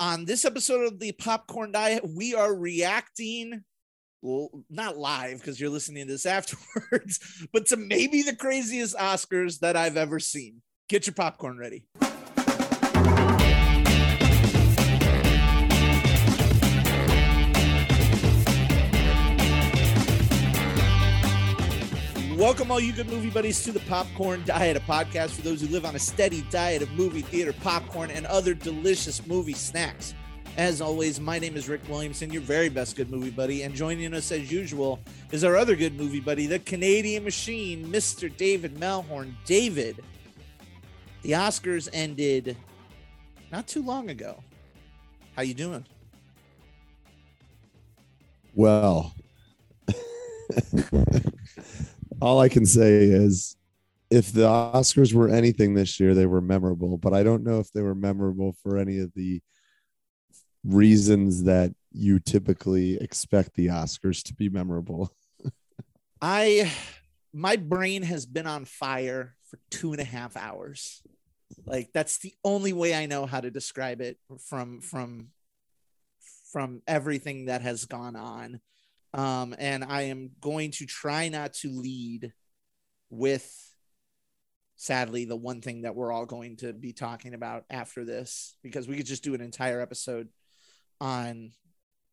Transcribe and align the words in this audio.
on 0.00 0.24
this 0.24 0.44
episode 0.44 0.86
of 0.86 0.98
the 0.98 1.12
Popcorn 1.12 1.72
Diet, 1.72 2.04
we 2.08 2.34
are 2.34 2.54
reacting, 2.54 3.62
well, 4.22 4.50
not 4.68 4.96
live 4.96 5.38
because 5.38 5.60
you're 5.60 5.70
listening 5.70 6.06
to 6.06 6.12
this 6.12 6.26
afterwards, 6.26 7.46
but 7.52 7.66
to 7.66 7.76
maybe 7.76 8.22
the 8.22 8.36
craziest 8.36 8.96
Oscars 8.96 9.60
that 9.60 9.76
I've 9.76 9.96
ever 9.96 10.18
seen. 10.18 10.62
Get 10.88 11.06
your 11.06 11.14
popcorn 11.14 11.58
ready. 11.58 11.86
Welcome, 22.44 22.70
all 22.70 22.78
you 22.78 22.92
good 22.92 23.08
movie 23.08 23.30
buddies, 23.30 23.64
to 23.64 23.72
the 23.72 23.80
Popcorn 23.80 24.42
Diet, 24.44 24.76
a 24.76 24.80
podcast 24.80 25.30
for 25.30 25.40
those 25.40 25.62
who 25.62 25.68
live 25.68 25.86
on 25.86 25.96
a 25.96 25.98
steady 25.98 26.42
diet 26.50 26.82
of 26.82 26.92
movie 26.92 27.22
theater 27.22 27.54
popcorn 27.54 28.10
and 28.10 28.26
other 28.26 28.52
delicious 28.52 29.26
movie 29.26 29.54
snacks. 29.54 30.12
As 30.58 30.82
always, 30.82 31.18
my 31.18 31.38
name 31.38 31.56
is 31.56 31.70
Rick 31.70 31.88
Williamson, 31.88 32.30
your 32.30 32.42
very 32.42 32.68
best 32.68 32.96
good 32.96 33.10
movie 33.10 33.30
buddy, 33.30 33.62
and 33.62 33.74
joining 33.74 34.12
us 34.12 34.30
as 34.30 34.52
usual 34.52 35.00
is 35.32 35.42
our 35.42 35.56
other 35.56 35.74
good 35.74 35.96
movie 35.96 36.20
buddy, 36.20 36.46
the 36.46 36.58
Canadian 36.58 37.24
Machine, 37.24 37.86
Mr. 37.86 38.30
David 38.36 38.76
Melhorn. 38.76 39.32
David, 39.46 40.04
the 41.22 41.30
Oscars 41.30 41.88
ended 41.94 42.58
not 43.50 43.66
too 43.66 43.82
long 43.82 44.10
ago. 44.10 44.44
How 45.34 45.40
you 45.40 45.54
doing? 45.54 45.86
Well, 48.54 49.14
all 52.24 52.40
I 52.40 52.48
can 52.48 52.64
say 52.64 53.04
is 53.04 53.54
if 54.08 54.32
the 54.32 54.46
Oscars 54.46 55.12
were 55.12 55.28
anything 55.28 55.74
this 55.74 56.00
year, 56.00 56.14
they 56.14 56.24
were 56.24 56.40
memorable, 56.40 56.96
but 56.96 57.12
I 57.12 57.22
don't 57.22 57.44
know 57.44 57.58
if 57.58 57.70
they 57.72 57.82
were 57.82 57.94
memorable 57.94 58.56
for 58.62 58.78
any 58.78 58.98
of 58.98 59.12
the 59.14 59.42
reasons 60.64 61.44
that 61.44 61.74
you 61.92 62.18
typically 62.18 62.96
expect 62.96 63.54
the 63.54 63.66
Oscars 63.66 64.22
to 64.24 64.34
be 64.34 64.48
memorable. 64.48 65.12
I 66.22 66.72
my 67.34 67.56
brain 67.56 68.02
has 68.02 68.24
been 68.24 68.46
on 68.46 68.64
fire 68.64 69.36
for 69.44 69.58
two 69.70 69.92
and 69.92 70.00
a 70.00 70.04
half 70.04 70.34
hours. 70.34 71.02
Like 71.66 71.90
that's 71.92 72.18
the 72.18 72.32
only 72.42 72.72
way 72.72 72.94
I 72.94 73.04
know 73.04 73.26
how 73.26 73.40
to 73.40 73.50
describe 73.50 74.00
it 74.00 74.16
from 74.48 74.80
from 74.80 75.28
from 76.52 76.80
everything 76.86 77.46
that 77.46 77.60
has 77.60 77.84
gone 77.84 78.16
on. 78.16 78.60
Um, 79.14 79.54
and 79.58 79.84
I 79.84 80.02
am 80.02 80.32
going 80.40 80.72
to 80.72 80.86
try 80.86 81.28
not 81.28 81.54
to 81.54 81.70
lead 81.70 82.32
with, 83.10 83.48
sadly, 84.74 85.24
the 85.24 85.36
one 85.36 85.60
thing 85.60 85.82
that 85.82 85.94
we're 85.94 86.10
all 86.10 86.26
going 86.26 86.56
to 86.58 86.72
be 86.72 86.92
talking 86.92 87.32
about 87.32 87.64
after 87.70 88.04
this, 88.04 88.56
because 88.62 88.88
we 88.88 88.96
could 88.96 89.06
just 89.06 89.22
do 89.22 89.34
an 89.34 89.40
entire 89.40 89.80
episode 89.80 90.28
on 91.00 91.52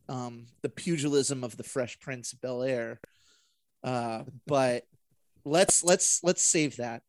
um, 0.10 0.46
the 0.62 0.70
pugilism 0.70 1.44
of 1.44 1.58
the 1.58 1.64
Fresh 1.64 2.00
Prince 2.02 2.34
of 2.34 2.42
Bel 2.42 2.62
Air. 2.62 3.00
Uh, 3.84 4.24
but 4.46 4.84
let's 5.44 5.84
let's 5.84 6.24
let's 6.24 6.44
save 6.44 6.78
that. 6.78 7.02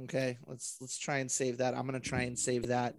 Okay, 0.00 0.38
let's 0.46 0.78
let's 0.80 0.98
try 0.98 1.18
and 1.18 1.30
save 1.30 1.58
that. 1.58 1.76
I'm 1.76 1.84
gonna 1.84 2.00
try 2.00 2.22
and 2.22 2.38
save 2.38 2.68
that 2.68 2.94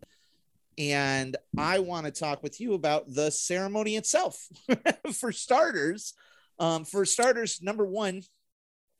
and 0.77 1.37
I 1.57 1.79
want 1.79 2.05
to 2.05 2.11
talk 2.11 2.43
with 2.43 2.59
you 2.59 2.73
about 2.73 3.05
the 3.07 3.31
ceremony 3.31 3.95
itself. 3.95 4.47
for 5.13 5.31
starters, 5.31 6.13
um, 6.59 6.85
for 6.85 7.05
starters, 7.05 7.61
number 7.61 7.85
one, 7.85 8.23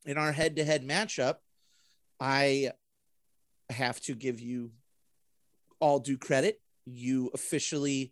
in 0.06 0.18
our 0.18 0.32
head-to-head 0.32 0.88
matchup, 0.88 1.36
I 2.20 2.72
have 3.70 4.00
to 4.02 4.16
give 4.16 4.40
you 4.40 4.72
all 5.80 6.00
due 6.00 6.18
credit. 6.18 6.62
You 6.86 7.32
officially 7.34 8.10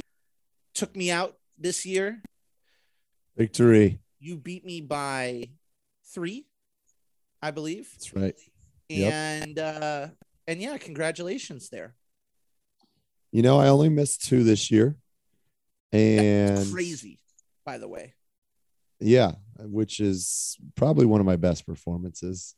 took 0.73 0.95
me 0.95 1.11
out 1.11 1.35
this 1.57 1.85
year. 1.85 2.21
Victory. 3.37 3.99
You 4.19 4.37
beat 4.37 4.65
me 4.65 4.81
by 4.81 5.49
three, 6.13 6.47
I 7.41 7.51
believe. 7.51 7.89
That's 7.93 8.15
right. 8.15 8.35
And 8.89 9.57
uh, 9.57 10.07
and 10.47 10.61
yeah, 10.61 10.77
congratulations 10.77 11.69
there. 11.69 11.95
You 13.33 13.41
know, 13.41 13.59
I 13.59 13.69
only 13.69 13.89
missed 13.89 14.27
two 14.27 14.43
this 14.43 14.69
year. 14.69 14.95
And 15.91 16.55
That's 16.55 16.71
crazy, 16.71 17.17
by 17.65 17.79
the 17.79 17.87
way. 17.87 18.13
Yeah, 18.99 19.31
which 19.59 19.99
is 19.99 20.55
probably 20.75 21.07
one 21.07 21.19
of 21.19 21.25
my 21.25 21.35
best 21.35 21.65
performances. 21.65 22.53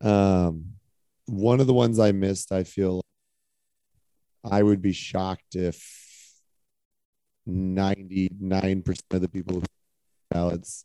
Um, 0.00 0.74
one 1.26 1.58
of 1.58 1.66
the 1.66 1.74
ones 1.74 1.98
I 1.98 2.12
missed, 2.12 2.52
I 2.52 2.62
feel 2.62 3.02
I 4.48 4.62
would 4.62 4.80
be 4.80 4.92
shocked 4.92 5.56
if 5.56 5.84
99% 7.48 9.00
of 9.10 9.20
the 9.20 9.28
people 9.28 9.56
who 9.56 9.62
ballots 10.30 10.84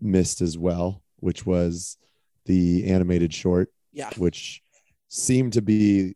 missed 0.00 0.40
as 0.40 0.56
well, 0.56 1.02
which 1.16 1.44
was 1.44 1.96
the 2.44 2.88
animated 2.88 3.34
short. 3.34 3.72
Yeah. 3.92 4.10
Which 4.16 4.62
seemed 5.08 5.54
to 5.54 5.62
be 5.62 6.14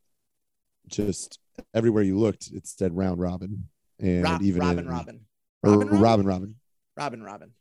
just 0.91 1.39
everywhere 1.75 2.03
you 2.03 2.19
looked, 2.19 2.49
it 2.53 2.67
said 2.67 2.97
round 2.97 3.21
robin, 3.21 3.69
and 3.99 4.25
Rob, 4.25 4.43
even 4.43 4.61
Robin, 4.61 4.78
in, 4.81 4.89
Robin, 4.89 5.21
Robin, 5.62 5.89
Robin, 5.89 6.01
Robin, 6.01 6.27
Robin, 6.27 6.55
Robin, 6.97 7.23
Robin, 7.23 7.53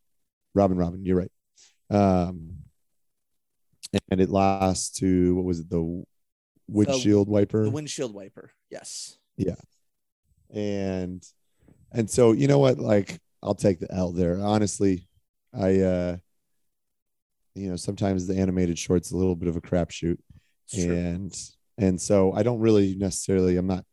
Robin, 0.53 0.77
Robin. 0.77 1.05
You're 1.05 1.17
right. 1.17 1.31
Um, 1.89 2.57
and 4.11 4.21
it 4.21 4.29
lasts 4.29 4.99
to 4.99 5.35
what 5.35 5.45
was 5.45 5.59
it 5.59 5.69
the 5.69 6.03
windshield 6.67 7.27
the, 7.27 7.31
wiper? 7.31 7.63
The 7.63 7.71
windshield 7.71 8.13
wiper. 8.13 8.51
Yes. 8.69 9.17
Yeah. 9.37 9.55
And 10.53 11.23
and 11.91 12.09
so 12.09 12.31
you 12.31 12.47
know 12.47 12.59
what? 12.59 12.77
Like 12.77 13.19
I'll 13.41 13.55
take 13.55 13.79
the 13.79 13.91
L 13.93 14.11
there. 14.11 14.39
Honestly, 14.39 15.07
I 15.53 15.79
uh 15.79 16.17
you 17.55 17.69
know 17.69 17.75
sometimes 17.75 18.27
the 18.27 18.37
animated 18.37 18.77
short's 18.77 19.11
a 19.11 19.17
little 19.17 19.35
bit 19.35 19.49
of 19.49 19.55
a 19.55 19.61
crapshoot, 19.61 20.17
and 20.77 21.35
and 21.79 21.99
so 21.99 22.33
I 22.33 22.43
don't 22.43 22.59
really 22.59 22.95
necessarily, 22.95 23.57
I'm 23.57 23.67
not 23.67 23.85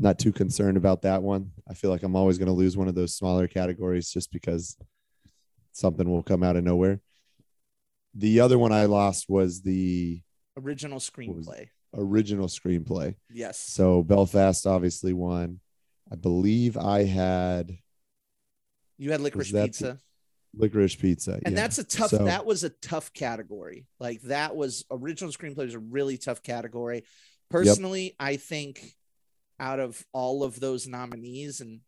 not 0.00 0.18
too 0.18 0.32
concerned 0.32 0.76
about 0.76 1.02
that 1.02 1.22
one. 1.22 1.50
I 1.68 1.74
feel 1.74 1.90
like 1.90 2.04
I'm 2.04 2.14
always 2.14 2.38
going 2.38 2.46
to 2.46 2.52
lose 2.52 2.76
one 2.76 2.86
of 2.86 2.94
those 2.94 3.16
smaller 3.16 3.48
categories 3.48 4.10
just 4.10 4.30
because 4.30 4.76
something 5.72 6.08
will 6.08 6.22
come 6.22 6.44
out 6.44 6.54
of 6.54 6.62
nowhere. 6.62 7.00
The 8.14 8.38
other 8.40 8.58
one 8.58 8.72
I 8.72 8.84
lost 8.84 9.28
was 9.28 9.62
the 9.62 10.22
original 10.56 11.00
screenplay. 11.00 11.68
Original 11.94 12.46
screenplay. 12.46 13.16
Yes. 13.28 13.58
So 13.58 14.04
Belfast 14.04 14.66
obviously 14.66 15.12
won. 15.12 15.58
I 16.10 16.14
believe 16.14 16.76
I 16.76 17.02
had. 17.02 17.76
You 18.98 19.10
had 19.10 19.20
licorice 19.20 19.50
pizza 19.52 19.98
licorice 20.54 20.96
pizza 20.96 21.32
and 21.44 21.54
yeah. 21.54 21.62
that's 21.62 21.78
a 21.78 21.84
tough 21.84 22.10
so, 22.10 22.24
that 22.24 22.46
was 22.46 22.64
a 22.64 22.70
tough 22.70 23.12
category 23.12 23.86
like 24.00 24.20
that 24.22 24.56
was 24.56 24.84
original 24.90 25.32
screenplay 25.32 25.64
was 25.64 25.74
a 25.74 25.78
really 25.78 26.16
tough 26.16 26.42
category 26.42 27.04
personally 27.50 28.04
yep. 28.04 28.14
i 28.18 28.36
think 28.36 28.94
out 29.60 29.78
of 29.78 30.02
all 30.12 30.42
of 30.42 30.58
those 30.58 30.86
nominees 30.86 31.60
and 31.60 31.80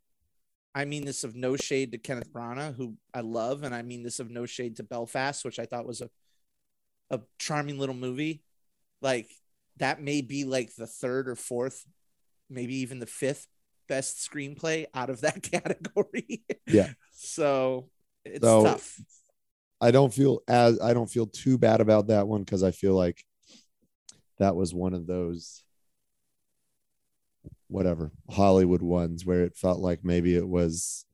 i 0.75 0.85
mean 0.85 1.05
this 1.05 1.25
of 1.25 1.35
no 1.35 1.57
shade 1.57 1.93
to 1.93 1.99
kenneth 1.99 2.33
branagh 2.33 2.75
who 2.75 2.95
i 3.15 3.21
love 3.21 3.63
and 3.63 3.75
i 3.75 3.83
mean 3.83 4.03
this 4.03 4.21
of 4.21 4.31
no 4.31 4.45
shade 4.45 4.77
to 4.77 4.83
belfast 4.83 5.45
which 5.45 5.59
i 5.59 5.65
thought 5.65 5.87
was 5.87 6.01
a 6.01 6.11
a 7.11 7.21
charming 7.39 7.79
little 7.79 7.95
movie 7.95 8.43
like 9.03 9.31
that 9.79 10.01
may 10.01 10.21
be 10.21 10.45
like 10.45 10.75
the 10.77 10.87
third 10.87 11.29
or 11.29 11.35
fourth 11.35 11.85
maybe 12.49 12.77
even 12.77 12.99
the 12.99 13.07
fifth 13.07 13.47
best 13.89 14.19
screenplay 14.19 14.87
out 14.95 15.11
of 15.11 15.23
that 15.23 15.43
category 15.51 16.45
yeah 16.67 16.91
so 17.13 17.89
it's 18.25 18.45
so 18.45 18.65
tough. 18.65 19.01
I 19.81 19.91
don't 19.91 20.13
feel 20.13 20.43
as 20.47 20.81
I 20.81 20.93
don't 20.93 21.11
feel 21.11 21.27
too 21.27 21.57
bad 21.59 21.81
about 21.81 22.09
that 22.09 22.29
one 22.29 22.43
because 22.43 22.63
I 22.63 22.71
feel 22.71 22.95
like 22.95 23.25
that 24.39 24.55
was 24.57 24.75
one 24.75 24.95
of 24.95 25.07
those 25.07 25.63
whatever 27.69 28.11
Hollywood 28.31 28.83
ones 28.83 29.25
where 29.25 29.45
it 29.45 29.57
felt 29.57 29.79
like 29.79 30.05
maybe 30.05 30.35
it 30.35 30.47
was 30.47 31.07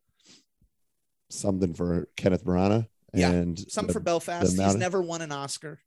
something 1.29 1.75
for 1.75 2.09
Kenneth 2.17 2.45
Branagh 2.45 2.87
yeah, 3.13 3.31
and 3.31 3.59
something 3.71 3.93
for 3.93 4.01
Belfast. 4.01 4.51
He's 4.51 4.59
of, 4.59 4.79
never 4.79 5.01
won 5.01 5.23
an 5.23 5.33
Oscar 5.33 5.81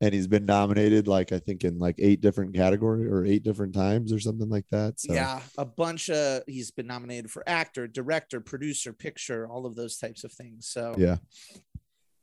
and 0.00 0.14
he's 0.14 0.26
been 0.26 0.46
nominated 0.46 1.08
like 1.08 1.32
I 1.32 1.38
think 1.38 1.64
in 1.64 1.78
like 1.78 1.96
eight 1.98 2.20
different 2.20 2.54
category 2.54 3.06
or 3.06 3.24
eight 3.24 3.42
different 3.42 3.74
times 3.74 4.12
or 4.12 4.20
something 4.20 4.48
like 4.48 4.66
that. 4.70 5.00
So. 5.00 5.12
Yeah, 5.12 5.40
a 5.56 5.64
bunch 5.64 6.08
of 6.10 6.42
he's 6.46 6.70
been 6.70 6.86
nominated 6.86 7.30
for 7.30 7.42
actor, 7.48 7.86
director, 7.88 8.40
producer, 8.40 8.92
picture, 8.92 9.48
all 9.48 9.66
of 9.66 9.74
those 9.74 9.98
types 9.98 10.24
of 10.24 10.32
things. 10.32 10.68
So 10.68 10.94
yeah, 10.96 11.16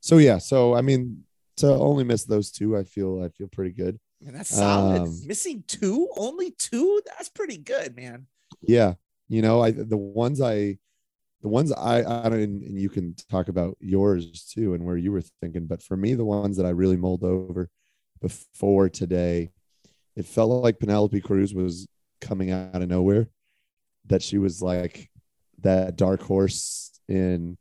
so 0.00 0.18
yeah, 0.18 0.38
so 0.38 0.74
I 0.74 0.80
mean 0.80 1.24
to 1.58 1.68
only 1.68 2.04
miss 2.04 2.24
those 2.24 2.50
two, 2.50 2.76
I 2.76 2.84
feel 2.84 3.22
I 3.22 3.28
feel 3.28 3.48
pretty 3.48 3.72
good. 3.72 3.98
And 4.26 4.34
that's 4.34 4.50
solid. 4.50 5.02
Um, 5.02 5.20
Missing 5.26 5.64
two, 5.66 6.08
only 6.16 6.52
two, 6.52 7.02
that's 7.04 7.28
pretty 7.28 7.58
good, 7.58 7.94
man. 7.94 8.26
Yeah, 8.62 8.94
you 9.28 9.42
know, 9.42 9.62
I 9.62 9.72
the 9.72 9.96
ones 9.96 10.40
I 10.40 10.78
the 11.42 11.48
ones 11.48 11.70
I, 11.72 11.98
I 11.98 12.28
don't, 12.28 12.40
and 12.40 12.80
you 12.80 12.88
can 12.88 13.14
talk 13.30 13.48
about 13.48 13.76
yours 13.80 14.44
too 14.44 14.74
and 14.74 14.84
where 14.84 14.96
you 14.96 15.12
were 15.12 15.22
thinking, 15.40 15.66
but 15.66 15.82
for 15.82 15.96
me, 15.96 16.14
the 16.14 16.24
ones 16.24 16.56
that 16.56 16.66
I 16.66 16.70
really 16.70 16.96
mulled 16.96 17.24
over 17.24 17.68
before 18.20 18.88
today, 18.88 19.50
it 20.16 20.26
felt 20.26 20.62
like 20.62 20.78
Penelope 20.78 21.20
Cruz 21.20 21.54
was 21.54 21.86
coming 22.20 22.50
out 22.50 22.82
of 22.82 22.88
nowhere. 22.88 23.28
that 24.06 24.22
she 24.22 24.38
was 24.38 24.62
like 24.62 25.10
that 25.62 25.96
dark 25.96 26.22
horse 26.22 27.00
in 27.08 27.56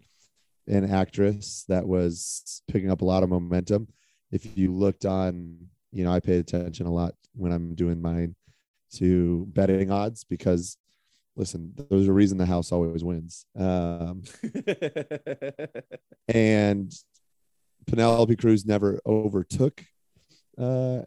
an 0.68 0.92
actress 0.92 1.66
that 1.68 1.88
was 1.88 2.62
picking 2.68 2.92
up 2.92 3.02
a 3.02 3.06
lot 3.06 3.24
of 3.24 3.30
momentum. 3.30 3.88
If 4.32 4.58
you 4.58 4.74
looked 4.74 5.06
on, 5.06 5.58
you 5.92 6.04
know, 6.04 6.12
I 6.12 6.20
pay 6.20 6.38
attention 6.38 6.88
a 6.88 6.94
lot 6.94 7.14
when 7.34 7.52
I'm 7.52 7.76
doing 7.76 8.02
mine 8.02 8.36
to 8.96 9.46
betting 9.50 9.92
odds 9.92 10.24
because 10.24 10.78
listen, 11.36 11.74
there's 11.90 12.08
a 12.08 12.14
reason 12.14 12.38
the 12.38 12.46
house 12.46 12.72
always 12.72 13.04
wins. 13.04 13.46
Um, 13.58 14.24
and 16.28 16.94
Penelope 17.88 18.36
Cruz 18.38 18.66
never 18.66 19.00
overtook 19.06 19.84
uh, 20.58 21.02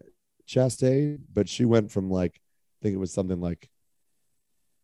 Chastain, 0.46 1.20
but 1.32 1.48
she 1.48 1.64
went 1.64 1.90
from 1.90 2.10
like, 2.10 2.34
I 2.36 2.78
think 2.82 2.94
it 2.94 2.98
was 2.98 3.12
something 3.12 3.40
like 3.40 3.68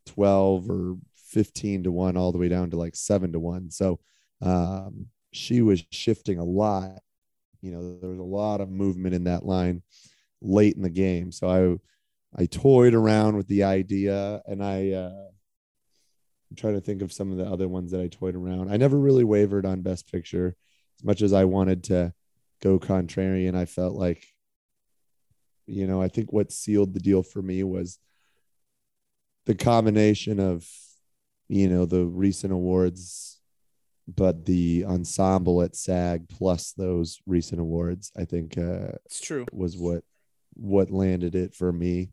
12 0.06 0.70
or 0.70 0.96
15 1.16 1.84
to 1.84 1.92
1 1.92 2.16
all 2.16 2.32
the 2.32 2.38
way 2.38 2.48
down 2.48 2.70
to 2.70 2.76
like 2.76 2.96
7 2.96 3.32
to 3.32 3.38
1. 3.38 3.70
So 3.70 4.00
um, 4.40 5.06
she 5.32 5.62
was 5.62 5.84
shifting 5.90 6.38
a 6.38 6.44
lot. 6.44 7.00
You 7.60 7.72
know, 7.72 7.98
there 8.00 8.10
was 8.10 8.18
a 8.18 8.22
lot 8.22 8.60
of 8.60 8.70
movement 8.70 9.14
in 9.14 9.24
that 9.24 9.44
line 9.44 9.82
late 10.42 10.76
in 10.76 10.82
the 10.82 10.90
game. 10.90 11.32
So 11.32 11.48
I 11.48 11.78
I 12.36 12.46
toyed 12.46 12.94
around 12.94 13.36
with 13.36 13.46
the 13.46 13.62
idea 13.62 14.42
and 14.46 14.62
I 14.62 14.90
uh 14.90 15.28
I'm 16.54 16.60
trying 16.60 16.74
to 16.74 16.80
think 16.80 17.02
of 17.02 17.12
some 17.12 17.32
of 17.32 17.36
the 17.36 17.46
other 17.46 17.66
ones 17.66 17.90
that 17.90 18.00
I 18.00 18.06
toyed 18.06 18.36
around. 18.36 18.70
I 18.70 18.76
never 18.76 18.96
really 18.96 19.24
wavered 19.24 19.66
on 19.66 19.82
best 19.82 20.10
picture 20.10 20.54
as 20.96 21.04
much 21.04 21.20
as 21.20 21.32
I 21.32 21.46
wanted 21.46 21.82
to 21.84 22.12
go 22.62 22.78
contrarian. 22.78 23.56
I 23.56 23.64
felt 23.64 23.96
like 23.96 24.24
you 25.66 25.88
know, 25.88 26.00
I 26.00 26.06
think 26.06 26.32
what 26.32 26.52
sealed 26.52 26.94
the 26.94 27.00
deal 27.00 27.24
for 27.24 27.42
me 27.42 27.64
was 27.64 27.98
the 29.46 29.56
combination 29.56 30.38
of 30.38 30.64
you 31.48 31.68
know 31.68 31.86
the 31.86 32.04
recent 32.04 32.52
awards 32.52 33.40
but 34.06 34.46
the 34.46 34.84
ensemble 34.84 35.60
at 35.62 35.74
SAG 35.74 36.28
plus 36.28 36.70
those 36.72 37.20
recent 37.26 37.60
awards, 37.60 38.12
I 38.16 38.26
think 38.26 38.56
uh, 38.56 38.92
it's 39.06 39.20
true 39.20 39.46
was 39.50 39.76
what 39.76 40.04
what 40.52 40.92
landed 40.92 41.34
it 41.34 41.52
for 41.52 41.72
me. 41.72 42.12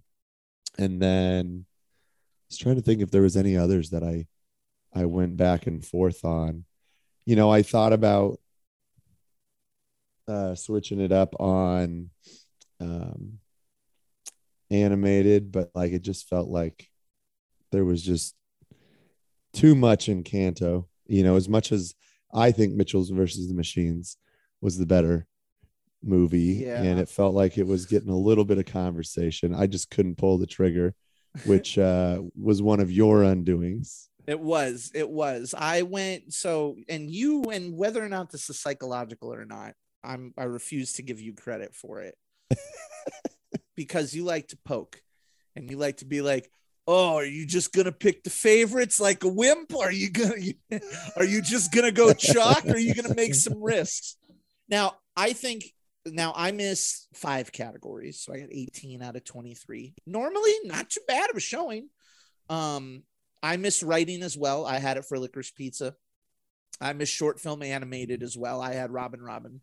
And 0.80 1.00
then 1.00 1.66
was 2.52 2.58
trying 2.58 2.76
to 2.76 2.82
think 2.82 3.02
if 3.02 3.12
there 3.12 3.22
was 3.22 3.38
any 3.38 3.56
others 3.58 3.92
that 3.92 4.04
I 4.04 4.28
I 4.94 5.06
went 5.06 5.38
back 5.38 5.68
and 5.68 5.84
forth 5.86 6.26
on. 6.26 6.66
You 7.26 7.38
know, 7.38 7.50
I 7.50 7.62
thought 7.62 7.94
about 7.94 8.40
uh, 10.28 10.56
switching 10.56 11.00
it 11.00 11.14
up 11.14 11.40
on 11.40 12.10
um, 12.82 13.40
animated, 14.70 15.52
but 15.52 15.72
like 15.74 15.94
it 15.94 16.02
just 16.02 16.28
felt 16.28 16.50
like 16.50 16.90
there 17.72 17.86
was 17.86 18.04
just 18.04 18.36
too 19.54 19.74
much 19.74 20.08
Encanto. 20.08 20.88
You 21.08 21.24
know, 21.24 21.38
as 21.38 21.48
much 21.48 21.72
as 21.72 21.94
I 22.34 22.52
think 22.52 22.74
Mitchell's 22.76 23.10
versus 23.12 23.48
the 23.48 23.54
Machines 23.54 24.18
was 24.60 24.78
the 24.78 24.86
better 24.86 25.26
movie, 26.04 26.64
Yeah. 26.66 26.82
and 26.84 27.00
it 27.00 27.08
felt 27.08 27.34
like 27.34 27.58
it 27.58 27.68
was 27.68 27.86
getting 27.86 28.10
a 28.10 28.18
little 28.18 28.44
bit 28.46 28.58
of 28.58 28.66
conversation. 28.66 29.56
I 29.56 29.68
just 29.68 29.90
couldn't 29.90 30.18
pull 30.18 30.38
the 30.38 30.48
trigger, 30.48 30.96
which 31.46 31.78
uh, 31.78 32.22
was 32.36 32.62
one 32.62 32.80
of 32.80 32.92
your 32.92 33.20
undoings. 33.20 34.08
It 34.28 34.40
was. 34.40 34.92
It 34.94 35.10
was. 35.10 35.56
I 35.58 35.82
went 35.82 36.34
so, 36.34 36.78
and 36.88 37.10
you, 37.10 37.44
and 37.46 37.76
whether 37.76 38.04
or 38.04 38.10
not 38.10 38.32
this 38.32 38.50
is 38.50 38.60
psychological 38.60 39.34
or 39.34 39.46
not, 39.46 39.74
I'm. 40.04 40.34
I 40.38 40.44
refuse 40.44 40.94
to 40.94 41.04
give 41.04 41.20
you 41.20 41.34
credit 41.34 41.74
for 41.76 42.02
it 42.02 42.16
because 43.76 44.14
you 44.14 44.24
like 44.24 44.50
to 44.50 44.58
poke, 44.64 45.02
and 45.56 45.70
you 45.70 45.78
like 45.78 45.98
to 45.98 46.06
be 46.06 46.22
like, 46.22 46.52
"Oh, 46.88 47.16
are 47.16 47.26
you 47.26 47.48
just 47.48 47.74
gonna 47.74 47.92
pick 47.92 48.24
the 48.24 48.30
favorites 48.30 49.00
like 49.00 49.24
a 49.24 49.28
wimp? 49.28 49.76
Are 49.76 49.92
you 49.92 50.12
gonna? 50.12 50.36
Are 51.18 51.26
you 51.26 51.42
just 51.42 51.74
gonna 51.74 51.92
go 51.92 52.14
chalk? 52.14 52.66
Or 52.66 52.74
are 52.74 52.78
you 52.78 52.94
gonna 52.94 53.16
make 53.16 53.36
some 53.36 53.62
risks?" 53.62 54.18
Now, 54.70 54.98
I 55.16 55.34
think. 55.34 55.66
Now 56.06 56.34
I 56.36 56.52
missed 56.52 57.08
five 57.14 57.52
categories, 57.52 58.20
so 58.20 58.34
I 58.34 58.40
got 58.40 58.50
18 58.52 59.02
out 59.02 59.16
of 59.16 59.24
23. 59.24 59.94
Normally, 60.06 60.52
not 60.64 60.90
too 60.90 61.02
bad 61.08 61.30
of 61.30 61.38
a 61.38 61.40
showing. 61.40 61.90
Um, 62.50 63.04
I 63.44 63.58
miss 63.58 63.84
writing 63.84 64.24
as 64.24 64.38
well. 64.38 64.66
I 64.66 64.80
had 64.80 64.98
it 64.98 65.06
for 65.06 65.18
Licorice 65.18 65.54
Pizza. 65.56 65.96
I 66.80 66.94
miss 66.94 67.10
short 67.10 67.40
film 67.40 67.62
animated 67.62 68.24
as 68.24 68.38
well. 68.38 68.62
I 68.62 68.74
had 68.74 68.92
Robin 68.92 69.22
Robin. 69.22 69.62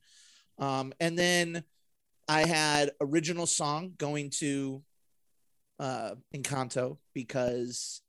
Um, 0.58 0.92
and 1.00 1.18
then 1.18 1.64
I 2.28 2.46
had 2.46 2.90
original 3.00 3.46
song 3.46 3.92
going 3.96 4.30
to 4.38 4.82
uh, 5.78 6.14
Encanto 6.34 6.98
because 7.14 8.02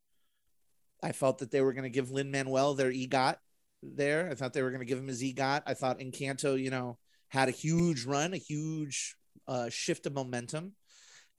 I 1.02 1.12
felt 1.12 1.40
that 1.40 1.52
they 1.52 1.62
were 1.62 1.74
going 1.74 1.84
to 1.84 1.90
give 1.90 2.12
Lin 2.12 2.32
Manuel 2.32 2.74
their 2.74 2.92
EGOT 2.92 3.38
there. 3.82 4.30
I 4.30 4.36
thought 4.36 4.54
they 4.54 4.62
were 4.62 4.72
going 4.72 4.82
to 4.82 4.86
give 4.86 4.98
him 4.98 5.08
his 5.08 5.24
EGOT. 5.24 5.64
I 5.66 5.74
thought 5.74 6.00
Encanto, 6.00 6.62
you 6.62 6.70
know, 6.70 6.98
had 7.30 7.48
a 7.48 7.52
huge 7.52 8.06
run, 8.06 8.34
a 8.34 8.38
huge 8.38 9.16
uh, 9.48 9.70
shift 9.70 10.06
of 10.06 10.14
momentum. 10.14 10.74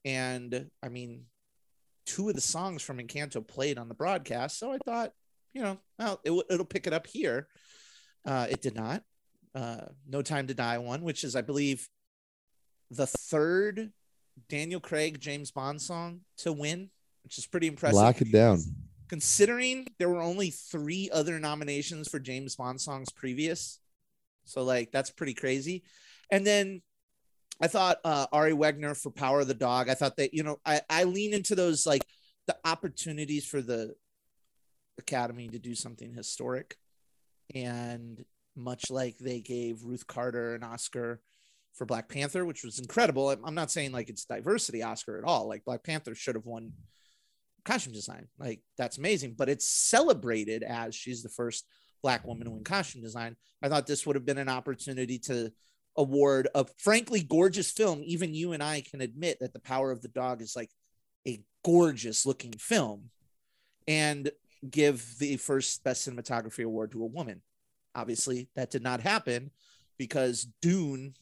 And 0.05 0.71
I 0.83 0.89
mean, 0.89 1.25
two 2.07 2.29
of 2.29 2.35
the 2.35 2.41
songs 2.41 2.83
from 2.83 2.99
Encanto 2.99 3.47
played 3.47 3.79
on 3.79 3.89
the 3.89 3.95
broadcast. 3.95 4.59
So 4.59 4.73
I 4.73 4.79
thought, 4.79 5.13
you 5.53 5.63
know, 5.63 5.79
well, 5.99 6.21
it, 6.25 6.33
it'll 6.51 6.65
pick 6.65 6.87
it 6.87 6.93
up 6.93 7.07
here. 7.07 7.49
Uh, 8.27 8.47
it 8.51 8.63
did 8.63 8.75
not. 8.75 9.03
Uh, 9.55 9.87
no 10.09 10.23
Time 10.23 10.47
to 10.47 10.55
Die 10.55 10.79
won, 10.79 11.03
which 11.03 11.25
is, 11.25 11.35
I 11.35 11.41
believe, 11.41 11.89
the 12.91 13.07
third 13.07 13.91
Daniel 14.49 14.81
Craig 14.81 15.21
James 15.21 15.51
Bond 15.51 15.81
song 15.81 16.21
to 16.39 16.53
win, 16.53 16.91
which 17.25 17.39
is 17.39 17.47
pretty 17.47 17.67
impressive. 17.67 17.97
Lock 17.97 18.21
it 18.21 18.33
down. 18.33 18.61
Considering 19.09 19.89
there 19.99 20.09
were 20.09 20.21
only 20.21 20.51
three 20.51 21.11
other 21.13 21.41
nominations 21.41 22.09
for 22.09 22.21
James 22.21 22.55
Bond 22.55 22.81
songs 22.81 23.11
previous. 23.11 23.81
So, 24.51 24.63
like, 24.63 24.93
that's 24.93 25.11
pretty 25.11 25.35
crazy. 25.35 25.85
And 26.31 26.47
then 26.47 26.83
I 27.61 27.67
thought 27.67 27.99
uh, 28.05 28.27
Ari 28.33 28.53
Wegner 28.53 28.97
for 28.97 29.11
Power 29.11 29.41
of 29.41 29.49
the 29.49 29.55
Dog. 29.55 29.89
I 29.89 29.95
thought 29.95 30.17
that, 30.17 30.35
you 30.35 30.43
know, 30.43 30.59
I, 30.65 30.81
I 30.89 31.05
lean 31.05 31.35
into 31.35 31.55
those, 31.55 31.87
like, 31.87 32.05
the 32.47 32.57
opportunities 32.65 33.47
for 33.47 33.61
the 33.61 33.95
Academy 34.99 35.49
to 35.49 35.59
do 35.59 35.75
something 35.75 36.15
historic. 36.15 36.77
And 37.55 38.25
much 38.57 38.91
like 38.91 39.19
they 39.19 39.41
gave 39.41 39.85
Ruth 39.85 40.07
Carter 40.07 40.55
an 40.55 40.63
Oscar 40.63 41.21
for 41.75 41.87
Black 41.87 42.09
Panther, 42.09 42.45
which 42.45 42.65
was 42.65 42.79
incredible. 42.79 43.31
I'm 43.31 43.45
I'm 43.45 43.55
not 43.55 43.71
saying 43.71 43.93
like 43.93 44.09
it's 44.09 44.25
diversity 44.25 44.83
Oscar 44.83 45.19
at 45.19 45.25
all. 45.25 45.49
Like 45.49 45.65
Black 45.65 45.83
Panther 45.85 46.15
should 46.15 46.35
have 46.35 46.47
won 46.47 46.73
costume 47.65 47.93
design. 47.93 48.29
Like 48.39 48.61
that's 48.77 48.99
amazing, 48.99 49.35
but 49.37 49.49
it's 49.49 49.69
celebrated 49.69 50.63
as 50.63 50.95
she's 50.95 51.23
the 51.23 51.29
first 51.29 51.65
black 52.03 52.27
woman 52.27 52.51
win 52.51 52.65
costume 52.65 53.03
design. 53.03 53.37
I 53.63 53.69
thought 53.69 53.87
this 53.87 54.07
would 54.07 54.17
have 54.17 54.27
been 54.27 54.39
an 54.39 54.49
opportunity 54.49 55.19
to 55.21 55.53
award 55.97 56.49
a 56.55 56.67
frankly 56.79 57.23
gorgeous 57.23 57.71
film. 57.71 58.03
Even 58.05 58.35
you 58.35 58.53
and 58.53 58.63
I 58.63 58.83
can 58.83 59.01
admit 59.01 59.39
that 59.41 59.53
The 59.53 59.61
Power 59.61 59.91
of 59.91 60.03
the 60.03 60.09
Dog 60.09 60.43
is 60.43 60.57
like 60.57 60.71
a 61.27 61.43
gorgeous 61.65 62.25
looking 62.25 62.53
film 62.53 63.11
and 63.87 64.31
give 64.69 65.17
the 65.19 65.37
first 65.37 65.83
best 65.85 66.09
cinematography 66.09 66.65
award 66.65 66.93
to 66.93 67.03
a 67.03 67.07
woman. 67.07 67.43
Obviously, 67.95 68.49
that 68.55 68.71
did 68.71 68.83
not 68.83 69.01
happen 69.01 69.51
because 69.99 70.47
Dune 70.63 71.15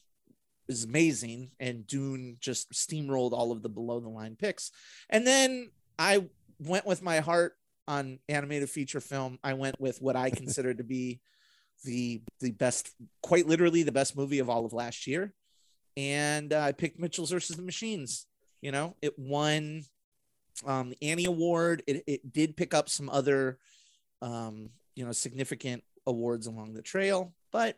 is 0.67 0.83
amazing 0.83 1.51
and 1.59 1.87
Dune 1.87 2.37
just 2.39 2.71
steamrolled 2.71 3.33
all 3.33 3.51
of 3.51 3.63
the 3.63 3.69
below 3.69 3.99
the 3.99 4.09
line 4.09 4.35
picks. 4.35 4.71
And 5.09 5.25
then 5.25 5.71
I 5.97 6.25
went 6.59 6.85
with 6.85 7.01
my 7.01 7.19
heart 7.19 7.55
on 7.89 8.19
animated 8.29 8.69
feature 8.69 9.01
film. 9.01 9.39
I 9.43 9.55
went 9.55 9.81
with 9.81 10.01
what 10.01 10.15
I 10.15 10.29
consider 10.29 10.73
to 10.73 10.83
be 10.83 11.19
the 11.83 12.21
the 12.39 12.51
best, 12.51 12.93
quite 13.21 13.47
literally 13.47 13.83
the 13.83 13.91
best 13.91 14.15
movie 14.15 14.39
of 14.39 14.49
all 14.49 14.65
of 14.65 14.73
last 14.73 15.07
year. 15.07 15.33
And 15.97 16.53
uh, 16.53 16.61
I 16.61 16.71
picked 16.71 16.99
Mitchell's 16.99 17.31
versus 17.31 17.57
the 17.57 17.63
Machines. 17.63 18.27
You 18.61 18.71
know, 18.71 18.95
it 19.01 19.17
won 19.17 19.83
um, 20.65 20.89
the 20.91 20.97
Annie 21.01 21.25
Award. 21.25 21.83
It, 21.87 22.03
it 22.05 22.31
did 22.31 22.55
pick 22.55 22.73
up 22.73 22.89
some 22.89 23.09
other, 23.09 23.57
um, 24.21 24.69
you 24.95 25.05
know, 25.05 25.11
significant 25.11 25.83
awards 26.05 26.47
along 26.47 26.73
the 26.73 26.81
trail, 26.81 27.33
but 27.51 27.77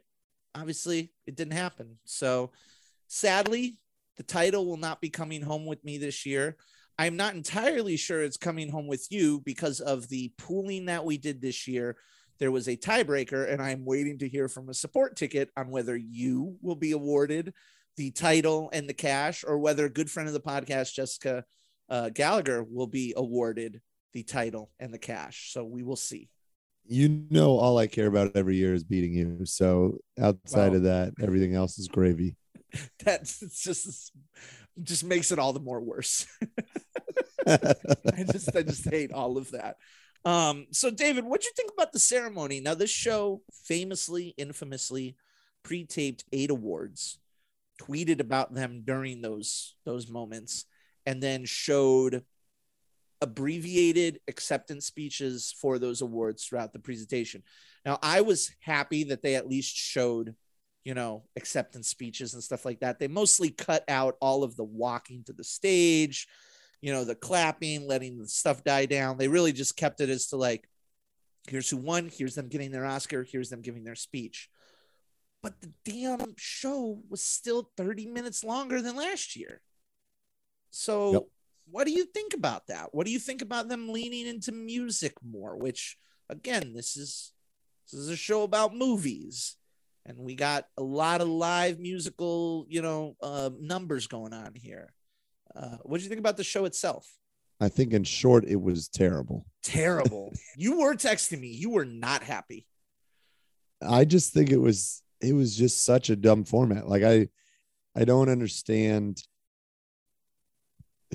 obviously 0.56 1.12
it 1.26 1.36
didn't 1.36 1.54
happen. 1.54 1.98
So 2.04 2.52
sadly, 3.08 3.78
the 4.18 4.24
title 4.24 4.66
will 4.66 4.78
not 4.78 5.02
be 5.02 5.10
coming 5.10 5.42
home 5.42 5.66
with 5.66 5.84
me 5.86 5.98
this 5.98 6.26
year. 6.26 6.58
I'm 6.98 7.16
not 7.16 7.34
entirely 7.36 7.98
sure 7.98 8.22
it's 8.22 8.38
coming 8.38 8.70
home 8.70 8.88
with 8.88 9.08
you 9.12 9.42
because 9.46 9.80
of 9.80 10.08
the 10.10 10.32
pooling 10.38 10.86
that 10.86 11.06
we 11.06 11.18
did 11.18 11.42
this 11.42 11.68
year. 11.68 11.98
There 12.40 12.52
was 12.52 12.68
a 12.68 12.78
tiebreaker, 12.78 13.52
and 13.52 13.62
I'm 13.62 13.86
waiting 13.86 14.18
to 14.20 14.30
hear 14.30 14.48
from 14.48 14.70
a 14.70 14.74
support 14.74 15.16
ticket 15.16 15.50
on 15.56 15.70
whether 15.70 15.96
you 15.96 16.58
will 16.62 16.76
be 16.76 16.92
awarded 16.92 17.54
the 17.98 18.12
title 18.12 18.70
and 18.74 18.88
the 18.88 18.94
cash, 18.94 19.44
or 19.46 19.58
whether 19.60 19.88
good 19.90 20.10
friend 20.10 20.28
of 20.28 20.34
the 20.34 20.40
podcast, 20.40 20.94
Jessica 20.94 21.44
uh, 21.90 22.10
Gallagher, 22.10 22.64
will 22.64 22.88
be 22.88 23.14
awarded 23.16 23.82
the 24.14 24.24
title 24.24 24.72
and 24.80 24.94
the 24.94 24.98
cash. 24.98 25.52
So 25.54 25.64
we 25.64 25.84
will 25.84 25.96
see. 25.96 26.30
You 26.86 27.26
know, 27.30 27.58
all 27.58 27.78
I 27.78 27.88
care 27.88 28.08
about 28.08 28.36
every 28.36 28.56
year 28.56 28.74
is 28.74 28.84
beating 28.84 29.14
you. 29.14 29.46
So 29.46 30.00
outside 30.20 30.70
Wow. 30.70 30.78
of 30.78 30.84
that, 30.84 31.14
everything 31.22 31.54
else 31.54 31.78
is 31.78 31.88
gravy. 31.88 32.36
That's 33.04 33.42
it's 33.42 33.62
just 33.62 34.12
just 34.84 35.04
makes 35.04 35.32
it 35.32 35.40
all 35.40 35.54
the 35.54 35.60
more 35.60 35.80
worse. 35.80 36.26
I 37.48 38.24
just 38.32 38.56
I 38.56 38.62
just 38.62 38.90
hate 38.90 39.12
all 39.12 39.38
of 39.38 39.52
that. 39.52 39.78
Um, 40.24 40.68
so 40.72 40.92
David, 40.92 41.26
what'd 41.26 41.46
you 41.46 41.52
think 41.56 41.72
about 41.74 41.92
the 41.92 42.00
ceremony? 42.00 42.60
Now, 42.60 42.76
this 42.76 42.92
show 42.92 43.42
famously, 43.66 44.36
infamously 44.38 45.16
pre-taped 45.64 46.26
eight 46.32 46.52
awards, 46.52 47.18
tweeted 47.82 48.20
about 48.20 48.54
them 48.54 48.84
during 48.86 49.22
those 49.22 49.76
those 49.86 50.08
moments, 50.08 50.66
and 51.06 51.22
then 51.22 51.46
showed 51.46 52.24
abbreviated 53.22 54.20
acceptance 54.28 54.86
speeches 54.86 55.54
for 55.60 55.78
those 55.78 56.02
awards 56.02 56.46
throughout 56.46 56.74
the 56.74 56.80
presentation. 56.80 57.44
Now, 57.86 58.00
I 58.02 58.22
was 58.22 58.52
happy 58.60 59.06
that 59.06 59.22
they 59.22 59.36
at 59.36 59.48
least 59.48 59.76
showed, 59.76 60.36
you 60.84 60.94
know, 60.94 61.24
acceptance 61.36 61.88
speeches 61.88 62.34
and 62.34 62.44
stuff 62.44 62.66
like 62.66 62.80
that. 62.80 63.00
They 63.00 63.08
mostly 63.08 63.50
cut 63.50 63.84
out 63.88 64.16
all 64.20 64.44
of 64.44 64.56
the 64.56 64.64
walking 64.64 65.24
to 65.26 65.34
the 65.34 65.44
stage, 65.44 66.28
you 66.82 66.92
know, 66.92 67.04
the 67.04 67.16
clapping, 67.16 67.88
letting 67.88 68.18
the 68.18 68.28
stuff 68.28 68.64
die 68.64 68.88
down. 68.88 69.18
They 69.18 69.28
really 69.28 69.52
just 69.52 69.78
kept 69.78 70.02
it 70.02 70.10
as 70.10 70.28
to 70.28 70.38
like, 70.38 70.68
here's 71.48 71.70
who 71.70 71.78
won, 71.78 72.10
here's 72.12 72.36
them 72.36 72.48
getting 72.48 72.72
their 72.72 72.86
Oscar, 72.86 73.24
here's 73.24 73.50
them 73.50 73.62
giving 73.62 73.84
their 73.84 73.96
speech. 73.96 74.50
But 75.44 75.62
the 75.62 75.72
damn 75.86 76.34
show 76.38 77.02
was 77.10 77.22
still 77.22 77.72
30 77.78 78.08
minutes 78.08 78.44
longer 78.44 78.82
than 78.82 78.96
last 78.96 79.36
year. 79.36 79.62
So, 80.70 81.14
yep. 81.14 81.24
what 81.70 81.86
do 81.86 81.92
you 81.92 82.06
think 82.06 82.34
about 82.34 82.68
that? 82.68 82.90
What 82.94 83.06
do 83.06 83.12
you 83.12 83.20
think 83.20 83.42
about 83.42 83.68
them 83.68 83.90
leaning 83.90 84.28
into 84.28 84.52
music 84.52 85.14
more? 85.28 85.58
Which, 85.58 85.98
again, 86.30 86.74
this 86.74 86.96
is 86.96 87.34
this 87.92 88.00
is 88.00 88.10
a 88.10 88.16
show 88.16 88.44
about 88.44 88.76
movies, 88.76 89.58
and 90.06 90.18
we 90.18 90.36
got 90.36 90.66
a 90.78 90.82
lot 90.82 91.22
of 91.22 91.28
live 91.28 91.80
musical, 91.80 92.66
you 92.70 92.82
know, 92.82 93.16
uh, 93.22 93.50
numbers 93.60 94.08
going 94.08 94.34
on 94.34 94.54
here. 94.56 94.94
Uh, 95.56 95.78
what 95.84 95.98
do 95.98 96.04
you 96.04 96.10
think 96.10 96.20
about 96.20 96.38
the 96.38 96.44
show 96.44 96.66
itself? 96.66 97.08
I 97.60 97.70
think, 97.70 97.94
in 97.94 98.04
short, 98.04 98.46
it 98.46 98.60
was 98.60 98.88
terrible. 98.88 99.46
Terrible. 99.62 100.34
you 100.58 100.80
were 100.80 100.96
texting 100.96 101.40
me. 101.40 101.50
You 101.50 101.70
were 101.70 101.86
not 101.86 102.24
happy. 102.24 102.66
I 103.82 104.06
just 104.06 104.34
think 104.34 104.50
it 104.52 104.58
was 104.58 105.04
it 105.22 105.34
was 105.34 105.56
just 105.56 105.86
such 105.86 106.10
a 106.10 106.16
dumb 106.16 106.44
format. 106.44 106.88
Like 106.88 107.04
I 107.04 107.28
I 107.96 108.06
don't 108.06 108.30
understand 108.30 109.22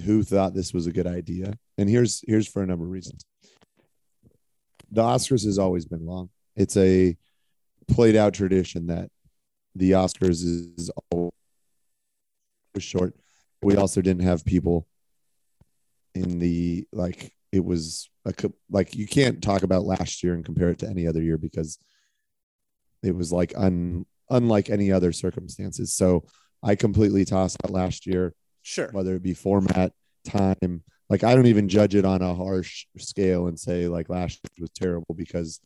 who 0.05 0.23
thought 0.23 0.55
this 0.55 0.73
was 0.73 0.87
a 0.87 0.93
good 0.93 1.07
idea. 1.07 1.55
And 1.79 1.89
here's 1.89 2.23
here's 2.27 2.49
for 2.49 2.63
a 2.63 2.67
number 2.67 2.85
of 2.85 2.91
reasons. 2.91 3.25
The 4.91 5.03
Oscars 5.03 5.45
has 5.45 5.59
always 5.59 5.85
been 5.85 6.07
long. 6.07 6.31
It's 6.55 6.77
a 6.77 7.17
played 7.89 8.17
out 8.17 8.35
tradition 8.35 8.87
that 8.89 9.11
the 9.75 9.93
Oscars 9.93 10.43
is 10.43 10.91
always 11.11 11.33
short 12.79 13.15
we 13.63 13.77
also 13.77 14.01
didn't 14.01 14.23
have 14.23 14.45
people 14.45 14.87
in 16.15 16.39
the 16.39 16.87
like 16.93 17.33
it 17.53 17.65
was 17.65 18.09
a 18.25 18.33
like 18.71 18.95
you 18.95 19.07
can't 19.07 19.43
talk 19.43 19.63
about 19.63 19.85
last 19.85 20.23
year 20.23 20.35
and 20.35 20.45
compare 20.45 20.71
it 20.71 20.79
to 20.79 20.89
any 20.89 21.07
other 21.07 21.23
year 21.23 21.39
because 21.39 21.79
it 23.03 23.15
was 23.15 23.33
like 23.33 23.53
un 23.57 24.05
unlike 24.31 24.71
any 24.71 24.91
other 24.91 25.13
circumstances. 25.13 25.95
So 25.95 26.25
I 26.63 26.75
completely 26.75 27.25
tossed 27.25 27.59
out 27.65 27.71
last 27.71 28.07
year. 28.07 28.35
Sure. 28.63 28.89
Whether 28.91 29.15
it 29.15 29.23
be 29.23 29.35
format, 29.35 29.93
time, 30.25 30.83
like 31.09 31.23
I 31.23 31.35
don't 31.35 31.47
even 31.47 31.69
judge 31.69 31.95
it 31.95 32.05
on 32.05 32.23
a 32.23 32.35
harsh 32.35 32.87
scale 32.99 33.47
and 33.47 33.59
say 33.59 33.87
like 33.87 34.09
last 34.09 34.41
year 34.43 34.63
was 34.63 34.71
terrible 34.71 35.15
because 35.15 35.61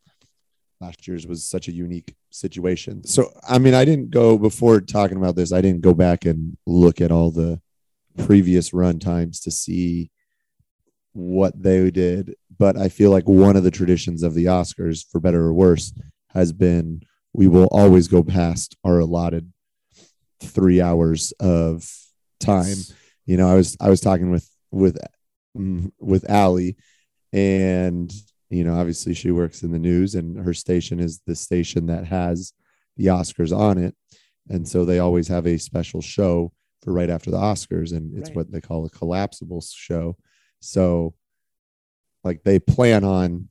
last 0.80 1.06
year's 1.06 1.26
was 1.26 1.44
such 1.44 1.68
a 1.68 1.72
unique 1.72 2.14
situation. 2.30 3.04
So 3.04 3.30
I 3.48 3.58
mean 3.58 3.74
I 3.74 3.84
didn't 3.84 4.10
go 4.10 4.38
before 4.38 4.80
talking 4.80 5.16
about 5.16 5.36
this, 5.36 5.52
I 5.52 5.60
didn't 5.60 5.82
go 5.82 5.94
back 5.94 6.24
and 6.24 6.56
look 6.66 7.00
at 7.00 7.12
all 7.12 7.30
the 7.30 7.60
previous 8.18 8.72
run 8.72 8.98
times 8.98 9.40
to 9.40 9.50
see 9.50 10.10
what 11.12 11.60
they 11.60 11.90
did. 11.90 12.34
But 12.58 12.76
I 12.76 12.88
feel 12.88 13.10
like 13.10 13.28
one 13.28 13.56
of 13.56 13.64
the 13.64 13.70
traditions 13.70 14.22
of 14.22 14.34
the 14.34 14.46
Oscars, 14.46 15.04
for 15.10 15.20
better 15.20 15.42
or 15.42 15.54
worse, 15.54 15.92
has 16.28 16.52
been 16.52 17.02
we 17.32 17.48
will 17.48 17.68
always 17.70 18.08
go 18.08 18.22
past 18.22 18.76
our 18.84 18.98
allotted 18.98 19.52
three 20.40 20.80
hours 20.80 21.32
of 21.40 21.88
time. 22.38 22.76
You 23.26 23.36
know, 23.36 23.48
I 23.48 23.54
was 23.54 23.76
I 23.80 23.88
was 23.88 24.00
talking 24.00 24.30
with 24.30 24.48
with 24.70 24.98
mm, 25.56 25.90
with 26.00 26.28
Allie, 26.28 26.76
and 27.32 28.12
you 28.50 28.64
know, 28.64 28.74
obviously 28.74 29.14
she 29.14 29.30
works 29.30 29.62
in 29.62 29.70
the 29.70 29.78
news, 29.78 30.14
and 30.14 30.38
her 30.44 30.54
station 30.54 31.00
is 31.00 31.20
the 31.26 31.36
station 31.36 31.86
that 31.86 32.06
has 32.06 32.52
the 32.96 33.06
Oscars 33.06 33.56
on 33.56 33.78
it, 33.78 33.94
and 34.48 34.66
so 34.66 34.84
they 34.84 34.98
always 34.98 35.28
have 35.28 35.46
a 35.46 35.58
special 35.58 36.02
show 36.02 36.52
for 36.82 36.92
right 36.92 37.10
after 37.10 37.30
the 37.30 37.38
Oscars, 37.38 37.92
and 37.92 38.16
it's 38.18 38.30
right. 38.30 38.36
what 38.36 38.52
they 38.52 38.60
call 38.60 38.84
a 38.84 38.90
collapsible 38.90 39.60
show. 39.60 40.16
So, 40.60 41.14
like 42.24 42.42
they 42.42 42.58
plan 42.58 43.04
on, 43.04 43.48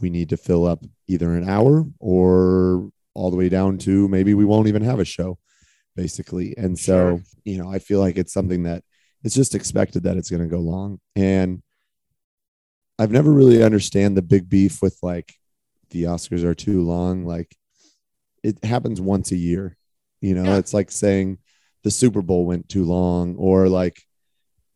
we 0.00 0.10
need 0.10 0.28
to 0.30 0.36
fill 0.36 0.66
up 0.66 0.84
either 1.08 1.34
an 1.34 1.48
hour 1.48 1.84
or 1.98 2.90
all 3.14 3.30
the 3.30 3.36
way 3.36 3.48
down 3.48 3.78
to 3.78 4.08
maybe 4.08 4.34
we 4.34 4.44
won't 4.44 4.68
even 4.68 4.82
have 4.82 5.00
a 5.00 5.04
show, 5.04 5.38
basically. 5.94 6.54
And 6.58 6.78
so, 6.78 7.16
sure. 7.16 7.22
you 7.44 7.58
know, 7.58 7.72
I 7.72 7.78
feel 7.78 8.00
like 8.00 8.18
it's 8.18 8.32
something 8.32 8.64
that 8.64 8.84
it's 9.24 9.34
just 9.34 9.54
expected 9.54 10.02
that 10.02 10.16
it's 10.16 10.30
going 10.30 10.42
to 10.42 10.48
go 10.48 10.60
long. 10.60 11.00
And 11.14 11.62
I've 12.98 13.10
never 13.10 13.30
really 13.30 13.62
understand 13.62 14.16
the 14.16 14.22
big 14.22 14.48
beef 14.48 14.80
with 14.80 14.98
like 15.02 15.34
the 15.90 16.04
Oscars 16.04 16.44
are 16.44 16.54
too 16.54 16.82
long. 16.82 17.26
Like 17.26 17.54
it 18.42 18.64
happens 18.64 19.00
once 19.00 19.32
a 19.32 19.36
year. 19.36 19.76
You 20.20 20.34
know, 20.34 20.44
yeah. 20.44 20.56
it's 20.56 20.74
like 20.74 20.90
saying 20.90 21.38
the 21.84 21.90
Super 21.90 22.22
Bowl 22.22 22.46
went 22.46 22.68
too 22.68 22.84
long, 22.84 23.36
or 23.36 23.68
like 23.68 24.02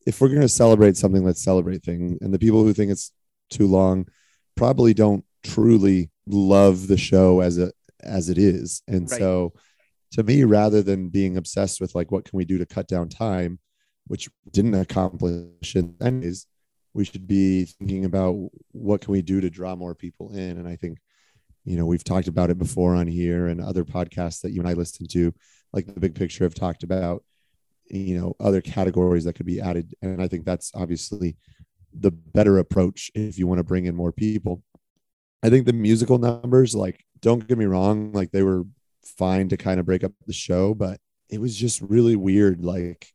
if 0.06 0.20
we're 0.20 0.28
going 0.28 0.40
to 0.42 0.48
celebrate 0.48 0.96
something, 0.96 1.24
let's 1.24 1.42
celebrate 1.42 1.82
things. 1.82 2.18
And 2.20 2.32
the 2.32 2.38
people 2.38 2.62
who 2.62 2.72
think 2.72 2.90
it's 2.90 3.12
too 3.48 3.66
long 3.66 4.06
probably 4.54 4.94
don't 4.94 5.24
truly 5.42 6.10
love 6.26 6.86
the 6.86 6.96
show 6.96 7.40
as 7.40 7.58
a 7.58 7.72
as 8.02 8.28
it 8.28 8.38
is. 8.38 8.82
And 8.86 9.10
right. 9.10 9.18
so 9.18 9.52
to 10.12 10.22
me, 10.22 10.44
rather 10.44 10.82
than 10.82 11.08
being 11.08 11.36
obsessed 11.36 11.80
with 11.80 11.94
like 11.94 12.10
what 12.10 12.24
can 12.24 12.36
we 12.36 12.44
do 12.44 12.58
to 12.58 12.66
cut 12.66 12.88
down 12.88 13.08
time, 13.08 13.58
which 14.06 14.28
didn't 14.50 14.74
accomplish 14.74 15.76
in 15.76 15.94
anyways, 16.02 16.46
we 16.94 17.04
should 17.04 17.26
be 17.26 17.64
thinking 17.64 18.04
about 18.04 18.36
what 18.72 19.00
can 19.00 19.12
we 19.12 19.22
do 19.22 19.40
to 19.40 19.50
draw 19.50 19.76
more 19.76 19.94
people 19.94 20.32
in. 20.32 20.58
And 20.58 20.66
I 20.66 20.76
think, 20.76 20.98
you 21.64 21.76
know, 21.76 21.86
we've 21.86 22.04
talked 22.04 22.28
about 22.28 22.50
it 22.50 22.58
before 22.58 22.94
on 22.94 23.06
here 23.06 23.46
and 23.46 23.60
other 23.60 23.84
podcasts 23.84 24.40
that 24.42 24.50
you 24.50 24.60
and 24.60 24.68
I 24.68 24.72
listen 24.72 25.06
to 25.08 25.32
like 25.72 25.86
the 25.86 26.00
big 26.00 26.14
picture 26.14 26.44
have 26.44 26.54
talked 26.54 26.82
about 26.82 27.22
you 27.90 28.18
know 28.18 28.34
other 28.40 28.60
categories 28.60 29.24
that 29.24 29.34
could 29.34 29.46
be 29.46 29.60
added 29.60 29.94
and 30.02 30.22
i 30.22 30.28
think 30.28 30.44
that's 30.44 30.70
obviously 30.74 31.36
the 31.92 32.10
better 32.10 32.58
approach 32.58 33.10
if 33.14 33.38
you 33.38 33.46
want 33.46 33.58
to 33.58 33.64
bring 33.64 33.86
in 33.86 33.96
more 33.96 34.12
people 34.12 34.62
i 35.42 35.50
think 35.50 35.66
the 35.66 35.72
musical 35.72 36.18
numbers 36.18 36.74
like 36.74 37.04
don't 37.20 37.48
get 37.48 37.58
me 37.58 37.64
wrong 37.64 38.12
like 38.12 38.30
they 38.30 38.42
were 38.42 38.64
fine 39.04 39.48
to 39.48 39.56
kind 39.56 39.80
of 39.80 39.86
break 39.86 40.04
up 40.04 40.12
the 40.26 40.32
show 40.32 40.74
but 40.74 41.00
it 41.28 41.40
was 41.40 41.56
just 41.56 41.80
really 41.80 42.16
weird 42.16 42.64
like 42.64 43.12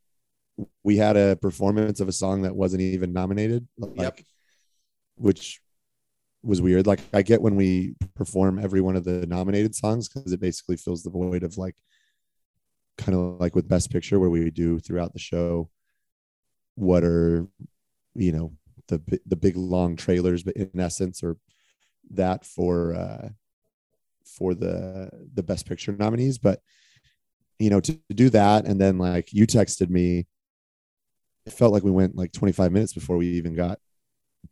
we 0.83 0.97
had 0.97 1.17
a 1.17 1.35
performance 1.35 1.99
of 1.99 2.07
a 2.07 2.13
song 2.13 2.43
that 2.43 2.55
wasn't 2.55 2.81
even 2.81 3.11
nominated 3.11 3.67
like 3.77 3.91
yep. 3.97 4.19
which 5.15 5.59
was 6.43 6.61
weird 6.61 6.87
like 6.87 6.99
i 7.13 7.21
get 7.21 7.41
when 7.41 7.55
we 7.55 7.95
perform 8.15 8.59
every 8.59 8.81
one 8.81 8.95
of 8.95 9.03
the 9.03 9.25
nominated 9.25 9.75
songs 9.75 10.07
because 10.07 10.31
it 10.31 10.39
basically 10.39 10.77
fills 10.77 11.03
the 11.03 11.09
void 11.09 11.43
of 11.43 11.57
like 11.57 11.75
kind 12.97 13.17
of 13.17 13.39
like 13.39 13.55
with 13.55 13.67
best 13.67 13.91
picture 13.91 14.19
where 14.19 14.29
we 14.29 14.49
do 14.49 14.79
throughout 14.79 15.11
the 15.11 15.19
show 15.19 15.69
what 16.75 17.03
are 17.03 17.47
you 18.13 18.31
know 18.31 18.53
the 18.87 19.19
the 19.25 19.35
big 19.35 19.57
long 19.57 19.95
trailers 19.95 20.43
but 20.43 20.55
in 20.55 20.69
essence 20.79 21.23
or 21.23 21.37
that 22.11 22.45
for 22.45 22.93
uh 22.93 23.29
for 24.25 24.53
the 24.53 25.09
the 25.33 25.43
best 25.43 25.67
picture 25.67 25.91
nominees 25.91 26.37
but 26.37 26.59
you 27.59 27.69
know 27.69 27.79
to, 27.79 27.93
to 27.93 28.13
do 28.13 28.29
that 28.29 28.65
and 28.65 28.79
then 28.79 28.97
like 28.97 29.33
you 29.33 29.47
texted 29.47 29.89
me 29.89 30.25
it 31.45 31.53
felt 31.53 31.73
like 31.73 31.83
we 31.83 31.91
went 31.91 32.15
like 32.15 32.31
25 32.31 32.71
minutes 32.71 32.93
before 32.93 33.17
we 33.17 33.27
even 33.29 33.55
got 33.55 33.79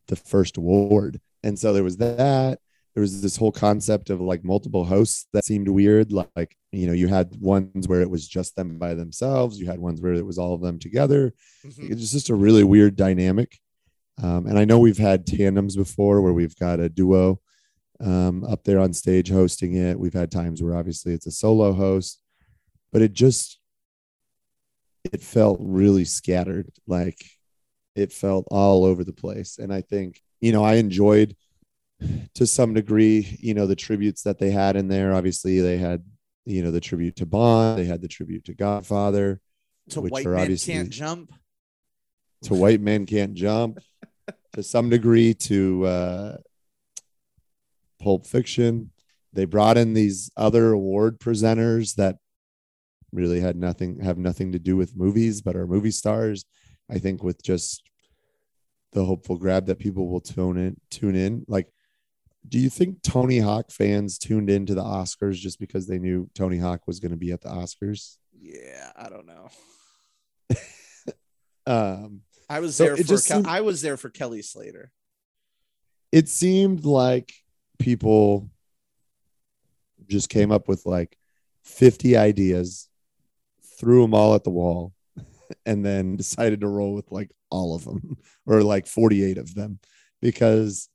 the 0.08 0.16
first 0.16 0.58
award. 0.58 1.20
And 1.44 1.58
so 1.58 1.74
there 1.74 1.84
was 1.84 1.98
that. 1.98 2.60
There 2.94 3.02
was 3.02 3.22
this 3.22 3.38
whole 3.38 3.52
concept 3.52 4.12
of 4.12 4.22
like 4.22 4.44
multiple 4.44 4.86
hosts 4.86 5.28
that 5.34 5.46
seemed 5.46 5.68
weird. 5.68 6.12
Like 6.12 6.56
you 6.72 6.86
know 6.88 6.94
you 6.94 7.08
had 7.08 7.36
ones 7.40 7.88
where 7.88 8.02
it 8.02 8.10
was 8.10 8.28
just 8.28 8.56
them 8.56 8.78
by 8.78 8.94
themselves. 8.94 9.60
You 9.60 9.66
had 9.66 9.80
ones 9.80 10.00
where 10.02 10.14
it 10.14 10.26
was 10.26 10.38
all 10.38 10.54
of 10.54 10.62
them 10.62 10.78
together. 10.78 11.34
Mm-hmm. 11.66 11.92
it 11.92 11.96
was 11.96 12.12
just 12.12 12.30
a 12.30 12.36
really 12.36 12.64
weird 12.64 12.96
dynamic. 12.96 13.58
Um, 14.22 14.46
and 14.46 14.60
i 14.60 14.64
know 14.64 14.78
we've 14.78 15.00
had 15.00 15.26
tandems 15.26 15.76
before 15.76 16.22
where 16.22 16.34
we've 16.34 16.56
got 16.58 16.80
a 16.80 16.88
duo 16.88 17.42
um, 18.00 18.44
up 18.44 18.64
there 18.64 18.80
on 18.80 18.94
stage 18.94 19.32
hosting 19.32 19.74
it. 19.74 20.00
We've 20.00 20.14
had 20.14 20.30
times 20.30 20.62
where 20.62 20.76
obviously 20.76 21.14
it's 21.14 21.26
a 21.26 21.32
solo 21.32 21.74
host 21.74 22.22
but 22.94 23.02
it 23.02 23.12
just 23.12 23.60
it 25.04 25.22
felt 25.22 25.58
really 25.62 26.06
scattered 26.06 26.70
like 26.88 27.24
it 27.96 28.12
felt 28.12 28.48
all 28.50 28.86
over 28.86 29.04
the 29.04 29.14
place 29.14 29.58
and 29.58 29.74
i 29.74 29.82
think 29.82 30.22
you 30.42 30.52
know 30.52 30.64
i 30.64 30.76
enjoyed 30.76 31.36
to 32.36 32.48
some 32.48 32.74
degree, 32.74 33.38
you 33.40 33.54
know, 33.54 33.68
the 33.68 33.76
tributes 33.76 34.24
that 34.24 34.40
they 34.40 34.52
had 34.52 34.76
in 34.76 34.88
there. 34.88 35.14
Obviously, 35.14 35.60
they 35.60 35.78
had, 35.78 36.04
you 36.46 36.64
know, 36.64 36.72
the 36.72 36.82
tribute 36.82 37.16
to 37.18 37.26
Bond, 37.26 37.80
they 37.80 37.86
had 37.86 38.02
the 38.02 38.08
tribute 38.08 38.46
to 38.46 38.54
Godfather, 38.54 39.40
to 39.90 40.02
white 40.02 40.26
men 40.26 40.58
can't 40.58 40.90
jump, 40.90 41.32
to 42.44 42.54
white 42.54 42.82
men 42.82 43.06
can't 43.06 43.34
jump, 43.34 43.80
to 44.54 44.64
some 44.64 44.90
degree 44.90 45.34
to 45.34 45.86
uh, 45.86 46.38
Pulp 48.02 48.26
Fiction. 48.26 48.92
They 49.34 49.46
brought 49.46 49.78
in 49.78 49.94
these 49.94 50.30
other 50.38 50.72
award 50.72 51.20
presenters 51.20 51.96
that 51.96 52.18
really 53.14 53.40
had 53.40 53.56
nothing 53.56 54.00
have 54.02 54.18
nothing 54.18 54.52
to 54.54 54.60
do 54.60 54.76
with 54.76 54.96
movies, 54.98 55.42
but 55.42 55.56
are 55.56 55.68
movie 55.68 55.92
stars. 55.92 56.46
I 56.90 57.00
think 57.00 57.24
with 57.24 57.42
just 57.44 57.84
the 58.92 59.06
hopeful 59.06 59.38
grab 59.38 59.66
that 59.68 59.80
people 59.80 60.10
will 60.10 60.22
tune 60.22 60.58
in, 60.58 60.78
tune 60.92 61.16
in. 61.16 61.46
Like, 61.48 61.72
do 62.48 62.60
you 62.60 62.70
think 62.70 63.02
Tony 63.02 63.40
Hawk 63.40 63.72
fans 63.72 64.18
tuned 64.18 64.50
into 64.50 64.76
the 64.76 64.84
Oscars 64.84 65.36
just 65.36 65.60
because 65.60 65.88
they 65.88 65.98
knew 65.98 66.30
Tony 66.36 66.58
Hawk 66.58 66.86
was 66.88 67.00
going 67.00 67.12
to 67.12 67.18
be 67.18 67.32
at 67.32 67.42
the 67.42 67.50
Oscars? 67.50 68.18
Yeah, 68.40 68.92
I 68.96 69.10
don't 69.10 69.26
know. 69.26 69.50
Um, 71.66 72.24
I 72.50 72.60
was 72.60 72.76
So 72.76 72.84
there 72.84 72.94
it 72.96 72.98
for 72.98 73.04
just 73.04 73.28
Kel- 73.28 73.38
seemed- 73.38 73.48
I 73.48 73.62
was 73.62 73.82
there 73.82 73.96
for 73.96 74.10
Kelly 74.10 74.42
Slater. 74.42 74.92
it 76.12 76.28
seemed 76.28 76.84
like 76.84 77.32
people 77.80 78.50
just 80.08 80.28
came 80.30 80.52
up 80.52 80.68
with 80.68 80.86
like 80.86 81.18
50 81.64 82.18
ideas, 82.18 82.90
threw 83.80 84.02
them 84.02 84.14
all 84.14 84.36
at 84.36 84.44
the 84.44 84.50
wall, 84.50 84.94
and 85.66 85.86
then 85.86 86.16
decided 86.16 86.62
to 86.62 86.68
roll 86.68 86.94
with 86.94 87.12
like 87.12 87.32
all 87.50 87.76
of 87.76 87.86
them 87.86 88.18
or 88.46 88.64
like 88.64 88.88
48 88.88 89.38
of 89.38 89.54
them 89.54 89.80
because 90.22 90.90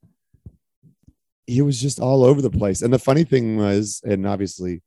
he 1.46 1.62
was 1.62 1.80
just 1.80 2.00
all 2.00 2.24
over 2.24 2.42
the 2.42 2.50
place. 2.50 2.82
And 2.82 2.92
the 2.92 2.98
funny 2.98 3.24
thing 3.24 3.56
was, 3.56 4.02
and 4.04 4.26
obviously, 4.26 4.82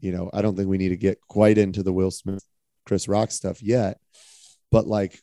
you 0.00 0.12
know, 0.12 0.30
I 0.32 0.40
don't 0.40 0.56
think 0.56 0.68
we 0.68 0.78
need 0.78 0.88
to 0.90 0.96
get 0.96 1.20
quite 1.28 1.58
into 1.58 1.82
the 1.82 1.92
Will 1.92 2.10
Smith, 2.10 2.44
Chris 2.86 3.06
Rock 3.06 3.30
stuff 3.30 3.62
yet, 3.62 3.98
but 4.70 4.86
like 4.86 5.20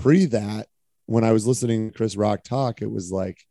pre 0.00 0.26
that, 0.26 0.68
when 1.06 1.24
I 1.24 1.32
was 1.32 1.46
listening 1.46 1.90
to 1.90 1.96
Chris 1.96 2.16
Rock 2.16 2.44
talk, 2.44 2.82
it 2.82 2.90
was 2.90 3.10
like, 3.10 3.44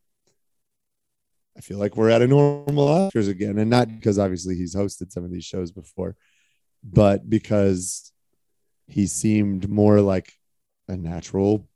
I 1.58 1.62
feel 1.62 1.78
like 1.78 1.98
we're 1.98 2.10
at 2.10 2.22
a 2.22 2.28
normal 2.28 2.88
Oscars 2.88 3.30
again. 3.30 3.58
And 3.58 3.70
not 3.70 3.90
because 3.90 4.18
obviously 4.18 4.56
he's 4.56 4.76
hosted 4.76 5.12
some 5.12 5.26
of 5.26 5.32
these 5.32 5.44
shows 5.44 5.72
before, 5.72 6.16
but 6.84 7.30
because 7.30 8.12
he 8.88 9.08
seemed 9.08 9.70
more 9.70 10.02
like 10.02 10.34
a 10.88 10.98
natural, 10.98 11.68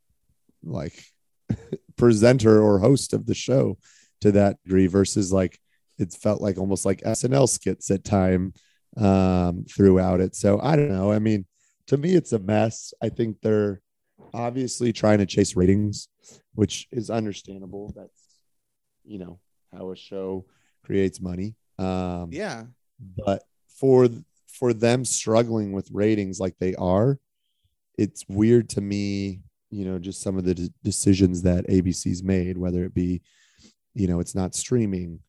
like 0.63 1.03
presenter 1.97 2.62
or 2.62 2.79
host 2.79 3.13
of 3.13 3.25
the 3.25 3.35
show 3.35 3.77
to 4.21 4.31
that 4.33 4.62
degree 4.63 4.88
versus 4.88 5.31
like 5.31 5.59
it 5.97 6.13
felt 6.13 6.41
like 6.41 6.57
almost 6.57 6.85
like 6.85 7.01
SNL 7.01 7.47
skits 7.47 7.89
at 7.91 8.03
time 8.03 8.53
um, 8.97 9.65
throughout 9.69 10.19
it. 10.19 10.35
So 10.35 10.59
I 10.62 10.75
don't 10.75 10.91
know. 10.91 11.12
I 11.12 11.19
mean, 11.19 11.45
to 11.88 11.97
me, 11.97 12.15
it's 12.15 12.33
a 12.33 12.39
mess. 12.39 12.93
I 13.01 13.09
think 13.09 13.38
they're 13.41 13.81
obviously 14.33 14.91
trying 14.91 15.19
to 15.19 15.25
chase 15.25 15.55
ratings, 15.55 16.09
which 16.53 16.88
is 16.91 17.09
understandable. 17.09 17.93
That's 17.95 18.25
you 19.05 19.19
know 19.19 19.39
how 19.71 19.91
a 19.91 19.95
show 19.95 20.45
creates 20.83 21.21
money. 21.21 21.55
Um, 21.77 22.29
Yeah. 22.31 22.65
but 23.00 23.43
for 23.79 24.09
for 24.57 24.74
them 24.74 25.05
struggling 25.05 25.71
with 25.71 25.89
ratings 25.91 26.39
like 26.39 26.55
they 26.59 26.75
are, 26.75 27.19
it's 27.97 28.25
weird 28.27 28.69
to 28.69 28.81
me. 28.81 29.41
You 29.71 29.85
know, 29.85 30.00
just 30.00 30.21
some 30.21 30.38
of 30.38 30.45
the 30.45 30.55
de- 30.55 30.74
decisions 30.83 31.41
that 31.41 31.67
ABC's 31.67 32.24
made, 32.24 32.57
whether 32.57 32.83
it 32.85 32.93
be, 32.93 33.21
you 33.93 34.07
know, 34.07 34.19
it's 34.19 34.35
not 34.35 34.55
streaming, 34.55 35.19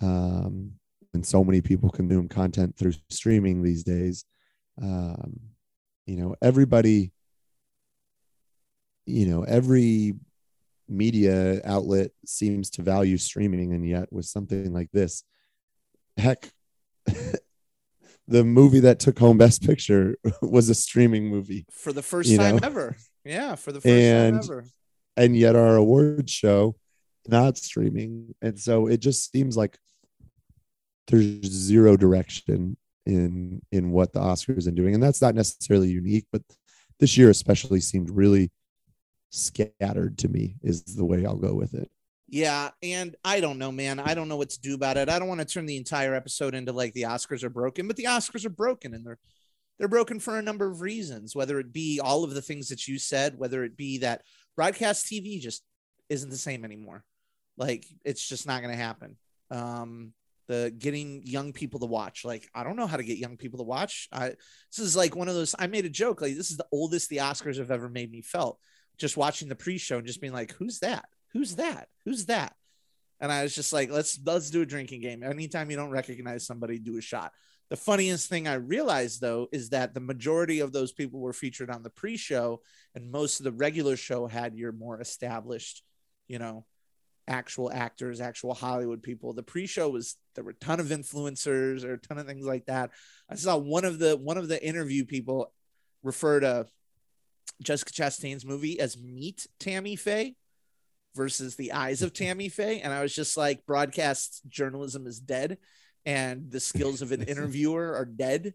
um, 0.00 0.72
and 1.12 1.26
so 1.26 1.44
many 1.44 1.60
people 1.60 1.90
consume 1.90 2.28
content 2.28 2.76
through 2.76 2.94
streaming 3.10 3.62
these 3.62 3.82
days. 3.82 4.24
Um, 4.80 5.40
you 6.06 6.16
know, 6.16 6.34
everybody, 6.40 7.12
you 9.06 9.26
know, 9.26 9.42
every 9.42 10.14
media 10.88 11.60
outlet 11.64 12.10
seems 12.24 12.70
to 12.70 12.82
value 12.82 13.16
streaming, 13.16 13.74
and 13.74 13.86
yet 13.86 14.12
with 14.12 14.26
something 14.26 14.72
like 14.72 14.90
this, 14.92 15.24
heck, 16.16 16.50
the 18.30 18.44
movie 18.44 18.80
that 18.80 18.98
took 19.00 19.18
home 19.18 19.36
Best 19.38 19.62
Picture 19.66 20.16
was 20.42 20.68
a 20.70 20.74
streaming 20.74 21.26
movie, 21.28 21.66
For 21.70 21.92
the 21.92 22.02
first 22.02 22.34
time 22.36 22.56
know? 22.56 22.60
ever. 22.62 22.96
Yeah, 23.24 23.56
for 23.56 23.72
the 23.72 23.80
first 23.80 23.92
And- 23.92 24.40
time 24.40 24.44
ever. 24.44 24.64
and 25.16 25.36
yet 25.36 25.56
our 25.56 25.76
award 25.76 26.30
show 26.30 26.76
not 27.28 27.58
streaming, 27.58 28.34
and 28.40 28.58
so 28.58 28.86
it 28.86 29.00
just 29.00 29.30
seems 29.30 29.56
like 29.56 29.76
there's 31.08 31.44
zero 31.44 31.96
direction 31.96 32.76
in 33.04 33.60
in 33.72 33.90
what 33.90 34.12
the 34.12 34.20
Oscars 34.20 34.66
are 34.66 34.70
doing, 34.72 34.94
and 34.94 35.02
that's 35.02 35.20
not 35.20 35.34
necessarily 35.34 35.88
unique, 35.90 36.26
but 36.32 36.42
this 36.98 37.16
year 37.18 37.28
especially 37.30 37.80
seemed 37.80 38.10
really 38.10 38.50
scattered 39.30 40.18
to 40.18 40.28
me. 40.28 40.56
Is 40.62 40.82
the 40.84 41.04
way 41.04 41.26
I'll 41.26 41.36
go 41.36 41.54
with 41.54 41.74
it. 41.74 41.90
Yeah, 42.32 42.70
and 42.80 43.16
I 43.24 43.40
don't 43.40 43.58
know, 43.58 43.72
man. 43.72 43.98
I 43.98 44.14
don't 44.14 44.28
know 44.28 44.36
what 44.36 44.50
to 44.50 44.60
do 44.60 44.76
about 44.76 44.96
it. 44.96 45.08
I 45.08 45.18
don't 45.18 45.26
want 45.26 45.40
to 45.40 45.44
turn 45.44 45.66
the 45.66 45.76
entire 45.76 46.14
episode 46.14 46.54
into 46.54 46.70
like 46.72 46.94
the 46.94 47.02
Oscars 47.02 47.42
are 47.42 47.50
broken, 47.50 47.88
but 47.88 47.96
the 47.96 48.04
Oscars 48.04 48.44
are 48.44 48.50
broken 48.50 48.94
and 48.94 49.04
they're 49.04 49.18
they're 49.78 49.88
broken 49.88 50.20
for 50.20 50.38
a 50.38 50.42
number 50.42 50.70
of 50.70 50.80
reasons, 50.80 51.34
whether 51.34 51.58
it 51.58 51.72
be 51.72 52.00
all 52.00 52.22
of 52.22 52.34
the 52.34 52.42
things 52.42 52.68
that 52.68 52.86
you 52.86 52.98
said, 52.98 53.36
whether 53.36 53.64
it 53.64 53.76
be 53.76 53.98
that 53.98 54.22
broadcast 54.54 55.06
TV 55.06 55.40
just 55.40 55.64
isn't 56.08 56.30
the 56.30 56.36
same 56.36 56.64
anymore. 56.64 57.02
Like 57.56 57.84
it's 58.04 58.28
just 58.28 58.46
not 58.46 58.62
going 58.62 58.76
to 58.76 58.82
happen. 58.82 59.16
Um 59.50 60.12
the 60.46 60.72
getting 60.76 61.22
young 61.24 61.52
people 61.52 61.80
to 61.80 61.86
watch. 61.86 62.24
Like 62.24 62.48
I 62.54 62.62
don't 62.62 62.76
know 62.76 62.86
how 62.86 62.96
to 62.96 63.02
get 63.02 63.18
young 63.18 63.38
people 63.38 63.58
to 63.58 63.64
watch. 63.64 64.08
I 64.12 64.34
this 64.70 64.78
is 64.78 64.94
like 64.94 65.16
one 65.16 65.28
of 65.28 65.34
those 65.34 65.56
I 65.58 65.66
made 65.66 65.84
a 65.84 65.90
joke 65.90 66.20
like 66.20 66.36
this 66.36 66.52
is 66.52 66.58
the 66.58 66.66
oldest 66.70 67.08
the 67.08 67.18
Oscars 67.18 67.58
have 67.58 67.72
ever 67.72 67.88
made 67.88 68.12
me 68.12 68.22
felt. 68.22 68.60
Just 68.98 69.16
watching 69.16 69.48
the 69.48 69.56
pre-show 69.56 69.98
and 69.98 70.06
just 70.06 70.20
being 70.20 70.32
like 70.32 70.52
who's 70.52 70.78
that? 70.80 71.06
Who's 71.32 71.56
that? 71.56 71.88
Who's 72.04 72.26
that? 72.26 72.54
And 73.20 73.30
I 73.30 73.42
was 73.42 73.54
just 73.54 73.72
like, 73.72 73.90
let's 73.90 74.18
let's 74.24 74.50
do 74.50 74.62
a 74.62 74.66
drinking 74.66 75.02
game. 75.02 75.22
Anytime 75.22 75.70
you 75.70 75.76
don't 75.76 75.90
recognize 75.90 76.46
somebody, 76.46 76.78
do 76.78 76.96
a 76.96 77.02
shot. 77.02 77.32
The 77.68 77.76
funniest 77.76 78.28
thing 78.28 78.48
I 78.48 78.54
realized 78.54 79.20
though 79.20 79.48
is 79.52 79.70
that 79.70 79.94
the 79.94 80.00
majority 80.00 80.60
of 80.60 80.72
those 80.72 80.92
people 80.92 81.20
were 81.20 81.32
featured 81.32 81.70
on 81.70 81.82
the 81.82 81.90
pre-show, 81.90 82.62
and 82.94 83.12
most 83.12 83.38
of 83.38 83.44
the 83.44 83.52
regular 83.52 83.96
show 83.96 84.26
had 84.26 84.56
your 84.56 84.72
more 84.72 85.00
established, 85.00 85.84
you 86.26 86.38
know, 86.38 86.64
actual 87.28 87.70
actors, 87.72 88.20
actual 88.20 88.54
Hollywood 88.54 89.02
people. 89.02 89.34
The 89.34 89.42
pre-show 89.42 89.90
was 89.90 90.16
there 90.34 90.42
were 90.42 90.50
a 90.50 90.64
ton 90.64 90.80
of 90.80 90.86
influencers 90.86 91.84
or 91.84 91.94
a 91.94 91.98
ton 91.98 92.18
of 92.18 92.26
things 92.26 92.46
like 92.46 92.66
that. 92.66 92.90
I 93.30 93.36
saw 93.36 93.56
one 93.56 93.84
of 93.84 93.98
the 93.98 94.16
one 94.16 94.38
of 94.38 94.48
the 94.48 94.66
interview 94.66 95.04
people 95.04 95.52
refer 96.02 96.40
to 96.40 96.66
Jessica 97.62 97.92
Chastain's 97.92 98.46
movie 98.46 98.80
as 98.80 98.98
Meet 98.98 99.46
Tammy 99.58 99.94
Faye 99.94 100.36
versus 101.14 101.56
the 101.56 101.72
eyes 101.72 102.02
of 102.02 102.12
Tammy 102.12 102.48
Faye. 102.48 102.80
And 102.80 102.92
I 102.92 103.02
was 103.02 103.14
just 103.14 103.36
like, 103.36 103.66
broadcast 103.66 104.42
journalism 104.48 105.06
is 105.06 105.20
dead 105.20 105.58
and 106.06 106.50
the 106.50 106.60
skills 106.60 107.02
of 107.02 107.12
an 107.12 107.22
interviewer 107.28 107.94
are 107.94 108.04
dead. 108.04 108.54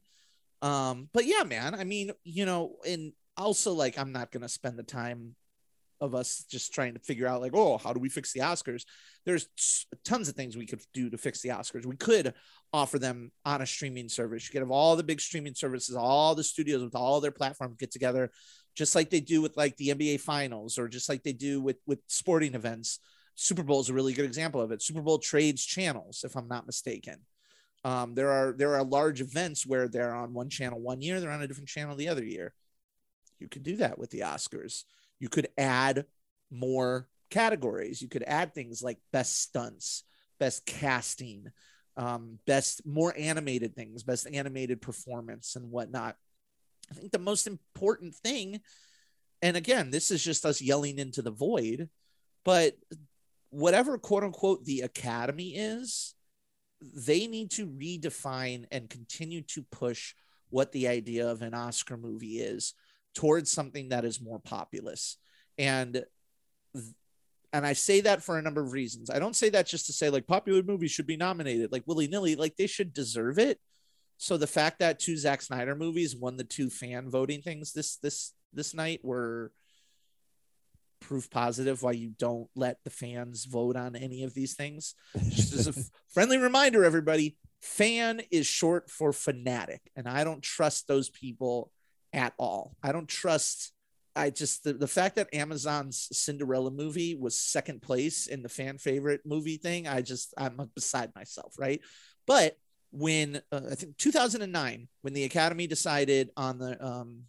Um, 0.62 1.10
but 1.14 1.26
yeah, 1.26 1.44
man, 1.44 1.76
I 1.76 1.84
mean, 1.84 2.12
you 2.24 2.46
know, 2.46 2.78
and 2.88 3.14
also 3.38 3.74
like, 3.74 4.00
I'm 4.00 4.12
not 4.12 4.32
going 4.32 4.42
to 4.42 4.50
spend 4.50 4.78
the 4.78 4.84
time 4.84 5.36
of 6.02 6.14
us 6.14 6.46
just 6.50 6.74
trying 6.74 6.94
to 6.94 7.00
figure 7.00 7.28
out 7.28 7.42
like, 7.42 7.54
oh, 7.54 7.78
how 7.78 7.94
do 7.94 8.00
we 8.00 8.10
fix 8.10 8.34
the 8.34 8.42
Oscars? 8.42 8.84
There's 9.26 9.48
tons 10.04 10.28
of 10.28 10.36
things 10.36 10.58
we 10.58 10.66
could 10.66 10.82
do 10.94 11.10
to 11.10 11.18
fix 11.18 11.42
the 11.42 11.50
Oscars. 11.50 11.86
We 11.86 11.96
could 11.96 12.34
offer 12.74 13.00
them 13.00 13.32
on 13.46 13.62
a 13.62 13.66
streaming 13.66 14.10
service. 14.10 14.48
You 14.48 14.52
could 14.52 14.62
have 14.62 14.72
all 14.72 14.96
the 14.96 15.04
big 15.04 15.22
streaming 15.22 15.56
services, 15.56 15.96
all 15.96 16.36
the 16.36 16.44
studios 16.44 16.84
with 16.84 16.96
all 16.96 17.22
their 17.22 17.32
platforms 17.32 17.78
get 17.78 17.92
together, 17.92 18.32
just 18.76 18.96
like 18.96 19.10
they 19.10 19.22
do 19.22 19.42
with 19.42 19.58
like 19.58 19.78
the 19.78 19.90
NBA 19.90 20.20
finals 20.20 20.78
or 20.78 20.88
just 20.88 21.10
like 21.10 21.24
they 21.24 21.34
do 21.34 21.62
with 21.62 21.78
with 21.88 22.00
sporting 22.08 22.54
events. 22.56 23.00
Super 23.36 23.64
Bowl 23.64 23.82
is 23.82 23.90
a 23.90 23.94
really 23.94 24.14
good 24.14 24.26
example 24.26 24.62
of 24.62 24.72
it. 24.72 24.82
Super 24.82 25.02
Bowl 25.02 25.18
trades 25.18 25.66
channels, 25.66 26.24
if 26.24 26.36
I'm 26.36 26.48
not 26.48 26.68
mistaken. 26.68 27.18
Um, 27.84 28.16
there 28.16 28.32
are 28.32 28.54
there 28.54 28.76
are 28.76 28.84
large 28.84 29.22
events 29.22 29.66
where 29.66 29.88
they're 29.88 30.14
on 30.14 30.34
one 30.34 30.50
channel 30.50 30.80
one 30.80 31.02
year, 31.02 31.20
they're 31.20 31.32
on 31.32 31.42
a 31.42 31.48
different 31.48 31.70
channel 31.70 31.96
the 31.96 32.10
other 32.10 32.24
year. 32.24 32.54
You 33.40 33.48
could 33.48 33.64
do 33.64 33.78
that 33.78 33.98
with 34.00 34.10
the 34.12 34.22
Oscars. 34.22 34.84
You 35.20 35.30
could 35.30 35.48
add 35.58 36.06
more 36.52 37.08
categories. 37.30 38.02
You 38.02 38.08
could 38.08 38.24
add 38.24 38.54
things 38.54 38.82
like 38.82 38.98
best 39.12 39.42
stunts, 39.42 40.04
best 40.40 40.66
casting, 40.66 41.48
um, 41.98 42.40
best 42.46 42.86
more 42.86 43.14
animated 43.18 43.76
things, 43.76 44.04
best 44.04 44.28
animated 44.32 44.82
performance, 44.82 45.56
and 45.56 45.72
whatnot. 45.72 46.16
I 46.92 46.94
think 46.94 47.12
the 47.12 47.20
most 47.20 47.48
important 47.48 48.16
thing, 48.16 48.62
and 49.42 49.58
again, 49.58 49.92
this 49.92 50.12
is 50.12 50.24
just 50.24 50.46
us 50.46 50.62
yelling 50.62 51.00
into 51.00 51.22
the 51.22 51.32
void, 51.32 51.90
but 52.44 52.76
whatever 53.50 53.98
quote 53.98 54.24
unquote 54.24 54.66
the 54.66 54.82
academy 54.82 55.56
is, 55.56 56.14
they 56.82 57.28
need 57.28 57.52
to 57.52 57.68
redefine 57.68 58.66
and 58.72 58.90
continue 58.90 59.42
to 59.42 59.64
push 59.72 60.14
what 60.50 60.72
the 60.72 60.88
idea 60.88 61.30
of 61.30 61.42
an 61.42 61.54
Oscar 61.54 61.98
movie 61.98 62.40
is 62.40 62.74
towards 63.14 63.52
something 63.52 63.90
that 63.90 64.06
is 64.06 64.22
more 64.22 64.40
populous. 64.40 65.18
And 65.58 66.04
and 67.54 67.66
I 67.66 67.72
say 67.72 68.02
that 68.02 68.22
for 68.22 68.38
a 68.38 68.42
number 68.42 68.62
of 68.62 68.74
reasons. 68.74 69.10
I 69.10 69.18
don't 69.18 69.36
say 69.36 69.50
that 69.50 69.66
just 69.66 69.86
to 69.86 69.94
say 69.94 70.10
like 70.10 70.28
popular 70.28 70.62
movies 70.62 70.92
should 70.92 71.08
be 71.08 71.16
nominated 71.16 71.72
like 71.72 71.84
willy 71.86 72.08
nilly, 72.08 72.36
like 72.36 72.58
they 72.58 72.68
should 72.68 72.94
deserve 72.94 73.40
it. 73.40 73.60
So 74.18 74.38
the 74.38 74.48
fact 74.48 74.80
that 74.80 75.00
two 75.00 75.18
Zack 75.18 75.42
Snyder 75.42 75.76
movies 75.76 76.16
won 76.16 76.38
the 76.38 76.44
two 76.44 76.70
fan 76.70 77.10
voting 77.10 77.42
things 77.42 77.74
this 77.74 77.98
this 77.98 78.34
this 78.54 78.74
night 78.74 79.02
were 79.04 79.52
proof 81.02 81.30
positive 81.30 81.84
why 81.84 81.92
you 81.92 82.12
don't 82.18 82.50
let 82.56 82.84
the 82.84 82.90
fans 82.90 83.46
vote 83.46 83.76
on 83.76 83.96
any 83.96 84.24
of 84.24 84.34
these 84.34 84.56
things. 84.56 84.96
Just 85.30 85.54
as 85.54 85.68
a 85.68 85.74
friendly 86.14 86.38
reminder, 86.38 86.84
everybody, 86.84 87.38
fan 87.62 88.22
is 88.32 88.48
short 88.48 88.90
for 88.90 89.14
fanatic, 89.14 89.82
and 89.96 90.08
I 90.08 90.24
don't 90.24 90.42
trust 90.42 90.88
those 90.88 91.10
people 91.10 91.72
at 92.14 92.34
all. 92.38 92.76
I 92.82 92.92
don't 92.92 93.08
trust. 93.08 93.72
I 94.16 94.30
just 94.30 94.64
the, 94.64 94.74
the 94.74 94.88
fact 94.88 95.18
that 95.18 95.34
Amazon's 95.34 96.08
Cinderella 96.12 96.72
movie 96.72 97.16
was 97.16 97.38
second 97.38 97.82
place 97.82 98.28
in 98.28 98.42
the 98.42 98.50
fan 98.50 98.78
favorite 98.78 99.22
movie 99.26 99.58
thing, 99.58 99.88
I 99.88 100.02
just 100.02 100.34
I'm 100.38 100.72
beside 100.74 101.14
myself, 101.16 101.56
right? 101.60 101.82
But 102.26 102.58
when 102.92 103.42
uh, 103.52 103.62
I 103.72 103.76
think 103.76 103.98
2009, 103.98 104.88
when 105.02 105.14
the 105.14 105.24
Academy 105.24 105.68
decided 105.68 106.30
on 106.38 106.58
the 106.60 106.84
um, 106.86 107.24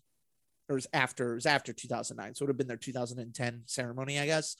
or 0.69 0.75
it 0.75 0.77
was 0.77 0.87
after 0.93 1.33
it 1.33 1.37
was 1.37 1.47
after 1.47 1.73
2009, 1.73 2.35
so 2.35 2.43
it 2.43 2.47
would 2.47 2.51
have 2.51 2.59
been 2.59 2.67
their 2.67 2.77
2010 2.77 3.63
ceremony, 3.67 4.19
I 4.19 4.27
guess. 4.27 4.57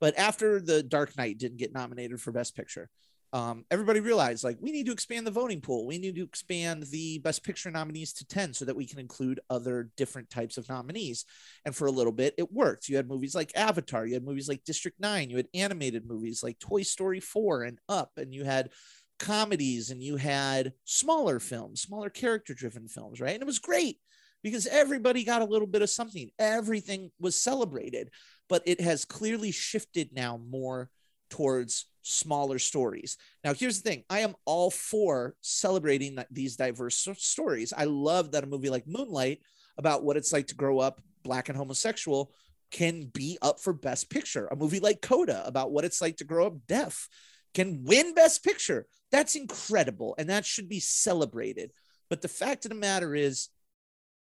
But 0.00 0.18
after 0.18 0.60
the 0.60 0.82
Dark 0.82 1.16
Knight 1.16 1.38
didn't 1.38 1.58
get 1.58 1.72
nominated 1.72 2.20
for 2.20 2.32
Best 2.32 2.56
Picture, 2.56 2.90
um, 3.34 3.64
everybody 3.68 3.98
realized 3.98 4.44
like 4.44 4.58
we 4.60 4.70
need 4.70 4.86
to 4.86 4.92
expand 4.92 5.26
the 5.26 5.32
voting 5.32 5.60
pool. 5.60 5.86
We 5.86 5.98
need 5.98 6.14
to 6.14 6.22
expand 6.22 6.84
the 6.84 7.18
Best 7.18 7.42
Picture 7.42 7.70
nominees 7.70 8.12
to 8.14 8.26
10 8.26 8.54
so 8.54 8.64
that 8.64 8.76
we 8.76 8.86
can 8.86 9.00
include 9.00 9.40
other 9.50 9.90
different 9.96 10.30
types 10.30 10.56
of 10.56 10.68
nominees. 10.68 11.24
And 11.64 11.74
for 11.74 11.86
a 11.86 11.90
little 11.90 12.12
bit, 12.12 12.34
it 12.38 12.52
worked. 12.52 12.88
You 12.88 12.96
had 12.96 13.08
movies 13.08 13.34
like 13.34 13.50
Avatar, 13.56 14.06
you 14.06 14.14
had 14.14 14.24
movies 14.24 14.48
like 14.48 14.62
District 14.62 15.00
9, 15.00 15.30
you 15.30 15.36
had 15.36 15.48
animated 15.52 16.06
movies 16.06 16.44
like 16.44 16.60
Toy 16.60 16.82
Story 16.82 17.18
4 17.18 17.64
and 17.64 17.78
Up, 17.88 18.12
and 18.16 18.32
you 18.32 18.44
had 18.44 18.70
comedies 19.18 19.90
and 19.90 20.02
you 20.02 20.16
had 20.16 20.72
smaller 20.84 21.40
films, 21.40 21.82
smaller 21.82 22.10
character 22.10 22.54
driven 22.54 22.88
films, 22.88 23.20
right? 23.20 23.34
And 23.34 23.42
it 23.42 23.46
was 23.46 23.58
great 23.58 23.98
because 24.42 24.66
everybody 24.66 25.24
got 25.24 25.42
a 25.42 25.46
little 25.46 25.66
bit 25.66 25.82
of 25.82 25.90
something. 25.90 26.30
Everything 26.38 27.10
was 27.18 27.34
celebrated, 27.34 28.10
but 28.48 28.62
it 28.66 28.80
has 28.80 29.04
clearly 29.04 29.50
shifted 29.50 30.10
now 30.12 30.38
more 30.48 30.90
towards 31.30 31.86
smaller 32.02 32.58
stories. 32.58 33.16
Now, 33.42 33.54
here's 33.54 33.80
the 33.80 33.88
thing 33.88 34.04
I 34.10 34.20
am 34.20 34.34
all 34.44 34.70
for 34.70 35.34
celebrating 35.40 36.18
these 36.30 36.56
diverse 36.56 37.08
stories. 37.16 37.72
I 37.76 37.84
love 37.84 38.32
that 38.32 38.44
a 38.44 38.46
movie 38.46 38.70
like 38.70 38.86
Moonlight, 38.86 39.40
about 39.76 40.04
what 40.04 40.16
it's 40.16 40.32
like 40.32 40.46
to 40.48 40.54
grow 40.54 40.78
up 40.78 41.00
black 41.24 41.48
and 41.48 41.58
homosexual, 41.58 42.32
can 42.70 43.06
be 43.06 43.38
up 43.40 43.60
for 43.60 43.72
Best 43.72 44.10
Picture. 44.10 44.46
A 44.46 44.56
movie 44.56 44.80
like 44.80 45.00
Coda, 45.00 45.44
about 45.46 45.72
what 45.72 45.84
it's 45.84 46.00
like 46.00 46.18
to 46.18 46.24
grow 46.24 46.46
up 46.46 46.66
deaf, 46.68 47.08
can 47.54 47.84
win 47.84 48.14
Best 48.14 48.44
Picture. 48.44 48.86
That's 49.14 49.36
incredible. 49.36 50.16
And 50.18 50.28
that 50.28 50.44
should 50.44 50.68
be 50.68 50.80
celebrated. 50.80 51.70
But 52.10 52.20
the 52.20 52.26
fact 52.26 52.64
of 52.64 52.70
the 52.70 52.74
matter 52.74 53.14
is, 53.14 53.48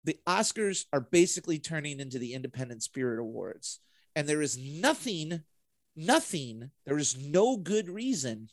the 0.04 0.18
Oscars 0.26 0.84
are 0.92 1.00
basically 1.00 1.58
turning 1.58 1.98
into 1.98 2.18
the 2.18 2.34
Independent 2.34 2.82
Spirit 2.82 3.18
Awards. 3.18 3.80
And 4.14 4.28
there 4.28 4.42
is 4.42 4.58
nothing 4.58 5.44
nothing, 5.96 6.70
there 6.84 6.98
is 6.98 7.16
no 7.18 7.56
good 7.56 7.88
reason 7.88 8.48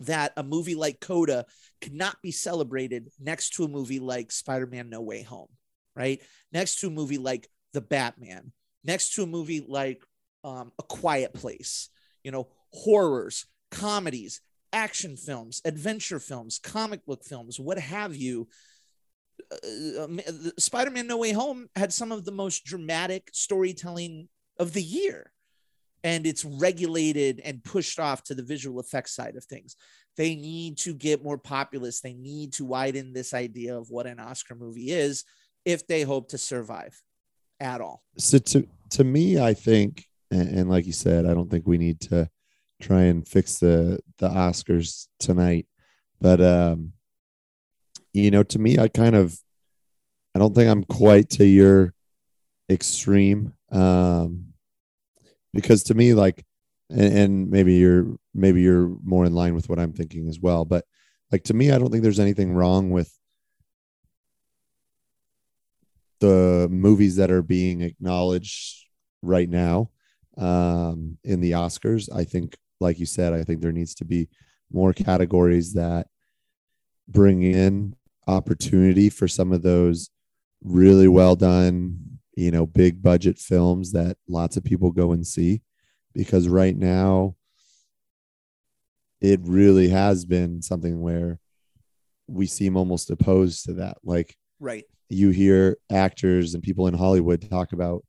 that 0.00 0.32
a 0.36 0.42
movie 0.42 0.74
like 0.74 1.00
Coda 1.00 1.46
cannot 1.80 2.20
be 2.22 2.32
celebrated 2.32 3.10
next 3.20 3.50
to 3.54 3.64
a 3.64 3.68
movie 3.68 4.00
like 4.00 4.32
Spider 4.32 4.66
Man 4.66 4.90
No 4.90 5.00
Way 5.00 5.22
Home, 5.22 5.48
right? 5.94 6.20
Next 6.52 6.80
to 6.80 6.88
a 6.88 6.90
movie 6.90 7.18
like 7.18 7.48
The 7.72 7.80
Batman, 7.80 8.52
next 8.84 9.14
to 9.14 9.22
a 9.22 9.26
movie 9.26 9.64
like 9.66 10.02
um, 10.42 10.72
A 10.78 10.82
Quiet 10.82 11.32
Place, 11.32 11.88
you 12.24 12.32
know, 12.32 12.48
horrors, 12.72 13.46
comedies, 13.70 14.40
action 14.72 15.16
films, 15.16 15.60
adventure 15.64 16.18
films, 16.18 16.58
comic 16.58 17.04
book 17.06 17.24
films, 17.24 17.58
what 17.58 17.78
have 17.78 18.14
you. 18.16 18.48
Uh, 19.50 20.04
uh 20.04 20.50
Spider 20.58 20.90
Man 20.90 21.06
No 21.06 21.16
Way 21.16 21.32
Home 21.32 21.68
had 21.74 21.92
some 21.92 22.12
of 22.12 22.24
the 22.24 22.32
most 22.32 22.64
dramatic 22.64 23.30
storytelling 23.32 24.28
of 24.58 24.72
the 24.72 24.82
year 24.82 25.32
and 26.04 26.26
it's 26.26 26.44
regulated 26.44 27.40
and 27.44 27.62
pushed 27.62 28.00
off 28.00 28.24
to 28.24 28.34
the 28.34 28.42
visual 28.42 28.80
effects 28.80 29.14
side 29.14 29.36
of 29.36 29.44
things. 29.44 29.76
They 30.16 30.34
need 30.34 30.78
to 30.78 30.94
get 30.94 31.22
more 31.22 31.38
populist. 31.38 32.02
They 32.02 32.14
need 32.14 32.52
to 32.54 32.64
widen 32.64 33.12
this 33.12 33.32
idea 33.32 33.76
of 33.76 33.90
what 33.90 34.06
an 34.06 34.18
Oscar 34.20 34.54
movie 34.54 34.90
is 34.90 35.24
if 35.64 35.86
they 35.86 36.02
hope 36.02 36.28
to 36.30 36.38
survive 36.38 37.00
at 37.60 37.80
all. 37.80 38.02
So 38.18 38.38
to 38.38 38.66
to 38.90 39.04
me, 39.04 39.40
I 39.40 39.54
think, 39.54 40.06
and, 40.30 40.48
and 40.58 40.70
like 40.70 40.86
you 40.86 40.92
said, 40.92 41.24
I 41.24 41.34
don't 41.34 41.50
think 41.50 41.66
we 41.66 41.78
need 41.78 42.00
to 42.02 42.28
try 42.82 43.02
and 43.02 43.26
fix 43.26 43.58
the 43.58 44.00
the 44.18 44.28
Oscars 44.28 45.08
tonight. 45.18 45.66
But 46.20 46.40
um, 46.40 46.92
you 48.12 48.30
know, 48.30 48.42
to 48.42 48.58
me, 48.58 48.78
I 48.78 48.88
kind 48.88 49.16
of 49.16 49.38
I 50.34 50.38
don't 50.38 50.54
think 50.54 50.70
I'm 50.70 50.84
quite 50.84 51.30
to 51.30 51.44
your 51.44 51.94
extreme. 52.70 53.54
Um, 53.70 54.52
because 55.54 55.84
to 55.84 55.94
me 55.94 56.14
like 56.14 56.44
and, 56.90 57.18
and 57.18 57.50
maybe 57.50 57.74
you're 57.74 58.16
maybe 58.34 58.62
you're 58.62 58.94
more 59.04 59.24
in 59.24 59.34
line 59.34 59.54
with 59.54 59.68
what 59.68 59.78
i'm 59.78 59.92
thinking 59.92 60.28
as 60.28 60.40
well 60.40 60.64
but 60.64 60.84
like 61.30 61.44
to 61.44 61.54
me 61.54 61.70
i 61.70 61.78
don't 61.78 61.90
think 61.90 62.02
there's 62.02 62.20
anything 62.20 62.54
wrong 62.54 62.90
with 62.90 63.12
the 66.22 66.68
movies 66.70 67.16
that 67.16 67.30
are 67.30 67.42
being 67.42 67.82
acknowledged 67.82 68.86
right 69.22 69.48
now 69.48 69.90
um, 70.38 71.18
in 71.24 71.40
the 71.40 71.52
Oscars. 71.52 72.08
I 72.14 72.24
think, 72.24 72.56
like 72.82 72.98
you 72.98 73.06
said, 73.06 73.32
I 73.32 73.44
think 73.44 73.60
there 73.60 73.72
needs 73.72 73.94
to 73.96 74.04
be 74.04 74.28
more 74.70 74.92
categories 74.92 75.74
that 75.74 76.08
bring 77.08 77.42
in 77.42 77.94
opportunity 78.26 79.10
for 79.10 79.28
some 79.28 79.52
of 79.52 79.62
those 79.62 80.10
really 80.62 81.08
well 81.08 81.34
done 81.34 82.12
you 82.36 82.50
know, 82.50 82.66
big 82.66 83.02
budget 83.02 83.38
films 83.38 83.92
that 83.92 84.16
lots 84.28 84.56
of 84.56 84.64
people 84.64 84.90
go 84.90 85.12
and 85.12 85.26
see 85.26 85.62
because 86.14 86.48
right 86.48 86.76
now 86.76 87.34
it 89.20 89.40
really 89.42 89.88
has 89.88 90.24
been 90.24 90.62
something 90.62 91.00
where 91.00 91.38
we 92.26 92.46
seem 92.46 92.76
almost 92.76 93.10
opposed 93.10 93.64
to 93.66 93.74
that. 93.74 93.98
Like, 94.02 94.36
right. 94.58 94.84
You 95.08 95.30
hear 95.30 95.76
actors 95.90 96.54
and 96.54 96.62
people 96.62 96.86
in 96.86 96.94
Hollywood 96.94 97.48
talk 97.50 97.72
about, 97.72 98.02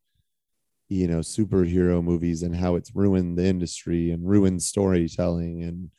you 0.89 1.07
know, 1.07 1.19
superhero 1.19 2.03
movies 2.03 2.43
and 2.43 2.55
how 2.55 2.75
it's 2.75 2.95
ruined 2.95 3.37
the 3.37 3.45
industry 3.45 4.11
and 4.11 4.27
ruined 4.27 4.61
storytelling 4.61 5.63
and 5.63 5.89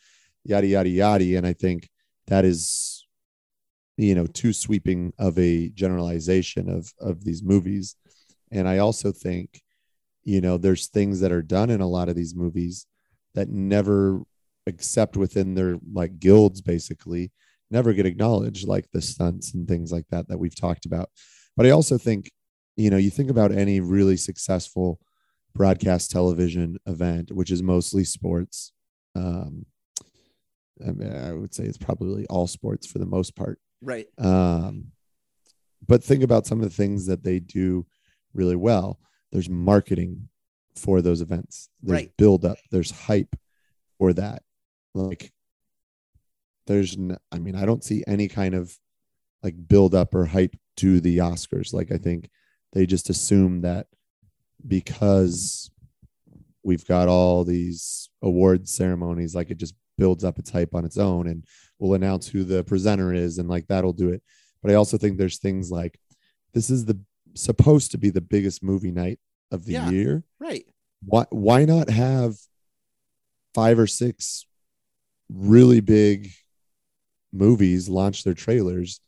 yada, 0.45 0.67
yada, 0.67 0.89
yada. 0.89 1.37
And 1.37 1.47
I 1.47 1.53
think 1.53 1.89
that 2.27 2.45
is, 2.45 3.07
you 3.97 4.15
know, 4.15 4.27
too 4.27 4.53
sweeping 4.53 5.13
of 5.19 5.39
a 5.39 5.69
generalization 5.71 6.69
of, 6.69 6.93
of 7.01 7.25
these 7.25 7.43
movies 7.43 7.97
and 8.55 8.69
I 8.69 8.79
also 8.79 9.11
think, 9.11 9.63
you 10.23 10.41
know, 10.41 10.57
there's 10.57 10.87
things 10.87 11.21
that 11.21 11.33
are 11.33 11.43
done 11.43 11.71
in 11.71 11.81
a 11.81 11.89
lot 11.89 12.09
of 12.09 12.15
these 12.15 12.35
movies 12.35 12.87
that 13.35 13.49
never, 13.49 14.23
except 14.67 15.17
within 15.17 15.55
their 15.55 15.77
like 15.93 16.21
guilds, 16.21 16.63
basically, 16.63 17.33
never 17.71 17.93
get 17.93 18.07
acknowledged, 18.07 18.69
like 18.69 18.89
the 18.93 19.03
stunts 19.03 19.55
and 19.55 19.67
things 19.67 19.91
like 19.91 20.07
that 20.11 20.29
that 20.29 20.39
we've 20.39 20.59
talked 20.59 20.87
about. 20.87 21.11
But 21.57 21.67
I 21.67 21.71
also 21.71 21.99
think, 21.99 22.31
you 22.77 22.91
know, 22.91 22.97
you 22.97 23.11
think 23.11 23.31
about 23.31 23.53
any 23.53 23.81
really 23.81 24.17
successful 24.17 25.01
broadcast 25.55 26.11
television 26.11 26.79
event, 26.87 27.31
which 27.33 27.51
is 27.51 27.63
mostly 27.63 28.05
sports. 28.05 28.73
Um, 29.15 29.67
I, 30.87 30.91
mean, 30.91 31.15
I 31.15 31.33
would 31.33 31.55
say 31.55 31.65
it's 31.65 31.79
probably 31.79 32.27
all 32.27 32.47
sports 32.47 32.87
for 32.87 32.99
the 32.99 33.07
most 33.07 33.37
part. 33.37 33.61
Right. 33.81 34.07
Um, 34.19 34.89
but 35.87 36.03
think 36.03 36.23
about 36.23 36.47
some 36.47 36.61
of 36.61 36.65
the 36.65 36.75
things 36.75 37.07
that 37.07 37.23
they 37.23 37.39
do 37.39 37.87
really 38.33 38.57
well, 38.57 38.99
there's 39.31 39.49
marketing 39.49 40.29
for 40.75 41.03
those 41.03 41.21
events. 41.21 41.69
There's 41.83 42.03
right. 42.03 42.17
build 42.17 42.45
up, 42.45 42.57
there's 42.71 42.91
hype 42.91 43.37
for 43.99 44.13
that. 44.15 44.43
Like 44.95 45.33
there's 46.67 46.97
n- 46.97 47.19
I 47.31 47.39
mean, 47.39 47.55
I 47.55 47.67
don't 47.67 47.85
see 47.85 48.03
any 48.07 48.29
kind 48.29 48.55
of 48.55 48.77
like 49.43 49.55
build 49.69 49.95
up 49.95 50.15
or 50.15 50.27
hype 50.27 50.57
to 50.79 51.01
the 51.01 51.19
Oscars. 51.19 51.73
Like 51.73 51.93
I 51.93 51.99
think 51.99 52.31
they 52.75 52.87
just 52.87 53.09
assume 53.09 53.63
that 53.63 53.87
because 54.67 55.71
we've 56.63 56.87
got 56.87 57.09
all 57.09 57.45
these 57.45 58.11
award 58.21 58.69
ceremonies, 58.69 59.35
like 59.35 59.51
it 59.51 59.59
just 59.59 59.75
builds 59.97 60.25
up 60.25 60.39
its 60.39 60.51
hype 60.51 60.75
on 60.75 60.85
its 60.85 60.99
own 60.99 61.29
and 61.29 61.45
we'll 61.79 61.95
announce 61.95 62.27
who 62.29 62.43
the 62.43 62.65
presenter 62.65 63.15
is 63.15 63.39
and 63.39 63.49
like 63.49 63.67
that'll 63.69 63.93
do 63.93 64.11
it. 64.11 64.23
But 64.61 64.73
I 64.73 64.75
also 64.75 64.99
think 64.99 65.17
there's 65.17 65.39
things 65.39 65.71
like 65.71 65.99
this 66.53 66.69
is 66.69 66.85
the 66.85 66.99
supposed 67.35 67.93
to 67.93 67.99
be 67.99 68.11
the 68.11 68.21
biggest 68.21 68.63
movie 68.63 68.91
night 68.91 69.21
of 69.53 69.65
the 69.65 69.75
yeah, 69.75 69.91
year. 69.91 70.25
Right. 70.41 70.67
Why 71.05 71.27
why 71.31 71.65
not 71.65 71.91
have 71.91 72.35
five 73.55 73.79
or 73.79 73.87
six 73.87 74.47
really 75.29 75.81
big 75.81 76.31
movies 77.33 77.89
launch 77.89 78.25
their 78.25 78.35
trailers 78.35 79.01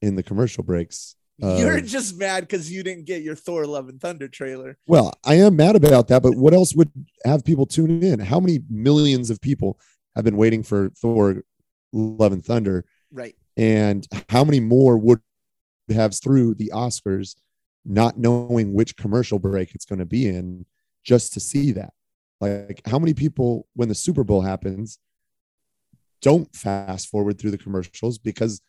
in 0.00 0.16
the 0.16 0.22
commercial 0.22 0.64
breaks? 0.64 1.16
You're 1.38 1.78
um, 1.78 1.86
just 1.86 2.16
mad 2.16 2.42
because 2.42 2.72
you 2.72 2.82
didn't 2.82 3.04
get 3.04 3.22
your 3.22 3.34
Thor 3.34 3.66
Love 3.66 3.88
and 3.88 4.00
Thunder 4.00 4.26
trailer. 4.26 4.78
Well, 4.86 5.12
I 5.24 5.34
am 5.34 5.56
mad 5.56 5.76
about 5.76 6.08
that, 6.08 6.22
but 6.22 6.34
what 6.34 6.54
else 6.54 6.74
would 6.74 6.90
have 7.24 7.44
people 7.44 7.66
tune 7.66 8.02
in? 8.02 8.20
How 8.20 8.40
many 8.40 8.60
millions 8.70 9.28
of 9.28 9.40
people 9.40 9.78
have 10.14 10.24
been 10.24 10.38
waiting 10.38 10.62
for 10.62 10.90
Thor 10.90 11.42
Love 11.92 12.32
and 12.32 12.44
Thunder? 12.44 12.86
Right. 13.12 13.36
And 13.56 14.06
how 14.30 14.44
many 14.44 14.60
more 14.60 14.96
would 14.96 15.20
have 15.90 16.14
through 16.14 16.54
the 16.54 16.70
Oscars 16.74 17.36
not 17.84 18.18
knowing 18.18 18.72
which 18.72 18.96
commercial 18.96 19.38
break 19.38 19.74
it's 19.74 19.84
going 19.84 19.98
to 19.98 20.06
be 20.06 20.28
in 20.28 20.66
just 21.04 21.32
to 21.34 21.40
see 21.40 21.72
that. 21.72 21.92
Like, 22.40 22.82
how 22.86 22.98
many 22.98 23.14
people, 23.14 23.68
when 23.74 23.88
the 23.88 23.94
Super 23.94 24.24
Bowl 24.24 24.42
happens, 24.42 24.98
don't 26.20 26.52
fast 26.54 27.08
forward 27.08 27.38
through 27.38 27.52
the 27.52 27.58
commercials 27.58 28.18
because 28.18 28.60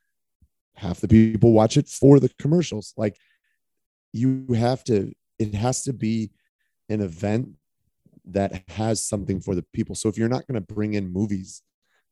half 0.78 1.02
the 1.02 1.08
people 1.08 1.52
watch 1.52 1.76
it 1.78 1.88
for 1.88 2.20
the 2.20 2.30
commercials. 2.40 2.94
Like, 2.96 3.18
you 4.14 4.48
have 4.54 4.84
to, 4.86 5.12
it 5.40 5.54
has 5.54 5.84
to 5.84 5.94
be 5.94 6.32
an 6.90 7.02
event 7.02 7.50
that 8.26 8.64
has 8.70 9.04
something 9.04 9.40
for 9.40 9.56
the 9.56 9.66
people. 9.74 9.96
So 9.96 10.10
if 10.10 10.18
you're 10.18 10.30
not 10.30 10.48
going 10.48 10.62
to 10.62 10.74
bring 10.74 10.94
in 10.94 11.12
movies 11.12 11.62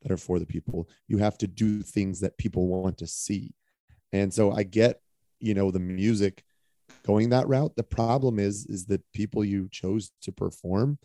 that 0.01 0.11
are 0.11 0.17
for 0.17 0.39
the 0.39 0.45
people, 0.45 0.89
you 1.07 1.17
have 1.19 1.37
to 1.39 1.47
do 1.47 1.81
things 1.81 2.19
that 2.19 2.37
people 2.37 2.67
want 2.67 2.97
to 2.99 3.07
see. 3.07 3.53
And 4.11 4.33
so 4.33 4.51
I 4.51 4.63
get, 4.63 5.01
you 5.39 5.53
know, 5.53 5.71
the 5.71 5.79
music 5.79 6.43
going 7.05 7.29
that 7.29 7.47
route. 7.47 7.75
The 7.75 7.83
problem 7.83 8.39
is, 8.39 8.65
is 8.67 8.85
that 8.87 9.01
people 9.13 9.43
you 9.43 9.67
chose 9.71 10.11
to 10.21 10.31
perform, 10.31 10.99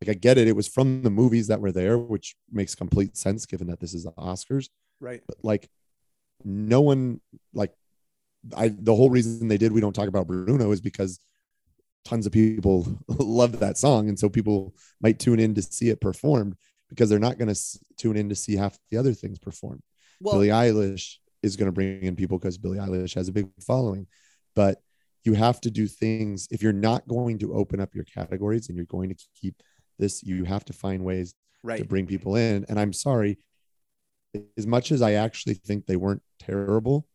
like 0.00 0.10
I 0.10 0.18
get 0.18 0.38
it, 0.38 0.48
it 0.48 0.56
was 0.56 0.68
from 0.68 1.02
the 1.02 1.10
movies 1.10 1.46
that 1.48 1.60
were 1.60 1.72
there, 1.72 1.98
which 1.98 2.34
makes 2.50 2.74
complete 2.74 3.16
sense 3.16 3.46
given 3.46 3.68
that 3.68 3.80
this 3.80 3.94
is 3.94 4.04
the 4.04 4.12
Oscars. 4.12 4.68
Right. 5.00 5.22
But 5.26 5.38
like 5.42 5.68
no 6.46 6.80
one 6.80 7.20
like 7.52 7.72
I 8.56 8.68
the 8.68 8.94
whole 8.94 9.10
reason 9.10 9.48
they 9.48 9.58
did 9.58 9.72
we 9.72 9.80
don't 9.80 9.92
talk 9.92 10.08
about 10.08 10.28
Bruno 10.28 10.70
is 10.70 10.80
because 10.80 11.18
tons 12.04 12.24
of 12.24 12.32
people 12.32 12.86
love 13.08 13.58
that 13.58 13.76
song 13.76 14.08
and 14.08 14.18
so 14.18 14.28
people 14.28 14.74
might 15.00 15.18
tune 15.18 15.40
in 15.40 15.54
to 15.54 15.62
see 15.62 15.88
it 15.88 16.00
performed 16.00 16.56
because 16.88 17.10
they're 17.10 17.18
not 17.18 17.36
going 17.36 17.52
to 17.52 17.60
tune 17.98 18.16
in 18.16 18.28
to 18.28 18.34
see 18.34 18.56
half 18.56 18.78
the 18.90 18.96
other 18.96 19.12
things 19.12 19.40
performed. 19.40 19.82
Well, 20.20 20.34
Billie 20.34 20.48
Eilish 20.48 21.16
is 21.42 21.56
going 21.56 21.66
to 21.66 21.72
bring 21.72 22.02
in 22.02 22.14
people 22.14 22.38
because 22.38 22.58
Billie 22.58 22.78
Eilish 22.78 23.14
has 23.16 23.28
a 23.28 23.32
big 23.32 23.48
following, 23.60 24.06
but 24.54 24.80
you 25.24 25.34
have 25.34 25.60
to 25.62 25.70
do 25.70 25.88
things 25.88 26.46
if 26.52 26.62
you're 26.62 26.72
not 26.72 27.06
going 27.08 27.38
to 27.40 27.52
open 27.54 27.80
up 27.80 27.94
your 27.94 28.04
categories 28.04 28.68
and 28.68 28.76
you're 28.76 28.86
going 28.86 29.10
to 29.10 29.16
keep 29.40 29.60
this, 29.98 30.22
you 30.22 30.44
have 30.44 30.64
to 30.66 30.72
find 30.72 31.04
ways 31.04 31.34
right. 31.64 31.78
to 31.78 31.84
bring 31.84 32.06
people 32.06 32.36
in. 32.36 32.64
And 32.68 32.78
I'm 32.78 32.92
sorry, 32.92 33.38
as 34.56 34.66
much 34.66 34.92
as 34.92 35.02
I 35.02 35.12
actually 35.12 35.54
think 35.54 35.86
they 35.86 35.96
weren't 35.96 36.22
terrible, 36.38 37.06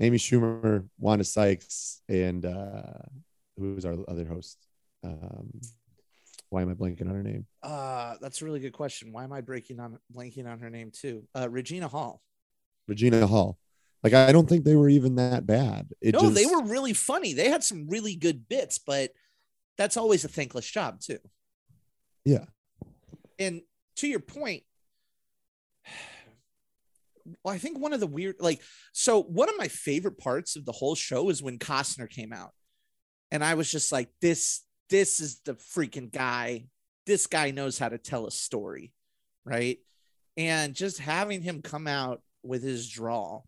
Amy 0.00 0.18
Schumer, 0.18 0.88
Wanda 0.98 1.24
Sykes, 1.24 2.02
and 2.08 2.44
uh, 2.44 2.82
who 3.56 3.74
was 3.74 3.84
our 3.84 3.96
other 4.08 4.24
host? 4.24 4.58
Um, 5.04 5.60
why 6.48 6.62
am 6.62 6.70
I 6.70 6.74
blanking 6.74 7.08
on 7.08 7.14
her 7.14 7.22
name? 7.22 7.46
Uh, 7.62 8.14
that's 8.20 8.42
a 8.42 8.44
really 8.44 8.60
good 8.60 8.72
question. 8.72 9.12
Why 9.12 9.24
am 9.24 9.32
I 9.32 9.40
breaking 9.40 9.80
on 9.80 9.98
blanking 10.14 10.46
on 10.46 10.58
her 10.60 10.70
name 10.70 10.90
too? 10.92 11.24
Uh, 11.34 11.48
Regina 11.48 11.88
Hall. 11.88 12.20
Regina 12.88 13.26
Hall. 13.26 13.58
Like 14.02 14.14
I 14.14 14.32
don't 14.32 14.48
think 14.48 14.64
they 14.64 14.76
were 14.76 14.88
even 14.88 15.14
that 15.16 15.46
bad. 15.46 15.90
It 16.00 16.14
no, 16.14 16.22
just... 16.22 16.34
they 16.34 16.46
were 16.46 16.62
really 16.64 16.92
funny. 16.92 17.32
They 17.32 17.48
had 17.48 17.62
some 17.62 17.88
really 17.88 18.16
good 18.16 18.48
bits, 18.48 18.78
but 18.78 19.12
that's 19.78 19.96
always 19.96 20.24
a 20.24 20.28
thankless 20.28 20.66
job 20.66 21.00
too. 21.00 21.18
Yeah. 22.24 22.44
And 23.38 23.62
to 23.96 24.08
your 24.08 24.20
point, 24.20 24.64
I 27.46 27.58
think 27.58 27.78
one 27.78 27.92
of 27.92 28.00
the 28.00 28.06
weird, 28.06 28.36
like, 28.40 28.62
so 28.92 29.22
one 29.22 29.48
of 29.48 29.58
my 29.58 29.68
favorite 29.68 30.18
parts 30.18 30.56
of 30.56 30.64
the 30.64 30.72
whole 30.72 30.94
show 30.94 31.28
is 31.28 31.42
when 31.42 31.58
Costner 31.58 32.08
came 32.08 32.32
out 32.32 32.52
and 33.30 33.44
I 33.44 33.54
was 33.54 33.70
just 33.70 33.92
like, 33.92 34.10
this, 34.20 34.62
this 34.90 35.20
is 35.20 35.40
the 35.44 35.54
freaking 35.54 36.12
guy. 36.12 36.66
This 37.06 37.26
guy 37.26 37.50
knows 37.50 37.78
how 37.78 37.88
to 37.88 37.98
tell 37.98 38.26
a 38.26 38.30
story, 38.30 38.92
right? 39.44 39.78
And 40.36 40.74
just 40.74 40.98
having 40.98 41.42
him 41.42 41.62
come 41.62 41.86
out 41.86 42.22
with 42.42 42.62
his 42.62 42.88
draw, 42.88 43.42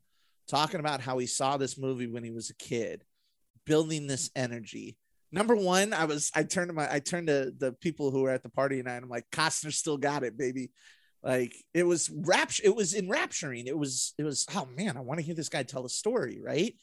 talking 0.49 0.81
about 0.81 1.01
how 1.01 1.19
he 1.19 1.27
saw 1.27 1.57
this 1.57 1.79
movie 1.79 2.07
when 2.07 2.25
he 2.25 2.31
was 2.31 2.51
a 2.51 2.55
kid, 2.55 3.05
building 3.65 4.07
this 4.07 4.31
energy. 4.35 4.99
Number 5.33 5.57
one, 5.57 5.93
I 5.93 6.05
was 6.05 6.31
I 6.35 6.45
turned 6.45 6.69
to 6.69 6.75
my 6.75 6.93
I 6.93 7.01
turned 7.01 7.27
to 7.27 7.53
the 7.57 7.73
people 7.73 8.11
who 8.11 8.23
were 8.23 8.31
at 8.31 8.43
the 8.43 8.49
party 8.49 8.79
and 8.79 8.89
I'm 8.89 9.09
like, 9.09 9.31
Costner 9.33 9.73
still 9.73 9.97
got 9.97 10.23
it, 10.23 10.39
baby. 10.39 10.71
Like 11.25 11.57
it 11.73 11.85
was 11.85 12.11
rapture, 12.11 12.63
it 12.65 12.77
was 12.77 12.95
enrapturing. 12.95 13.67
It 13.67 13.77
was, 13.77 14.15
it 14.19 14.25
was, 14.25 14.47
oh 14.55 14.69
man, 14.77 14.97
I 14.97 15.01
want 15.01 15.19
to 15.19 15.27
hear 15.27 15.35
this 15.35 15.49
guy 15.49 15.63
tell 15.63 15.87
a 15.87 15.91
story, 15.91 16.41
right? 16.43 16.75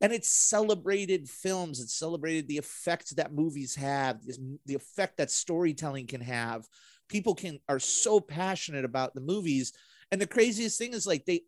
and 0.00 0.12
it 0.12 0.24
celebrated 0.24 1.28
films 1.28 1.80
it 1.80 1.88
celebrated 1.88 2.48
the 2.48 2.58
effect 2.58 3.16
that 3.16 3.32
movies 3.32 3.74
have 3.74 4.20
the 4.66 4.74
effect 4.74 5.16
that 5.16 5.30
storytelling 5.30 6.06
can 6.06 6.20
have 6.20 6.66
people 7.08 7.34
can 7.34 7.58
are 7.68 7.78
so 7.78 8.20
passionate 8.20 8.84
about 8.84 9.14
the 9.14 9.20
movies 9.20 9.72
and 10.10 10.20
the 10.20 10.26
craziest 10.26 10.78
thing 10.78 10.92
is 10.92 11.06
like 11.06 11.24
they 11.24 11.42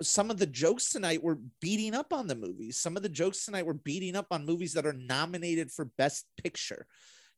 some 0.00 0.30
of 0.30 0.38
the 0.38 0.46
jokes 0.46 0.90
tonight 0.90 1.22
were 1.22 1.38
beating 1.60 1.94
up 1.94 2.12
on 2.12 2.26
the 2.26 2.34
movies 2.34 2.76
some 2.76 2.96
of 2.96 3.02
the 3.02 3.08
jokes 3.08 3.44
tonight 3.44 3.66
were 3.66 3.74
beating 3.74 4.16
up 4.16 4.26
on 4.30 4.44
movies 4.44 4.72
that 4.72 4.86
are 4.86 4.92
nominated 4.94 5.70
for 5.70 5.84
best 5.96 6.26
picture 6.42 6.86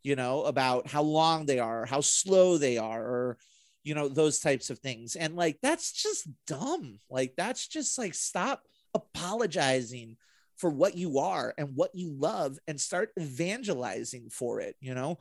you 0.02 0.16
know 0.16 0.44
about 0.44 0.88
how 0.88 1.02
long 1.02 1.46
they 1.46 1.58
are 1.58 1.84
how 1.84 2.00
slow 2.00 2.56
they 2.56 2.78
are 2.78 3.02
or 3.02 3.38
you 3.84 3.94
know 3.94 4.08
those 4.08 4.40
types 4.40 4.70
of 4.70 4.78
things 4.80 5.14
and 5.14 5.36
like 5.36 5.58
that's 5.62 5.92
just 5.92 6.28
dumb 6.46 6.98
like 7.08 7.34
that's 7.36 7.68
just 7.68 7.98
like 7.98 8.14
stop 8.14 8.62
apologizing 8.94 10.16
for 10.56 10.70
what 10.70 10.96
you 10.96 11.18
are 11.18 11.54
and 11.58 11.74
what 11.74 11.94
you 11.94 12.12
love 12.12 12.58
and 12.66 12.80
start 12.80 13.10
evangelizing 13.18 14.30
for 14.30 14.60
it, 14.60 14.76
you 14.80 14.94
know? 14.94 15.18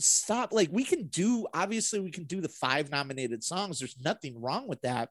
Stop. 0.00 0.52
Like, 0.52 0.70
we 0.72 0.84
can 0.84 1.06
do, 1.06 1.46
obviously, 1.54 2.00
we 2.00 2.10
can 2.10 2.24
do 2.24 2.40
the 2.40 2.48
five 2.48 2.90
nominated 2.90 3.44
songs. 3.44 3.78
There's 3.78 3.96
nothing 4.02 4.40
wrong 4.40 4.68
with 4.68 4.82
that. 4.82 5.10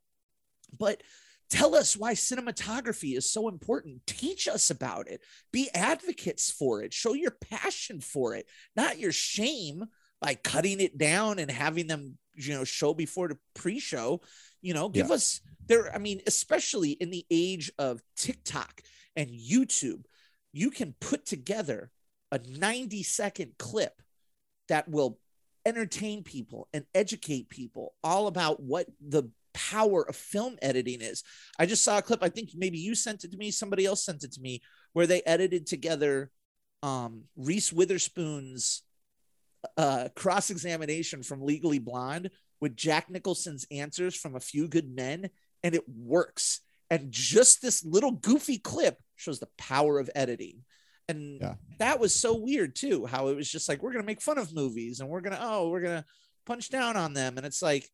But 0.77 1.03
tell 1.49 1.75
us 1.75 1.95
why 1.95 2.13
cinematography 2.13 3.15
is 3.15 3.31
so 3.31 3.47
important. 3.47 4.05
Teach 4.07 4.47
us 4.47 4.69
about 4.69 5.07
it. 5.07 5.21
Be 5.51 5.69
advocates 5.73 6.49
for 6.49 6.81
it. 6.81 6.93
Show 6.93 7.13
your 7.13 7.35
passion 7.49 8.01
for 8.01 8.35
it, 8.35 8.47
not 8.75 8.99
your 8.99 9.11
shame 9.11 9.85
by 10.21 10.35
cutting 10.35 10.79
it 10.79 10.97
down 10.97 11.39
and 11.39 11.49
having 11.49 11.87
them, 11.87 12.17
you 12.35 12.53
know, 12.53 12.63
show 12.63 12.93
before 12.93 13.27
the 13.27 13.37
pre 13.53 13.79
show. 13.79 14.21
You 14.61 14.75
know, 14.75 14.89
give 14.89 15.07
yeah. 15.07 15.15
us 15.15 15.41
there. 15.67 15.93
I 15.93 15.97
mean, 15.97 16.21
especially 16.27 16.91
in 16.91 17.09
the 17.09 17.25
age 17.31 17.71
of 17.79 18.01
TikTok 18.15 18.81
and 19.15 19.29
YouTube, 19.29 20.03
you 20.53 20.69
can 20.69 20.93
put 20.99 21.25
together 21.25 21.91
a 22.31 22.39
90 22.47 23.03
second 23.03 23.53
clip 23.57 24.01
that 24.69 24.87
will 24.87 25.19
entertain 25.65 26.23
people 26.23 26.67
and 26.73 26.85
educate 26.93 27.49
people 27.49 27.93
all 28.03 28.27
about 28.27 28.61
what 28.61 28.87
the 28.99 29.23
power 29.53 30.07
of 30.07 30.15
film 30.15 30.57
editing 30.61 31.01
is. 31.01 31.23
I 31.59 31.65
just 31.65 31.83
saw 31.83 31.97
a 31.97 32.01
clip, 32.01 32.23
I 32.23 32.29
think 32.29 32.51
maybe 32.55 32.77
you 32.77 32.95
sent 32.95 33.23
it 33.23 33.31
to 33.31 33.37
me, 33.37 33.51
somebody 33.51 33.85
else 33.85 34.05
sent 34.05 34.23
it 34.23 34.31
to 34.33 34.41
me, 34.41 34.61
where 34.93 35.07
they 35.07 35.21
edited 35.25 35.67
together 35.67 36.31
um, 36.83 37.23
Reese 37.35 37.71
Witherspoon's 37.71 38.83
uh, 39.77 40.09
cross 40.15 40.49
examination 40.49 41.23
from 41.23 41.41
Legally 41.41 41.79
Blonde 41.79 42.29
with 42.59 42.75
Jack 42.75 43.09
Nicholson's 43.09 43.65
answers 43.71 44.15
from 44.15 44.35
A 44.35 44.39
Few 44.39 44.67
Good 44.67 44.93
Men, 44.93 45.29
and 45.63 45.75
it 45.75 45.83
works. 45.87 46.61
And 46.89 47.11
just 47.11 47.61
this 47.61 47.85
little 47.85 48.11
goofy 48.11 48.57
clip 48.57 48.97
shows 49.15 49.39
the 49.39 49.47
power 49.57 49.99
of 49.99 50.09
editing. 50.13 50.63
And 51.07 51.41
yeah. 51.41 51.55
that 51.79 51.99
was 51.99 52.13
so 52.13 52.35
weird 52.35 52.75
too, 52.75 53.05
how 53.05 53.29
it 53.29 53.35
was 53.35 53.49
just 53.49 53.67
like, 53.67 53.81
we're 53.81 53.91
going 53.91 54.03
to 54.03 54.07
make 54.07 54.21
fun 54.21 54.37
of 54.37 54.53
movies 54.53 54.99
and 54.99 55.09
we're 55.09 55.21
going 55.21 55.35
to, 55.35 55.43
oh, 55.43 55.69
we're 55.69 55.81
going 55.81 56.01
to 56.01 56.05
punch 56.45 56.69
down 56.69 56.97
on 56.97 57.13
them. 57.13 57.37
And 57.37 57.45
it's 57.45 57.61
like, 57.61 57.89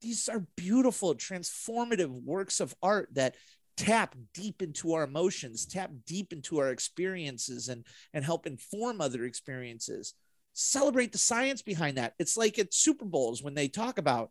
these 0.00 0.28
are 0.28 0.46
beautiful, 0.56 1.14
transformative 1.14 2.10
works 2.10 2.60
of 2.60 2.74
art 2.82 3.08
that 3.12 3.36
tap 3.76 4.14
deep 4.34 4.60
into 4.60 4.94
our 4.94 5.04
emotions, 5.04 5.66
tap 5.66 5.90
deep 6.06 6.32
into 6.32 6.58
our 6.58 6.70
experiences 6.70 7.68
and, 7.68 7.86
and 8.12 8.24
help 8.24 8.46
inform 8.46 9.00
other 9.00 9.24
experiences. 9.24 10.14
Celebrate 10.54 11.12
the 11.12 11.18
science 11.18 11.62
behind 11.62 11.96
that. 11.96 12.14
It's 12.18 12.36
like 12.36 12.58
at 12.58 12.74
Super 12.74 13.04
Bowls 13.04 13.42
when 13.42 13.54
they 13.54 13.68
talk 13.68 13.98
about, 13.98 14.30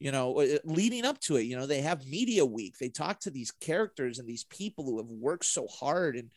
you 0.00 0.12
know 0.12 0.40
uh, 0.40 0.58
leading 0.64 1.04
up 1.04 1.18
to 1.18 1.36
it 1.36 1.42
you 1.42 1.56
know 1.56 1.66
they 1.66 1.80
have 1.80 2.06
media 2.06 2.44
week. 2.44 2.78
They 2.78 2.88
talk 2.88 3.20
to 3.20 3.30
these 3.30 3.50
characters 3.50 4.18
and 4.18 4.28
these 4.28 4.44
people 4.44 4.84
who 4.84 4.98
have 4.98 5.10
worked 5.10 5.44
so 5.44 5.66
hard 5.66 6.16
and 6.16 6.30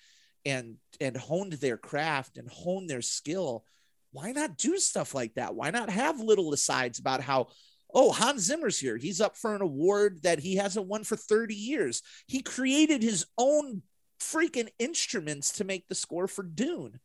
and 0.45 0.77
and 0.99 1.15
honed 1.15 1.53
their 1.53 1.77
craft 1.77 2.37
and 2.37 2.49
honed 2.49 2.89
their 2.89 3.01
skill. 3.01 3.65
Why 4.11 4.31
not 4.31 4.57
do 4.57 4.77
stuff 4.77 5.13
like 5.13 5.35
that? 5.35 5.55
Why 5.55 5.69
not 5.69 5.89
have 5.89 6.19
little 6.19 6.53
asides 6.53 6.99
about 6.99 7.21
how 7.21 7.47
oh 7.93 8.11
hans 8.11 8.41
zimmer's 8.41 8.79
here. 8.79 8.97
He's 8.97 9.21
up 9.21 9.37
for 9.37 9.55
an 9.55 9.61
award 9.61 10.23
that 10.23 10.39
he 10.39 10.55
hasn't 10.55 10.87
won 10.87 11.03
for 11.03 11.15
30 11.15 11.53
years. 11.53 12.01
He 12.27 12.41
created 12.41 13.03
his 13.03 13.25
own 13.37 13.83
freaking 14.19 14.69
instruments 14.79 15.53
to 15.53 15.63
make 15.63 15.87
the 15.87 15.95
score 15.95 16.27
for 16.27 16.43
dune. 16.43 16.99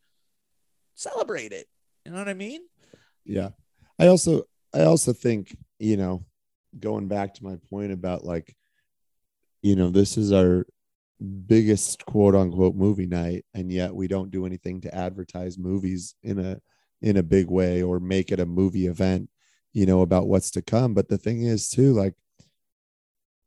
Celebrate 0.95 1.51
it 1.51 1.67
you 2.07 2.13
know 2.13 2.19
what 2.19 2.29
i 2.29 2.33
mean 2.33 2.61
yeah 3.25 3.49
i 3.99 4.07
also 4.07 4.43
i 4.73 4.81
also 4.81 5.13
think 5.13 5.55
you 5.77 5.97
know 5.97 6.23
going 6.79 7.07
back 7.07 7.33
to 7.35 7.43
my 7.43 7.57
point 7.69 7.91
about 7.91 8.23
like, 8.23 8.55
you 9.61 9.75
know, 9.75 9.89
this 9.89 10.17
is 10.17 10.31
our 10.31 10.65
biggest 11.47 12.05
quote 12.05 12.35
unquote 12.35 12.75
movie 12.75 13.07
night, 13.07 13.45
and 13.53 13.71
yet 13.71 13.93
we 13.93 14.07
don't 14.07 14.31
do 14.31 14.45
anything 14.45 14.81
to 14.81 14.95
advertise 14.95 15.57
movies 15.57 16.15
in 16.23 16.39
a 16.39 16.59
in 17.01 17.17
a 17.17 17.23
big 17.23 17.49
way 17.49 17.83
or 17.83 17.99
make 17.99 18.31
it 18.31 18.39
a 18.39 18.45
movie 18.45 18.87
event, 18.87 19.29
you 19.73 19.85
know, 19.85 20.01
about 20.01 20.27
what's 20.27 20.51
to 20.51 20.61
come. 20.61 20.93
But 20.93 21.09
the 21.09 21.17
thing 21.17 21.43
is 21.43 21.69
too, 21.69 21.93
like 21.93 22.15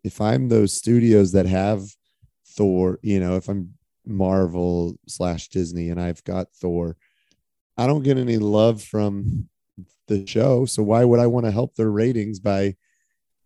if 0.05 0.20
I'm 0.20 0.49
those 0.49 0.73
studios 0.73 1.33
that 1.33 1.46
have 1.46 1.83
Thor, 2.46 2.99
you 3.03 3.20
know, 3.20 3.37
if 3.37 3.49
I'm 3.49 3.75
Marvel 4.07 4.96
slash 5.07 5.49
Disney 5.49 5.90
and 5.90 6.01
I've 6.01 6.23
got 6.25 6.53
Thor, 6.55 6.96
I 7.81 7.87
don't 7.87 8.03
get 8.03 8.19
any 8.19 8.37
love 8.37 8.83
from 8.83 9.49
the 10.07 10.27
show. 10.27 10.66
So 10.66 10.83
why 10.83 11.03
would 11.03 11.19
I 11.19 11.27
want 11.29 11.47
to 11.47 11.51
help 11.51 11.75
their 11.75 11.90
ratings 11.90 12.38
by 12.38 12.77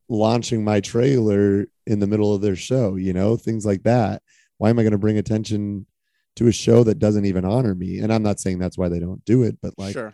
launching 0.08 0.64
my 0.64 0.80
trailer 0.80 1.66
in 1.86 2.00
the 2.00 2.08
middle 2.08 2.34
of 2.34 2.42
their 2.42 2.56
show? 2.56 2.96
You 2.96 3.12
know, 3.12 3.36
things 3.36 3.64
like 3.64 3.84
that. 3.84 4.22
Why 4.58 4.70
am 4.70 4.78
I 4.80 4.82
going 4.82 4.90
to 4.90 4.98
bring 4.98 5.18
attention 5.18 5.86
to 6.34 6.48
a 6.48 6.52
show 6.52 6.82
that 6.82 6.98
doesn't 6.98 7.26
even 7.26 7.44
honor 7.44 7.76
me? 7.76 8.00
And 8.00 8.12
I'm 8.12 8.24
not 8.24 8.40
saying 8.40 8.58
that's 8.58 8.76
why 8.76 8.88
they 8.88 8.98
don't 8.98 9.24
do 9.24 9.44
it, 9.44 9.58
but 9.62 9.74
like, 9.78 9.92
sure. 9.92 10.12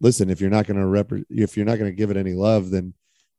listen, 0.00 0.30
if 0.30 0.40
you're 0.40 0.48
not 0.48 0.66
going 0.66 0.80
to 0.80 0.86
rep, 0.86 1.12
if 1.28 1.54
you're 1.54 1.66
not 1.66 1.78
going 1.78 1.90
to 1.90 1.96
give 1.96 2.10
it 2.10 2.16
any 2.16 2.32
love, 2.32 2.70
then 2.70 2.94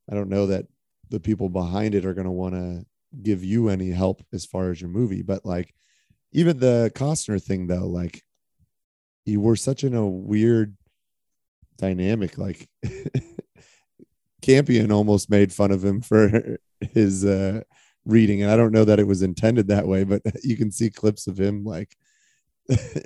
I 0.08 0.14
don't 0.14 0.30
know 0.30 0.46
that 0.48 0.68
the 1.10 1.20
people 1.20 1.50
behind 1.50 1.96
it 1.96 2.06
are 2.06 2.14
going 2.14 2.26
to 2.26 2.32
want 2.32 2.54
to 2.54 2.86
give 3.24 3.44
you 3.44 3.70
any 3.70 3.90
help 3.90 4.22
as 4.34 4.46
far 4.46 4.70
as 4.70 4.80
your 4.80 4.92
movie. 4.92 5.24
But 5.24 5.48
like, 5.48 5.74
even 6.32 6.60
the 6.60 6.92
Costner 6.94 7.44
thing, 7.44 7.66
though, 7.66 7.88
like, 7.88 8.22
you 9.30 9.40
were 9.40 9.56
such 9.56 9.84
in 9.84 9.94
a 9.94 10.08
weird 10.08 10.76
dynamic. 11.78 12.38
Like, 12.38 12.68
Campion 14.42 14.92
almost 14.92 15.30
made 15.30 15.54
fun 15.54 15.72
of 15.72 15.84
him 15.84 16.02
for 16.02 16.58
his 16.94 17.26
uh, 17.26 17.62
reading, 18.06 18.42
and 18.42 18.52
I 18.52 18.58
don't 18.58 18.72
know 18.72 18.86
that 18.86 19.00
it 19.00 19.08
was 19.08 19.22
intended 19.22 19.68
that 19.68 19.88
way, 19.88 20.04
but 20.04 20.22
you 20.44 20.58
can 20.58 20.72
see 20.72 20.90
clips 20.90 21.28
of 21.28 21.40
him 21.40 21.64
like 21.64 21.96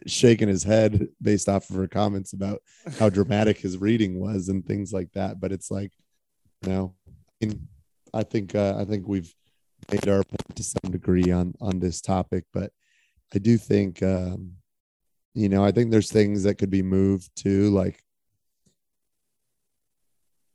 shaking 0.05 0.49
his 0.49 0.63
head 0.63 1.07
based 1.21 1.47
off 1.47 1.69
of 1.69 1.75
her 1.77 1.87
comments 1.87 2.33
about 2.33 2.61
how 2.99 3.09
dramatic 3.09 3.57
his 3.57 3.77
reading 3.77 4.19
was 4.19 4.49
and 4.49 4.65
things 4.65 4.91
like 4.91 5.09
that. 5.13 5.39
But 5.39 5.53
it's 5.53 5.71
like, 5.71 5.91
you 6.63 6.69
know, 6.69 6.95
I, 7.41 7.51
I 8.13 8.23
think 8.23 8.55
uh, 8.55 8.75
I 8.77 8.85
think 8.85 9.07
we've 9.07 9.33
made 9.91 10.07
our 10.07 10.23
point 10.23 10.55
to 10.55 10.63
some 10.63 10.91
degree 10.91 11.31
on 11.31 11.53
on 11.61 11.79
this 11.79 12.01
topic, 12.01 12.45
but 12.53 12.71
I 13.33 13.39
do 13.39 13.57
think 13.57 14.03
um, 14.03 14.53
you 15.33 15.49
know 15.49 15.63
I 15.63 15.71
think 15.71 15.91
there's 15.91 16.11
things 16.11 16.43
that 16.43 16.55
could 16.55 16.69
be 16.69 16.83
moved 16.83 17.29
to 17.37 17.69
like 17.71 18.03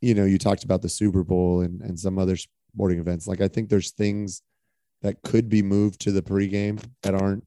you 0.00 0.14
know 0.14 0.24
you 0.24 0.38
talked 0.38 0.64
about 0.64 0.82
the 0.82 0.88
Super 0.88 1.24
Bowl 1.24 1.60
and 1.62 1.80
and 1.82 1.98
some 1.98 2.18
other 2.18 2.36
sporting 2.36 3.00
events. 3.00 3.26
Like 3.26 3.40
I 3.40 3.48
think 3.48 3.68
there's 3.68 3.90
things 3.92 4.42
that 5.02 5.22
could 5.22 5.48
be 5.48 5.62
moved 5.62 6.00
to 6.02 6.12
the 6.12 6.22
pregame 6.22 6.82
that 7.02 7.14
aren't 7.14 7.44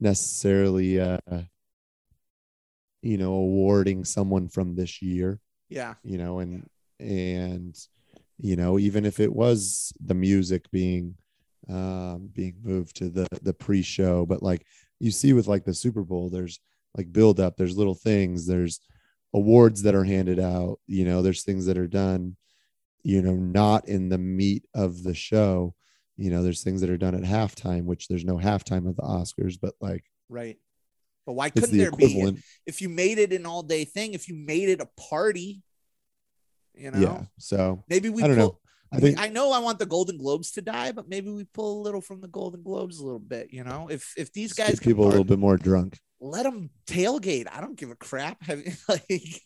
necessarily 0.00 0.98
uh 1.00 1.18
you 3.02 3.18
know 3.18 3.32
awarding 3.32 4.04
someone 4.04 4.48
from 4.48 4.74
this 4.74 5.02
year 5.02 5.38
Yeah. 5.68 5.94
you 6.02 6.16
know 6.18 6.38
and 6.38 6.66
and 6.98 7.76
you 8.38 8.56
know 8.56 8.78
even 8.78 9.04
if 9.04 9.20
it 9.20 9.32
was 9.32 9.92
the 10.04 10.14
music 10.14 10.70
being 10.70 11.16
um 11.68 12.30
being 12.32 12.56
moved 12.62 12.96
to 12.96 13.10
the 13.10 13.26
the 13.42 13.52
pre-show 13.54 14.24
but 14.26 14.42
like 14.42 14.64
you 15.00 15.10
see 15.10 15.32
with 15.32 15.48
like 15.48 15.64
the 15.64 15.74
super 15.74 16.02
bowl 16.02 16.30
there's 16.30 16.60
like 16.96 17.12
build 17.12 17.40
up 17.40 17.56
there's 17.56 17.76
little 17.76 17.94
things 17.94 18.46
there's 18.46 18.80
awards 19.34 19.82
that 19.82 19.94
are 19.94 20.04
handed 20.04 20.38
out 20.38 20.78
you 20.86 21.04
know 21.04 21.22
there's 21.22 21.42
things 21.42 21.66
that 21.66 21.78
are 21.78 21.88
done 21.88 22.36
you 23.02 23.22
know 23.22 23.34
not 23.34 23.88
in 23.88 24.08
the 24.08 24.18
meat 24.18 24.64
of 24.74 25.02
the 25.02 25.14
show 25.14 25.74
you 26.16 26.30
know 26.30 26.42
there's 26.42 26.62
things 26.62 26.80
that 26.80 26.90
are 26.90 26.98
done 26.98 27.14
at 27.14 27.22
halftime 27.22 27.84
which 27.84 28.08
there's 28.08 28.24
no 28.24 28.36
halftime 28.36 28.88
of 28.88 28.96
the 28.96 29.02
oscars 29.02 29.58
but 29.60 29.74
like 29.80 30.04
Right. 30.30 30.58
But 31.26 31.32
why 31.34 31.50
couldn't 31.50 31.72
the 31.72 31.78
there 31.78 31.90
be? 31.90 32.34
If 32.66 32.80
you 32.80 32.88
made 32.88 33.18
it 33.18 33.32
an 33.32 33.44
all 33.44 33.62
day 33.62 33.84
thing, 33.84 34.14
if 34.14 34.28
you 34.28 34.34
made 34.34 34.68
it 34.68 34.80
a 34.80 34.88
party, 34.96 35.62
you 36.74 36.90
know, 36.90 36.98
yeah 36.98 37.22
so 37.36 37.84
maybe 37.88 38.08
we 38.08 38.22
I 38.22 38.28
don't 38.28 38.36
pull, 38.36 38.46
know. 38.46 38.58
I 38.92 38.98
think 38.98 39.18
I 39.20 39.28
know 39.28 39.52
I 39.52 39.60
want 39.60 39.78
the 39.78 39.86
Golden 39.86 40.18
Globes 40.18 40.50
to 40.52 40.62
die, 40.62 40.92
but 40.92 41.08
maybe 41.08 41.30
we 41.30 41.44
pull 41.44 41.80
a 41.80 41.82
little 41.82 42.00
from 42.00 42.20
the 42.20 42.28
Golden 42.28 42.62
Globes 42.62 42.98
a 42.98 43.04
little 43.04 43.20
bit. 43.20 43.52
You 43.52 43.64
know, 43.64 43.88
if 43.90 44.12
if 44.16 44.32
these 44.32 44.52
get 44.52 44.68
guys 44.68 44.80
can 44.80 44.90
people 44.90 45.06
a 45.06 45.08
little 45.10 45.24
bit 45.24 45.38
more 45.38 45.56
drunk 45.56 45.98
let 46.20 46.42
them 46.42 46.70
tailgate. 46.86 47.46
I 47.50 47.60
don't 47.60 47.76
give 47.76 47.90
a 47.90 47.96
crap. 47.96 48.42
Have- 48.44 48.62
like 48.88 49.40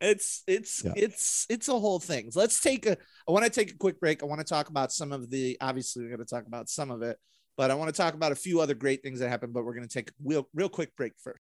it's 0.00 0.42
it's 0.46 0.84
Yeah. 0.84 0.92
it's 0.96 1.46
it's 1.48 1.68
a 1.68 1.78
whole 1.78 1.98
thing. 1.98 2.30
Let's 2.34 2.60
take 2.60 2.86
a 2.86 2.96
I 3.28 3.32
want 3.32 3.44
to 3.44 3.50
take 3.50 3.72
a 3.72 3.76
quick 3.76 4.00
break. 4.00 4.22
I 4.22 4.26
want 4.26 4.40
to 4.40 4.44
talk 4.46 4.68
about 4.68 4.92
some 4.92 5.12
of 5.12 5.30
the 5.30 5.56
obviously 5.60 6.02
we're 6.02 6.10
going 6.10 6.26
to 6.26 6.34
talk 6.34 6.46
about 6.46 6.68
some 6.68 6.90
of 6.90 7.02
it, 7.02 7.18
but 7.56 7.70
I 7.70 7.74
want 7.74 7.92
to 7.94 7.96
talk 7.96 8.14
about 8.14 8.32
a 8.32 8.36
few 8.36 8.60
other 8.60 8.74
great 8.74 9.02
things 9.02 9.20
that 9.20 9.28
happened, 9.28 9.52
but 9.52 9.64
we're 9.64 9.74
going 9.74 9.88
to 9.88 9.92
take 9.92 10.10
a 10.10 10.12
real 10.22 10.48
real 10.54 10.68
quick 10.68 10.94
break 10.96 11.12
first. 11.22 11.40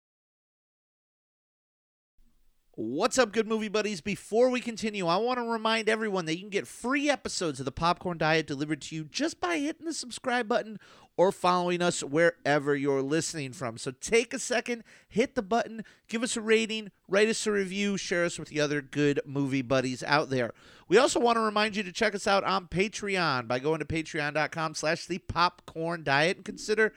What's 2.80 3.18
up, 3.18 3.32
good 3.32 3.48
movie 3.48 3.70
buddies? 3.70 4.02
Before 4.02 4.52
we 4.52 4.62
continue, 4.62 5.08
I 5.08 5.18
want 5.18 5.40
to 5.40 5.44
remind 5.44 5.90
everyone 5.90 6.26
that 6.26 6.36
you 6.36 6.42
can 6.42 6.52
get 6.52 6.68
free 6.68 7.10
episodes 7.10 7.58
of 7.58 7.66
the 7.66 7.72
Popcorn 7.72 8.20
Diet 8.20 8.46
delivered 8.46 8.82
to 8.84 8.96
you 8.96 9.06
just 9.06 9.42
by 9.42 9.58
hitting 9.58 9.88
the 9.88 9.94
subscribe 9.96 10.48
button 10.48 10.78
or 11.18 11.32
following 11.32 11.82
us 11.82 12.04
wherever 12.04 12.76
you're 12.76 13.02
listening 13.02 13.52
from. 13.52 13.80
So 13.80 13.90
take 13.90 14.32
a 14.32 14.38
second, 14.38 14.84
hit 15.10 15.34
the 15.34 15.42
button, 15.42 15.86
give 16.08 16.22
us 16.22 16.38
a 16.38 16.42
rating, 16.42 16.92
write 17.08 17.30
us 17.30 17.48
a 17.48 17.52
review, 17.52 17.98
share 17.98 18.26
us 18.26 18.38
with 18.38 18.50
the 18.50 18.62
other 18.62 18.84
good 18.84 19.22
movie 19.26 19.64
buddies 19.64 20.04
out 20.04 20.30
there. 20.30 20.52
We 20.88 21.00
also 21.00 21.20
want 21.20 21.38
to 21.38 21.42
remind 21.42 21.76
you 21.76 21.82
to 21.82 21.92
check 21.92 22.14
us 22.14 22.28
out 22.28 22.44
on 22.44 22.68
Patreon 22.68 23.48
by 23.48 23.58
going 23.58 23.80
to 23.80 23.86
patreon.com 23.86 24.76
slash 24.76 25.08
the 25.08 25.18
popcorn 25.18 26.04
diet 26.04 26.38
and 26.38 26.46
consider 26.46 26.94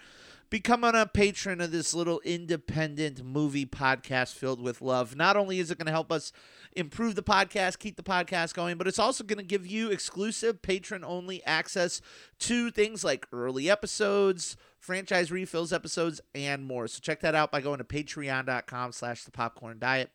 becoming 0.51 0.97
a 0.97 1.07
patron 1.07 1.61
of 1.61 1.71
this 1.71 1.95
little 1.95 2.21
independent 2.25 3.25
movie 3.25 3.65
podcast 3.65 4.35
filled 4.35 4.61
with 4.61 4.83
love. 4.83 5.15
Not 5.15 5.37
only 5.37 5.61
is 5.61 5.71
it 5.71 5.79
going 5.79 5.87
to 5.87 5.93
help 5.93 6.11
us 6.11 6.33
improve 6.73 7.15
the 7.15 7.23
podcast, 7.23 7.79
keep 7.79 7.97
the 7.97 8.03
podcast 8.03 8.55
going, 8.55 8.77
but 8.77 8.89
it's 8.89 8.99
also 8.99 9.23
going 9.23 9.39
to 9.39 9.45
give 9.45 9.67
you 9.67 9.91
exclusive 9.91 10.61
patron 10.61 11.05
only 11.05 11.43
access 11.45 12.01
to 12.41 12.71
things 12.71 13.05
like 13.05 13.27
early 13.33 13.71
episodes, 13.71 14.57
franchise 14.79 15.31
refills 15.31 15.73
episodes, 15.73 16.21
and 16.35 16.65
more. 16.65 16.89
So 16.89 16.99
check 17.01 17.21
that 17.21 17.37
out 17.37 17.53
by 17.53 17.61
going 17.61 17.79
to 17.79 17.85
patreon.com 17.85 18.93
slash 18.93 19.25
the 19.25 19.31
popcorn 19.31 19.79
diet. 19.79 20.11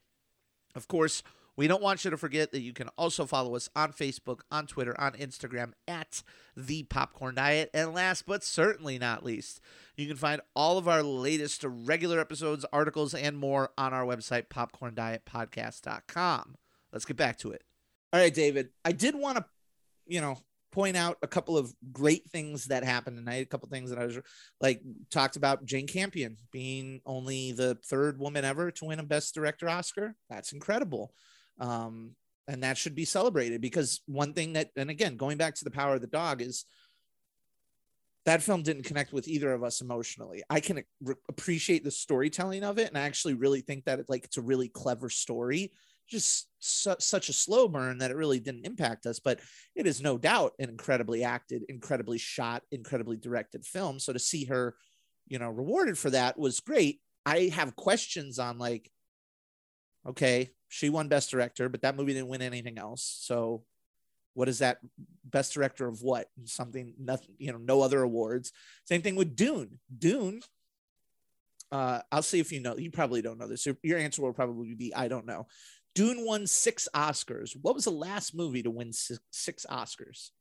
Of 0.76 0.90
course, 0.90 1.24
we 1.58 1.68
don't 1.68 1.82
want 1.82 2.04
you 2.04 2.12
to 2.12 2.18
forget 2.18 2.52
that 2.52 2.60
you 2.62 2.74
can 2.74 2.90
also 2.98 3.26
follow 3.26 3.56
us 3.56 3.70
on 3.76 3.94
Facebook, 3.94 4.42
on 4.52 4.68
Twitter, 4.68 5.00
on 5.00 5.14
Instagram 5.14 5.72
at 5.88 6.22
The 6.58 6.84
Popcorn 6.84 7.36
Diet. 7.36 7.70
And 7.74 7.94
last 7.94 8.26
but 8.26 8.44
certainly 8.44 9.00
not 9.00 9.24
least, 9.24 9.62
you 9.98 10.08
can 10.08 10.18
find 10.18 10.42
all 10.56 10.78
of 10.78 10.88
our 10.88 11.04
latest 11.04 11.64
regular 11.64 12.20
episodes, 12.20 12.66
articles, 12.74 13.14
and 13.14 13.38
more 13.38 13.70
on 13.78 13.94
our 13.94 14.06
website, 14.06 14.48
popcorndietpodcast.com. 14.48 16.56
Let's 16.92 17.06
get 17.06 17.18
back 17.18 17.38
to 17.40 17.52
it. 17.52 17.64
All 18.14 18.20
right, 18.20 18.34
David. 18.34 18.70
I 18.84 18.92
did 18.92 19.16
want 19.16 19.38
to, 19.38 19.46
you 20.06 20.22
know, 20.22 20.38
point 20.72 20.98
out 20.98 21.18
a 21.22 21.28
couple 21.28 21.58
of 21.58 21.74
great 21.94 22.30
things 22.30 22.66
that 22.66 22.84
happened 22.84 23.18
tonight. 23.18 23.44
A 23.44 23.46
couple 23.46 23.70
things 23.70 23.90
that 23.90 24.00
I 24.00 24.06
was 24.06 24.20
like 24.60 24.82
talked 25.10 25.38
about 25.38 25.66
Jane 25.66 25.88
Campion 25.88 26.38
being 26.52 27.02
only 27.06 27.54
the 27.54 27.76
third 27.86 28.20
woman 28.20 28.44
ever 28.44 28.72
to 28.72 28.86
win 28.86 29.00
a 29.00 29.04
Best 29.04 29.34
Director 29.34 29.70
Oscar. 29.70 30.16
That's 30.30 30.52
incredible. 30.52 31.14
Um, 31.60 32.16
and 32.48 32.64
that 32.64 32.78
should 32.78 32.94
be 32.94 33.06
celebrated 33.06 33.62
because 33.62 34.02
one 34.06 34.34
thing 34.34 34.54
that, 34.54 34.70
and 34.76 34.90
again, 34.90 35.16
going 35.16 35.38
back 35.38 35.56
to 35.56 35.64
the 35.64 35.72
power 35.72 35.96
of 35.96 36.02
the 36.02 36.08
dog 36.08 36.42
is 36.42 36.66
that 38.26 38.42
film 38.42 38.64
didn't 38.64 38.84
connect 38.84 39.14
with 39.14 39.28
either 39.28 39.54
of 39.54 39.64
us 39.64 39.82
emotionally. 39.82 40.44
I 40.50 40.60
can 40.60 40.84
re- 41.02 41.16
appreciate 41.30 41.84
the 41.84 41.92
storytelling 41.92 42.64
of 42.64 42.80
it, 42.80 42.88
and 42.88 42.98
I 42.98 43.02
actually 43.02 43.36
really 43.36 43.62
think 43.62 43.86
that 43.86 44.00
it, 44.00 44.08
like 44.10 44.26
it's 44.26 44.38
a 44.38 44.42
really 44.42 44.68
clever 44.68 45.10
story. 45.10 45.72
Just 46.08 46.48
su- 46.60 46.96
such 47.00 47.30
a 47.30 47.34
slow 47.34 47.68
burn 47.68 48.00
that 48.00 48.12
it 48.12 48.18
really 48.18 48.40
didn't 48.40 48.66
impact 48.66 49.06
us, 49.06 49.20
but 49.20 49.40
it 49.76 49.88
is 49.88 50.02
no 50.02 50.18
doubt 50.18 50.54
an 50.60 50.70
incredibly 50.70 51.24
acted, 51.24 51.64
incredibly 51.70 52.18
shot, 52.18 52.64
incredibly 52.72 53.18
directed 53.18 53.66
film. 53.66 54.00
So 54.00 54.14
to 54.14 54.20
see 54.20 54.46
her, 54.46 54.76
you 55.28 55.40
know, 55.40 55.50
rewarded 55.50 55.98
for 55.98 56.10
that 56.12 56.38
was 56.38 56.60
great. 56.60 57.02
I 57.26 57.52
have 57.54 57.76
questions 57.76 58.38
on 58.38 58.58
like, 58.58 58.92
okay, 60.08 60.52
she 60.68 60.90
won 60.90 61.08
Best 61.08 61.32
Director, 61.32 61.70
but 61.70 61.82
that 61.82 61.96
movie 61.96 62.14
didn't 62.14 62.28
win 62.28 62.42
anything 62.42 62.78
else. 62.78 63.18
So 63.22 63.64
what 64.36 64.50
is 64.50 64.60
that 64.60 64.78
best 65.24 65.54
director 65.54 65.88
of 65.88 66.04
what? 66.04 66.28
Something 66.44 66.94
nothing 67.00 67.36
you 67.40 67.52
know 67.52 67.58
no 67.58 67.82
other 67.82 68.04
awards. 68.04 68.52
Same 68.84 69.02
thing 69.02 69.16
with 69.16 69.36
dune. 69.36 69.80
Dune 69.98 70.42
uh 71.72 72.00
i'll 72.12 72.22
see 72.22 72.40
if 72.40 72.52
you 72.52 72.60
know 72.60 72.78
you 72.78 72.92
probably 72.92 73.24
don't 73.24 73.40
know 73.40 73.48
this. 73.48 73.66
Your, 73.66 73.76
your 73.82 73.98
answer 73.98 74.22
will 74.22 74.34
probably 74.34 74.76
be 74.76 74.94
i 74.94 75.08
don't 75.08 75.26
know. 75.26 75.48
Dune 75.96 76.26
won 76.26 76.46
six 76.46 76.88
oscars. 76.94 77.56
What 77.60 77.74
was 77.74 77.86
the 77.86 77.92
last 77.92 78.36
movie 78.36 78.62
to 78.64 78.70
win 78.70 78.92
six, 78.92 79.20
six 79.32 79.66
oscars? 79.72 80.32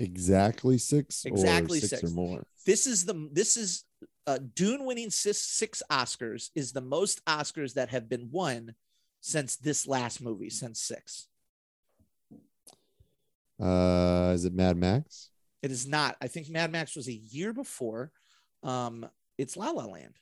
Exactly 0.00 0.78
six 0.78 1.24
Exactly 1.24 1.78
or 1.78 1.82
six, 1.82 2.00
six. 2.00 2.02
or 2.02 2.14
more. 2.14 2.42
This 2.66 2.86
is 2.86 3.04
the 3.04 3.28
this 3.32 3.56
is 3.56 3.84
uh 4.26 4.38
dune 4.54 4.84
winning 4.84 5.10
six, 5.10 5.38
six 5.38 5.82
oscars 5.90 6.50
is 6.56 6.72
the 6.72 6.80
most 6.80 7.24
oscars 7.26 7.74
that 7.74 7.90
have 7.90 8.08
been 8.08 8.28
won 8.32 8.74
since 9.20 9.54
this 9.56 9.86
last 9.86 10.20
movie 10.20 10.50
since 10.50 10.80
six 10.80 11.28
uh 13.62 14.32
is 14.34 14.44
it 14.44 14.52
mad 14.54 14.76
max 14.76 15.30
It 15.62 15.70
is 15.70 15.86
not. 15.86 16.16
I 16.20 16.26
think 16.26 16.48
Mad 16.50 16.72
Max 16.72 16.96
was 16.96 17.06
a 17.08 17.12
year 17.12 17.52
before. 17.52 18.10
Um, 18.64 19.06
it's 19.38 19.56
La 19.56 19.70
La 19.70 19.84
Land. 19.86 20.14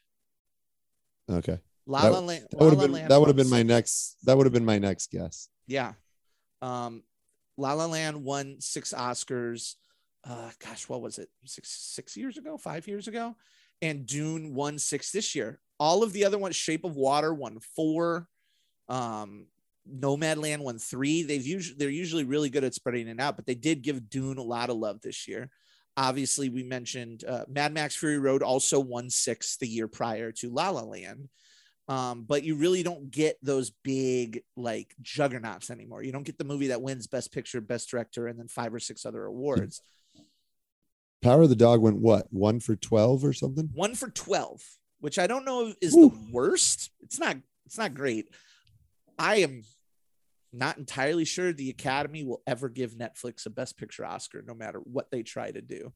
okay 1.31 1.59
La 1.87 2.03
That- 2.03 2.13
La 2.13 2.21
Land. 2.21 2.47
that 2.51 2.61
would 2.61 2.71
have 2.73 2.79
been 2.81 2.93
Land 2.93 3.11
that 3.11 3.19
would 3.19 3.29
have 3.29 3.37
been 3.37 3.49
my 3.51 3.63
next 3.63 4.17
that 4.25 4.37
would 4.37 4.45
have 4.47 4.53
been 4.53 4.65
my 4.67 4.79
next 4.79 5.11
guess 5.11 5.49
Yeah. 5.67 5.95
Um, 6.63 7.03
La 7.57 7.73
La 7.73 7.87
Land 7.87 8.23
won 8.25 8.61
six 8.61 8.93
Oscars. 8.93 9.77
Uh, 10.25 10.51
gosh, 10.63 10.89
what 10.89 11.01
was 11.01 11.19
it? 11.19 11.29
Six 11.47 11.71
six 11.71 12.17
years 12.17 12.37
ago? 12.37 12.57
Five 12.59 12.87
years 12.87 13.09
ago? 13.09 13.37
and 13.83 14.05
Dune 14.05 14.55
won 14.55 14.79
six 14.79 15.11
this 15.11 15.35
year. 15.35 15.59
All 15.79 16.03
of 16.03 16.13
the 16.13 16.27
other 16.27 16.37
ones, 16.37 16.55
Shape 16.55 16.85
of 16.85 16.97
Water 16.97 17.33
won 17.33 17.59
four. 17.75 18.29
Um, 18.91 19.47
Nomadland 19.93 20.61
won 20.61 20.79
three. 20.79 21.23
They've 21.23 21.47
usually 21.47 21.77
they're 21.79 21.91
usually 21.91 22.25
really 22.25 22.51
good 22.51 22.65
at 22.65 22.75
spreading 22.75 23.09
it 23.09 23.21
out, 23.21 23.37
but 23.37 23.47
they 23.47 23.55
did 23.55 23.83
give 23.83 24.09
Dune 24.09 24.39
a 24.39 24.43
lot 24.43 24.71
of 24.71 24.77
love 24.77 25.01
this 25.01 25.27
year. 25.27 25.51
Obviously, 25.97 26.49
we 26.49 26.63
mentioned 26.63 27.25
uh, 27.25 27.45
Mad 27.49 27.73
Max 27.73 27.97
Fury 27.97 28.19
Road 28.19 28.43
also 28.43 28.81
won 28.81 29.11
six 29.11 29.57
the 29.57 29.69
year 29.69 29.89
prior 29.89 30.33
to 30.33 30.51
La 30.51 30.71
La 30.71 30.83
Land. 30.83 31.29
Um, 31.89 32.23
but 32.23 32.45
you 32.45 32.55
really 32.55 32.85
don't 32.85 33.11
get 33.11 33.37
those 33.43 33.73
big 33.83 34.45
like 34.57 34.95
juggernauts 35.03 35.71
anymore. 35.71 36.05
You 36.05 36.13
don't 36.13 36.23
get 36.23 36.39
the 36.39 36.45
movie 36.45 36.69
that 36.69 36.83
wins 36.83 37.09
Best 37.09 37.33
Picture, 37.33 37.61
Best 37.61 37.91
Director, 37.91 38.29
and 38.29 38.39
then 38.39 38.47
five 38.47 38.73
or 38.73 38.79
six 38.79 39.05
other 39.05 39.25
awards. 39.25 39.83
Power 41.21 41.43
of 41.43 41.49
the 41.49 41.57
Dog 41.57 41.81
went 41.81 41.99
what? 41.99 42.27
One 42.31 42.61
for 42.61 42.77
12 42.77 43.25
or 43.25 43.33
something? 43.33 43.69
One 43.75 43.95
for 43.95 44.09
12, 44.09 44.63
which 45.01 45.19
I 45.19 45.27
don't 45.27 45.45
know 45.45 45.75
is 45.83 45.95
Ooh. 45.97 46.11
the 46.11 46.33
worst. 46.33 46.91
It's 47.01 47.19
not, 47.19 47.37
it's 47.67 47.77
not 47.77 47.93
great. 47.93 48.29
I 49.19 49.37
am 49.37 49.65
not 50.53 50.79
entirely 50.79 51.25
sure 51.25 51.53
the 51.53 51.71
Academy 51.71 52.25
will 52.25 52.43
ever 52.47 52.69
give 52.69 52.93
Netflix 52.95 53.47
a 53.47 53.51
Best 53.51 53.79
Picture 53.79 54.05
Oscar, 54.05 54.43
no 54.47 54.55
matter 54.55 54.79
what 54.81 55.11
they 55.11 55.23
try 55.23 55.51
to 55.51 55.61
do. 55.61 55.93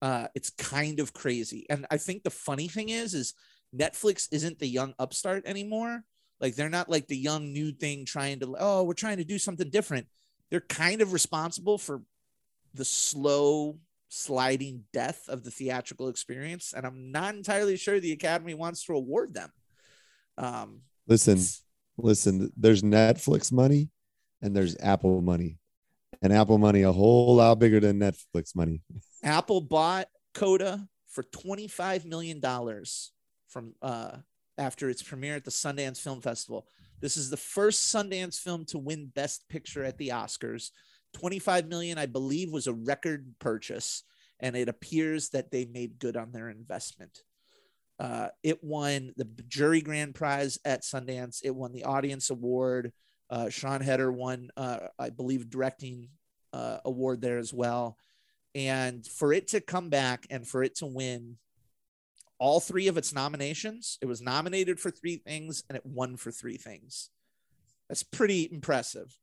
Uh, 0.00 0.28
it's 0.34 0.50
kind 0.50 0.98
of 0.98 1.12
crazy. 1.12 1.66
And 1.68 1.86
I 1.90 1.98
think 1.98 2.22
the 2.22 2.30
funny 2.30 2.68
thing 2.68 2.88
is, 2.88 3.12
is 3.12 3.34
Netflix 3.76 4.28
isn't 4.32 4.58
the 4.58 4.66
young 4.66 4.94
upstart 4.98 5.44
anymore. 5.46 6.02
Like 6.40 6.56
they're 6.56 6.70
not 6.70 6.88
like 6.88 7.06
the 7.06 7.16
young 7.16 7.52
new 7.52 7.70
thing 7.72 8.06
trying 8.06 8.40
to, 8.40 8.56
oh, 8.58 8.84
we're 8.84 8.94
trying 8.94 9.18
to 9.18 9.24
do 9.24 9.38
something 9.38 9.68
different. 9.68 10.06
They're 10.50 10.60
kind 10.60 11.02
of 11.02 11.12
responsible 11.12 11.76
for 11.76 12.02
the 12.72 12.84
slow 12.84 13.78
sliding 14.08 14.84
death 14.92 15.28
of 15.28 15.44
the 15.44 15.50
theatrical 15.50 16.08
experience. 16.08 16.72
And 16.74 16.86
I'm 16.86 17.12
not 17.12 17.34
entirely 17.34 17.76
sure 17.76 18.00
the 18.00 18.12
Academy 18.12 18.54
wants 18.54 18.84
to 18.86 18.94
award 18.94 19.34
them. 19.34 19.52
Um, 20.38 20.80
listen, 21.06 21.38
listen, 22.02 22.50
there's 22.56 22.82
Netflix 22.82 23.52
money 23.52 23.90
and 24.42 24.54
there's 24.54 24.76
Apple 24.80 25.20
money. 25.20 25.58
And 26.22 26.32
Apple 26.32 26.58
money 26.58 26.82
a 26.82 26.92
whole 26.92 27.36
lot 27.36 27.58
bigger 27.58 27.80
than 27.80 27.98
Netflix 27.98 28.54
money. 28.54 28.82
Apple 29.22 29.60
bought 29.60 30.08
Coda 30.34 30.86
for 31.08 31.22
$25 31.22 32.04
million 32.04 32.40
from 33.48 33.74
uh, 33.80 34.16
after 34.58 34.90
its 34.90 35.02
premiere 35.02 35.36
at 35.36 35.44
the 35.44 35.50
Sundance 35.50 36.00
Film 36.00 36.20
Festival. 36.20 36.66
This 37.00 37.16
is 37.16 37.30
the 37.30 37.36
first 37.36 37.94
Sundance 37.94 38.38
film 38.38 38.64
to 38.66 38.78
win 38.78 39.10
Best 39.14 39.48
Picture 39.48 39.84
at 39.84 39.96
the 39.96 40.08
Oscars. 40.08 40.70
25 41.14 41.66
million, 41.66 41.98
I 41.98 42.06
believe, 42.06 42.52
was 42.52 42.66
a 42.66 42.72
record 42.72 43.34
purchase, 43.38 44.04
and 44.38 44.54
it 44.54 44.68
appears 44.68 45.30
that 45.30 45.50
they 45.50 45.64
made 45.64 45.98
good 45.98 46.16
on 46.16 46.30
their 46.30 46.50
investment. 46.50 47.22
Uh, 48.00 48.28
it 48.42 48.64
won 48.64 49.12
the 49.18 49.28
jury 49.46 49.82
grand 49.82 50.14
prize 50.14 50.58
at 50.64 50.82
Sundance. 50.82 51.42
It 51.44 51.54
won 51.54 51.72
the 51.72 51.84
audience 51.84 52.30
award. 52.30 52.92
Uh, 53.28 53.50
Sian 53.50 53.82
Heder 53.82 54.10
won, 54.10 54.48
uh, 54.56 54.78
I 54.98 55.10
believe, 55.10 55.50
directing 55.50 56.08
uh, 56.54 56.78
award 56.86 57.20
there 57.20 57.36
as 57.36 57.52
well. 57.52 57.98
And 58.54 59.06
for 59.06 59.34
it 59.34 59.48
to 59.48 59.60
come 59.60 59.90
back 59.90 60.26
and 60.30 60.48
for 60.48 60.62
it 60.62 60.76
to 60.76 60.86
win 60.86 61.36
all 62.38 62.58
three 62.58 62.88
of 62.88 62.96
its 62.96 63.12
nominations, 63.12 63.98
it 64.00 64.06
was 64.06 64.22
nominated 64.22 64.80
for 64.80 64.90
three 64.90 65.16
things 65.16 65.62
and 65.68 65.76
it 65.76 65.84
won 65.84 66.16
for 66.16 66.30
three 66.30 66.56
things. 66.56 67.10
That's 67.90 68.02
pretty 68.02 68.48
impressive. 68.50 69.14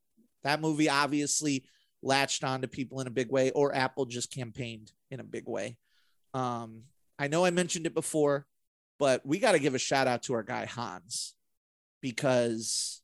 That 0.44 0.60
movie 0.60 0.88
obviously 0.88 1.64
latched 2.00 2.44
on 2.44 2.60
to 2.60 2.68
people 2.68 3.00
in 3.00 3.08
a 3.08 3.10
big 3.10 3.28
way, 3.28 3.50
or 3.50 3.74
Apple 3.74 4.06
just 4.06 4.32
campaigned 4.32 4.92
in 5.10 5.18
a 5.18 5.24
big 5.24 5.48
way. 5.48 5.78
Um, 6.32 6.84
I 7.18 7.26
know 7.26 7.44
I 7.44 7.50
mentioned 7.50 7.86
it 7.86 7.94
before 7.94 8.46
but 8.98 9.24
we 9.24 9.38
got 9.38 9.52
to 9.52 9.58
give 9.58 9.74
a 9.74 9.78
shout 9.78 10.06
out 10.06 10.24
to 10.24 10.34
our 10.34 10.42
guy 10.42 10.66
Hans 10.66 11.34
because 12.00 13.02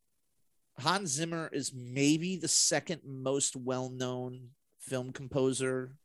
Hans 0.78 1.10
Zimmer 1.10 1.48
is 1.52 1.72
maybe 1.74 2.36
the 2.36 2.48
second 2.48 3.02
most 3.06 3.56
well 3.56 3.90
known 3.90 4.48
film 4.80 5.12
composer 5.12 5.96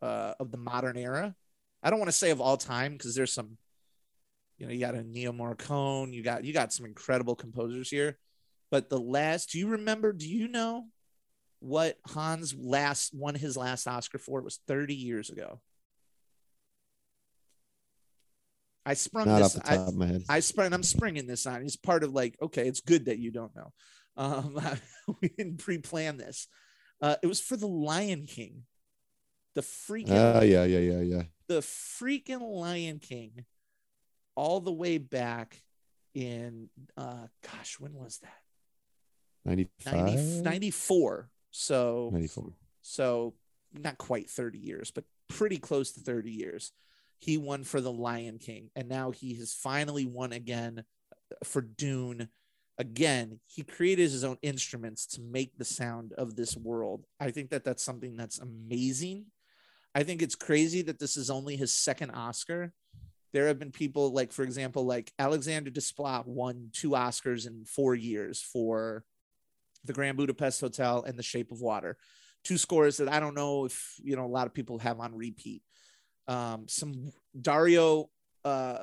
uh, 0.00 0.34
of 0.38 0.50
the 0.50 0.58
modern 0.58 0.96
era. 0.96 1.34
I 1.82 1.90
don't 1.90 1.98
want 1.98 2.10
to 2.10 2.16
say 2.16 2.30
of 2.30 2.40
all 2.40 2.56
time 2.56 2.92
because 2.92 3.14
there's 3.14 3.32
some, 3.32 3.58
you 4.56 4.66
know, 4.66 4.72
you 4.72 4.80
got 4.80 4.94
a 4.94 4.98
Ennio 4.98 5.36
Morricone, 5.36 6.12
you 6.12 6.22
got 6.22 6.44
you 6.44 6.52
got 6.52 6.72
some 6.72 6.86
incredible 6.86 7.34
composers 7.34 7.90
here. 7.90 8.18
But 8.70 8.88
the 8.88 9.00
last, 9.00 9.50
do 9.50 9.58
you 9.58 9.68
remember? 9.68 10.12
Do 10.12 10.28
you 10.28 10.48
know 10.48 10.86
what 11.58 11.98
Hans 12.06 12.54
last 12.54 13.14
won 13.14 13.34
his 13.34 13.56
last 13.56 13.86
Oscar 13.86 14.18
for? 14.18 14.38
It 14.38 14.44
was 14.44 14.60
30 14.66 14.94
years 14.94 15.28
ago. 15.28 15.60
I 18.84 18.94
sprung 18.94 19.26
Not 19.28 19.38
this. 19.38 19.46
off 19.46 19.52
the 19.54 19.60
top 19.60 19.86
I, 19.86 19.88
of 19.88 19.96
my 19.96 20.06
head. 20.06 20.24
I 20.28 20.40
sprung. 20.40 20.72
I'm 20.72 20.82
springing 20.82 21.26
this 21.26 21.46
on. 21.46 21.62
It's 21.62 21.76
part 21.76 22.02
of 22.04 22.12
like, 22.12 22.36
okay, 22.42 22.66
it's 22.66 22.80
good 22.80 23.06
that 23.06 23.18
you 23.18 23.30
don't 23.30 23.54
know. 23.54 23.72
Um, 24.16 24.60
we 25.20 25.28
didn't 25.28 25.58
pre-plan 25.58 26.16
this. 26.16 26.48
Uh, 27.00 27.16
it 27.22 27.26
was 27.26 27.40
for 27.40 27.56
the 27.56 27.68
Lion 27.68 28.26
King. 28.26 28.62
The 29.54 29.60
freaking. 29.62 30.10
Ah, 30.10 30.38
uh, 30.38 30.42
yeah, 30.42 30.64
yeah, 30.64 30.78
yeah, 30.78 31.00
yeah. 31.00 31.22
The 31.48 31.60
freaking 31.60 32.40
Lion 32.40 32.98
King, 32.98 33.44
all 34.34 34.60
the 34.60 34.72
way 34.72 34.98
back 34.98 35.62
in, 36.14 36.68
uh, 36.96 37.26
gosh, 37.42 37.76
when 37.78 37.94
was 37.94 38.18
that? 38.18 38.38
95? 39.44 39.94
90, 39.94 40.40
94. 40.42 41.28
So 41.50 42.10
94. 42.12 42.52
So 42.82 43.34
not 43.74 43.98
quite 43.98 44.30
30 44.30 44.58
years, 44.58 44.90
but 44.90 45.04
pretty 45.28 45.58
close 45.58 45.92
to 45.92 46.00
30 46.00 46.30
years 46.30 46.72
he 47.22 47.38
won 47.38 47.62
for 47.62 47.80
the 47.80 47.92
Lion 47.92 48.38
King, 48.38 48.70
and 48.74 48.88
now 48.88 49.12
he 49.12 49.34
has 49.34 49.54
finally 49.54 50.04
won 50.04 50.32
again 50.32 50.82
for 51.44 51.62
Dune. 51.62 52.28
Again, 52.78 53.38
he 53.46 53.62
created 53.62 54.10
his 54.10 54.24
own 54.24 54.38
instruments 54.42 55.06
to 55.06 55.20
make 55.20 55.56
the 55.56 55.64
sound 55.64 56.14
of 56.18 56.34
this 56.34 56.56
world. 56.56 57.06
I 57.20 57.30
think 57.30 57.50
that 57.50 57.62
that's 57.62 57.84
something 57.84 58.16
that's 58.16 58.40
amazing. 58.40 59.26
I 59.94 60.02
think 60.02 60.20
it's 60.20 60.34
crazy 60.34 60.82
that 60.82 60.98
this 60.98 61.16
is 61.16 61.30
only 61.30 61.54
his 61.54 61.72
second 61.72 62.10
Oscar. 62.10 62.72
There 63.32 63.46
have 63.46 63.58
been 63.60 63.70
people 63.70 64.12
like, 64.12 64.32
for 64.32 64.42
example, 64.42 64.84
like 64.84 65.12
Alexander 65.16 65.70
Desplat 65.70 66.26
won 66.26 66.70
two 66.72 66.90
Oscars 66.90 67.46
in 67.46 67.64
four 67.66 67.94
years 67.94 68.42
for 68.42 69.04
the 69.84 69.92
Grand 69.92 70.16
Budapest 70.16 70.60
Hotel 70.60 71.04
and 71.06 71.16
The 71.16 71.22
Shape 71.22 71.52
of 71.52 71.60
Water, 71.60 71.96
two 72.42 72.58
scores 72.58 72.96
that 72.96 73.08
I 73.08 73.20
don't 73.20 73.36
know 73.36 73.64
if 73.64 73.94
you 74.02 74.16
know 74.16 74.24
a 74.24 74.26
lot 74.26 74.48
of 74.48 74.54
people 74.54 74.80
have 74.80 74.98
on 74.98 75.14
repeat 75.14 75.62
um, 76.28 76.66
some 76.68 77.12
Dario 77.40 78.10
uh, 78.44 78.78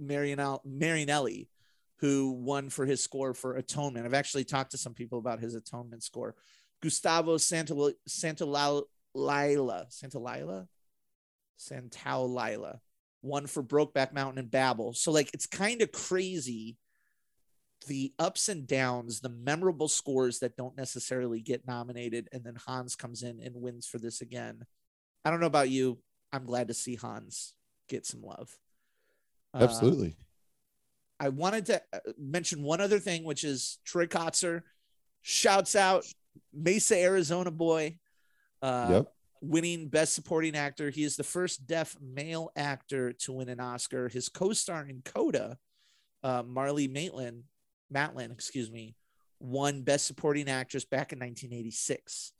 Marianelli, 0.00 1.48
who 1.96 2.32
won 2.32 2.68
for 2.70 2.86
his 2.86 3.02
score 3.02 3.34
for 3.34 3.56
Atonement. 3.56 4.06
I've 4.06 4.14
actually 4.14 4.44
talked 4.44 4.72
to 4.72 4.78
some 4.78 4.94
people 4.94 5.18
about 5.18 5.40
his 5.40 5.54
Atonement 5.54 6.02
score. 6.02 6.34
Gustavo 6.80 7.36
Santa 7.36 7.94
Santa 8.06 8.44
Lila 8.44 9.86
Santa 9.88 10.18
Lila 10.18 10.66
Santao 11.58 12.28
Lila 12.28 12.80
won 13.22 13.46
for 13.46 13.62
Brokeback 13.62 14.12
Mountain 14.12 14.38
and 14.38 14.50
Babel. 14.50 14.92
So 14.92 15.12
like 15.12 15.30
it's 15.32 15.46
kind 15.46 15.80
of 15.80 15.92
crazy 15.92 16.76
the 17.86 18.12
ups 18.18 18.48
and 18.48 18.66
downs, 18.66 19.20
the 19.20 19.28
memorable 19.28 19.88
scores 19.88 20.38
that 20.38 20.56
don't 20.56 20.76
necessarily 20.76 21.40
get 21.40 21.66
nominated, 21.66 22.28
and 22.32 22.44
then 22.44 22.54
Hans 22.54 22.94
comes 22.94 23.22
in 23.22 23.40
and 23.40 23.56
wins 23.56 23.86
for 23.86 23.98
this 23.98 24.20
again. 24.20 24.64
I 25.24 25.30
don't 25.30 25.40
know 25.40 25.46
about 25.46 25.70
you. 25.70 25.98
I'm 26.32 26.46
glad 26.46 26.68
to 26.68 26.74
see 26.74 26.96
Hans 26.96 27.54
get 27.88 28.06
some 28.06 28.22
love. 28.22 28.56
Absolutely. 29.54 30.16
Uh, 31.20 31.26
I 31.26 31.28
wanted 31.28 31.66
to 31.66 31.82
uh, 31.92 31.98
mention 32.18 32.62
one 32.62 32.80
other 32.80 32.98
thing, 32.98 33.24
which 33.24 33.44
is 33.44 33.78
Troy 33.84 34.06
Kotsur 34.06 34.62
shouts 35.20 35.76
out 35.76 36.04
Mesa, 36.52 36.98
Arizona 36.98 37.50
boy, 37.50 37.98
uh, 38.60 38.88
yep. 38.90 39.12
winning 39.40 39.88
Best 39.88 40.14
Supporting 40.14 40.56
Actor. 40.56 40.90
He 40.90 41.04
is 41.04 41.16
the 41.16 41.24
first 41.24 41.66
deaf 41.66 41.96
male 42.00 42.50
actor 42.56 43.12
to 43.12 43.32
win 43.32 43.48
an 43.48 43.60
Oscar. 43.60 44.08
His 44.08 44.28
co-star 44.28 44.86
in 44.86 45.02
Coda, 45.04 45.58
uh, 46.22 46.42
Marlee 46.42 46.92
Matlin, 46.92 47.42
Matlin, 47.92 48.32
excuse 48.32 48.70
me, 48.70 48.96
won 49.38 49.82
Best 49.82 50.06
Supporting 50.06 50.48
Actress 50.48 50.84
back 50.84 51.12
in 51.12 51.18
1986. 51.18 52.32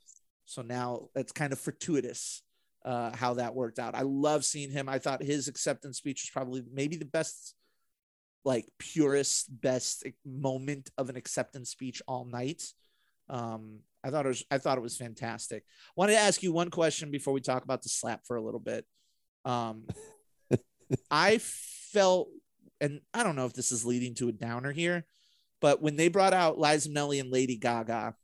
So 0.45 0.61
now 0.61 1.09
that's 1.15 1.31
kind 1.31 1.53
of 1.53 1.59
fortuitous 1.59 2.43
uh, 2.85 3.15
how 3.15 3.35
that 3.35 3.55
worked 3.55 3.79
out. 3.79 3.95
I 3.95 4.01
love 4.01 4.43
seeing 4.45 4.71
him. 4.71 4.89
I 4.89 4.99
thought 4.99 5.23
his 5.23 5.47
acceptance 5.47 5.97
speech 5.97 6.23
was 6.23 6.29
probably 6.29 6.63
maybe 6.71 6.97
the 6.97 7.05
best, 7.05 7.55
like 8.43 8.67
purest, 8.77 9.47
best 9.61 10.05
moment 10.25 10.89
of 10.97 11.09
an 11.09 11.15
acceptance 11.15 11.69
speech 11.69 12.01
all 12.07 12.25
night. 12.25 12.63
Um, 13.29 13.79
I 14.03 14.09
thought 14.09 14.25
it 14.25 14.29
was 14.29 14.43
I 14.51 14.57
thought 14.57 14.77
it 14.77 14.81
was 14.81 14.97
fantastic. 14.97 15.63
Wanted 15.95 16.13
to 16.13 16.19
ask 16.19 16.43
you 16.43 16.51
one 16.51 16.69
question 16.69 17.09
before 17.09 17.33
we 17.33 17.41
talk 17.41 17.63
about 17.63 17.81
the 17.81 17.89
slap 17.89 18.25
for 18.25 18.35
a 18.35 18.41
little 18.41 18.59
bit. 18.59 18.85
Um, 19.45 19.87
I 21.11 21.37
felt, 21.37 22.29
and 22.81 22.99
I 23.13 23.23
don't 23.23 23.35
know 23.35 23.45
if 23.45 23.53
this 23.53 23.71
is 23.71 23.85
leading 23.85 24.13
to 24.15 24.27
a 24.27 24.33
downer 24.33 24.71
here, 24.71 25.05
but 25.61 25.81
when 25.81 25.95
they 25.95 26.09
brought 26.09 26.33
out 26.33 26.59
Liza 26.59 26.89
Minnelli 26.89 27.21
and 27.21 27.31
Lady 27.31 27.55
Gaga, 27.55 28.15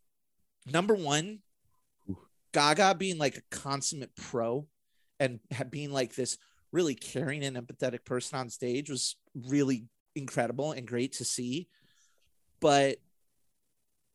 number 0.65 0.95
one, 0.95 1.39
Gaga 2.51 2.95
being 2.95 3.17
like 3.17 3.37
a 3.37 3.55
consummate 3.55 4.15
pro 4.15 4.67
and 5.19 5.39
being 5.69 5.91
like 5.91 6.15
this 6.15 6.37
really 6.71 6.95
caring 6.95 7.43
and 7.43 7.57
empathetic 7.57 8.05
person 8.05 8.39
on 8.39 8.49
stage 8.49 8.89
was 8.89 9.15
really 9.47 9.85
incredible 10.15 10.71
and 10.71 10.87
great 10.87 11.13
to 11.13 11.25
see. 11.25 11.67
But 12.59 12.97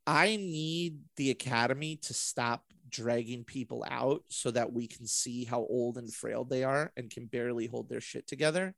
I 0.07 0.37
need 0.37 0.99
the 1.16 1.30
academy 1.30 1.97
to 2.03 2.14
stop 2.14 2.64
dragging 2.89 3.43
people 3.45 3.85
out 3.89 4.22
so 4.28 4.51
that 4.51 4.72
we 4.72 4.87
can 4.87 5.07
see 5.07 5.45
how 5.45 5.61
old 5.61 5.97
and 5.97 6.12
frail 6.12 6.45
they 6.45 6.62
are 6.62 6.93
and 6.97 7.11
can 7.11 7.26
barely 7.26 7.66
hold 7.66 7.89
their 7.89 8.01
shit 8.01 8.26
together. 8.26 8.74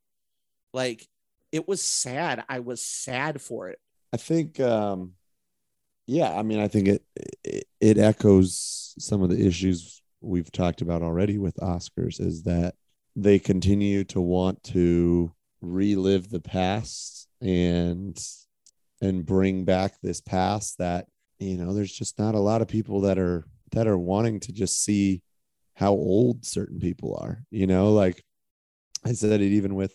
Like 0.73 1.07
it 1.53 1.67
was 1.67 1.83
sad. 1.83 2.45
I 2.49 2.61
was 2.61 2.85
sad 2.85 3.43
for 3.43 3.69
it. 3.69 3.79
I 4.13 4.17
think 4.17 4.61
um 4.61 5.15
yeah, 6.07 6.33
I 6.33 6.43
mean 6.43 6.61
I 6.61 6.69
think 6.69 6.89
it 6.89 7.03
it, 7.45 7.65
it 7.81 7.99
echoes 7.99 8.95
some 8.99 9.23
of 9.23 9.31
the 9.31 9.47
issues 9.47 10.03
we've 10.21 10.51
talked 10.51 10.81
about 10.81 11.03
already 11.03 11.39
with 11.39 11.57
Oscars 11.57 12.21
is 12.21 12.45
that 12.45 12.75
they 13.15 13.39
continue 13.39 14.05
to 14.05 14.21
want 14.21 14.63
to 14.63 15.33
relive 15.61 16.31
the 16.31 16.41
past 16.41 17.29
and 17.41 18.19
and 19.01 19.27
bring 19.27 19.65
back 19.65 19.95
this 20.03 20.21
past 20.21 20.79
that 20.79 21.07
you 21.39 21.57
know 21.57 21.73
there's 21.75 21.93
just 21.93 22.19
not 22.19 22.35
a 22.35 22.41
lot 22.41 22.63
of 22.63 22.69
people 22.69 23.03
that 23.03 23.19
are 23.19 23.45
that 23.73 23.87
are 23.87 23.99
wanting 23.99 24.41
to 24.41 24.53
just 24.53 24.83
see 24.83 25.23
how 25.75 25.91
old 25.91 26.45
certain 26.45 26.79
people 26.79 27.19
are 27.21 27.43
you 27.51 27.67
know? 27.67 27.93
Like 27.93 28.23
i 29.05 29.13
said 29.13 29.41
it 29.41 29.53
even 29.53 29.75
with 29.75 29.95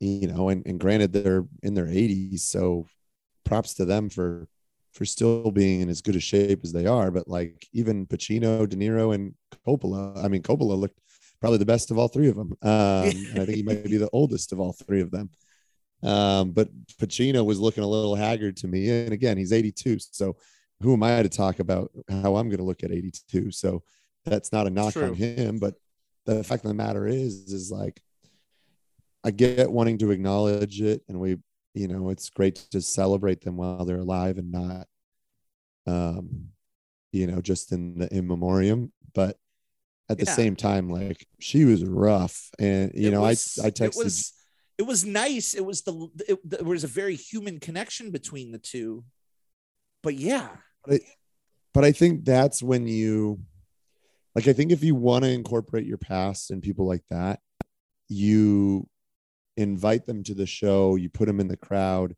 you 0.00 0.26
know 0.26 0.48
and, 0.48 0.66
and 0.66 0.80
granted 0.80 1.12
they're 1.12 1.44
in 1.62 1.74
their 1.74 1.86
80s 1.86 2.40
so 2.40 2.86
props 3.44 3.74
to 3.74 3.84
them 3.84 4.08
for 4.08 4.48
for 4.96 5.04
still 5.04 5.50
being 5.50 5.82
in 5.82 5.88
as 5.88 6.00
good 6.00 6.16
a 6.16 6.20
shape 6.20 6.60
as 6.64 6.72
they 6.72 6.86
are 6.86 7.10
but 7.10 7.28
like 7.28 7.68
even 7.72 8.06
pacino 8.06 8.68
de 8.68 8.76
niro 8.76 9.14
and 9.14 9.34
coppola 9.66 10.24
i 10.24 10.28
mean 10.28 10.42
coppola 10.42 10.76
looked 10.76 10.98
probably 11.40 11.58
the 11.58 11.66
best 11.66 11.90
of 11.90 11.98
all 11.98 12.08
three 12.08 12.28
of 12.28 12.36
them 12.36 12.52
um 12.62 12.70
and 13.30 13.40
i 13.40 13.44
think 13.44 13.56
he 13.56 13.62
might 13.62 13.84
be 13.84 13.98
the 13.98 14.10
oldest 14.12 14.52
of 14.52 14.60
all 14.60 14.72
three 14.72 15.00
of 15.00 15.10
them 15.10 15.30
um, 16.02 16.52
but 16.52 16.68
Pacino 16.98 17.44
was 17.44 17.58
looking 17.58 17.82
a 17.82 17.86
little 17.86 18.14
haggard 18.14 18.56
to 18.58 18.68
me. 18.68 18.88
And 18.90 19.12
again, 19.12 19.36
he's 19.36 19.52
82. 19.52 19.98
So 19.98 20.36
who 20.82 20.92
am 20.92 21.02
I 21.02 21.22
to 21.22 21.28
talk 21.28 21.58
about 21.58 21.90
how 22.08 22.36
I'm 22.36 22.48
going 22.48 22.58
to 22.58 22.64
look 22.64 22.84
at 22.84 22.92
82? 22.92 23.50
So 23.50 23.82
that's 24.24 24.52
not 24.52 24.66
a 24.66 24.70
knock 24.70 24.92
True. 24.92 25.08
on 25.08 25.14
him. 25.14 25.58
But 25.58 25.74
the 26.26 26.44
fact 26.44 26.64
of 26.64 26.68
the 26.68 26.74
matter 26.74 27.06
is, 27.06 27.52
is 27.52 27.70
like, 27.70 28.00
I 29.24 29.30
get 29.30 29.70
wanting 29.70 29.98
to 29.98 30.10
acknowledge 30.10 30.80
it. 30.80 31.02
And 31.08 31.18
we, 31.18 31.38
you 31.76 31.88
know, 31.88 32.08
it's 32.10 32.30
great 32.30 32.56
to 32.70 32.80
celebrate 32.80 33.42
them 33.42 33.56
while 33.56 33.84
they're 33.84 33.98
alive 33.98 34.38
and 34.38 34.50
not, 34.50 34.86
um, 35.86 36.48
you 37.12 37.26
know, 37.26 37.40
just 37.40 37.72
in 37.72 37.98
the 37.98 38.14
in 38.14 38.26
memoriam. 38.26 38.92
But 39.14 39.36
at 40.08 40.18
the 40.18 40.24
yeah. 40.24 40.32
same 40.32 40.56
time, 40.56 40.88
like 40.88 41.26
she 41.38 41.64
was 41.64 41.84
rough. 41.84 42.50
And, 42.58 42.92
you 42.94 43.08
it 43.08 43.10
know, 43.12 43.22
was, 43.22 43.58
I, 43.62 43.66
I 43.66 43.70
texted. 43.70 44.04
Was, 44.04 44.32
it 44.78 44.82
was 44.82 45.04
nice. 45.04 45.54
It 45.54 45.64
was 45.64 45.82
the 45.82 46.08
it, 46.28 46.38
there 46.48 46.64
was 46.64 46.84
a 46.84 46.88
very 46.88 47.16
human 47.16 47.60
connection 47.60 48.10
between 48.10 48.52
the 48.52 48.58
two. 48.58 49.04
But 50.02 50.14
yeah, 50.14 50.48
but 50.84 50.94
I, 50.94 51.00
but 51.74 51.84
I 51.84 51.92
think 51.92 52.24
that's 52.24 52.62
when 52.62 52.86
you 52.86 53.40
like. 54.34 54.48
I 54.48 54.52
think 54.52 54.70
if 54.70 54.84
you 54.84 54.94
want 54.94 55.24
to 55.24 55.30
incorporate 55.30 55.86
your 55.86 55.98
past 55.98 56.50
and 56.50 56.62
people 56.62 56.86
like 56.86 57.04
that, 57.10 57.40
you 58.08 58.88
invite 59.56 60.06
them 60.06 60.22
to 60.24 60.34
the 60.34 60.46
show. 60.46 60.96
You 60.96 61.08
put 61.08 61.26
them 61.26 61.40
in 61.40 61.48
the 61.48 61.56
crowd. 61.56 62.14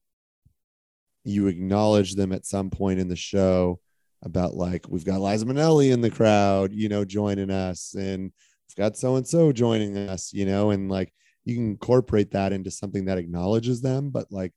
You 1.24 1.46
acknowledge 1.46 2.14
them 2.14 2.32
at 2.32 2.46
some 2.46 2.70
point 2.70 3.00
in 3.00 3.08
the 3.08 3.16
show 3.16 3.80
about 4.22 4.54
like 4.54 4.86
we've 4.88 5.04
got 5.04 5.20
Liza 5.20 5.46
Minnelli 5.46 5.92
in 5.92 6.00
the 6.00 6.10
crowd, 6.10 6.72
you 6.72 6.88
know, 6.88 7.04
joining 7.04 7.50
us, 7.50 7.94
and 7.94 8.24
we've 8.68 8.76
got 8.76 8.96
so 8.96 9.16
and 9.16 9.26
so 9.26 9.52
joining 9.52 9.96
us, 9.96 10.32
you 10.32 10.46
know, 10.46 10.70
and 10.70 10.90
like 10.90 11.12
you 11.48 11.54
can 11.54 11.70
incorporate 11.70 12.32
that 12.32 12.52
into 12.52 12.70
something 12.70 13.06
that 13.06 13.16
acknowledges 13.16 13.80
them 13.80 14.10
but 14.10 14.26
like 14.30 14.52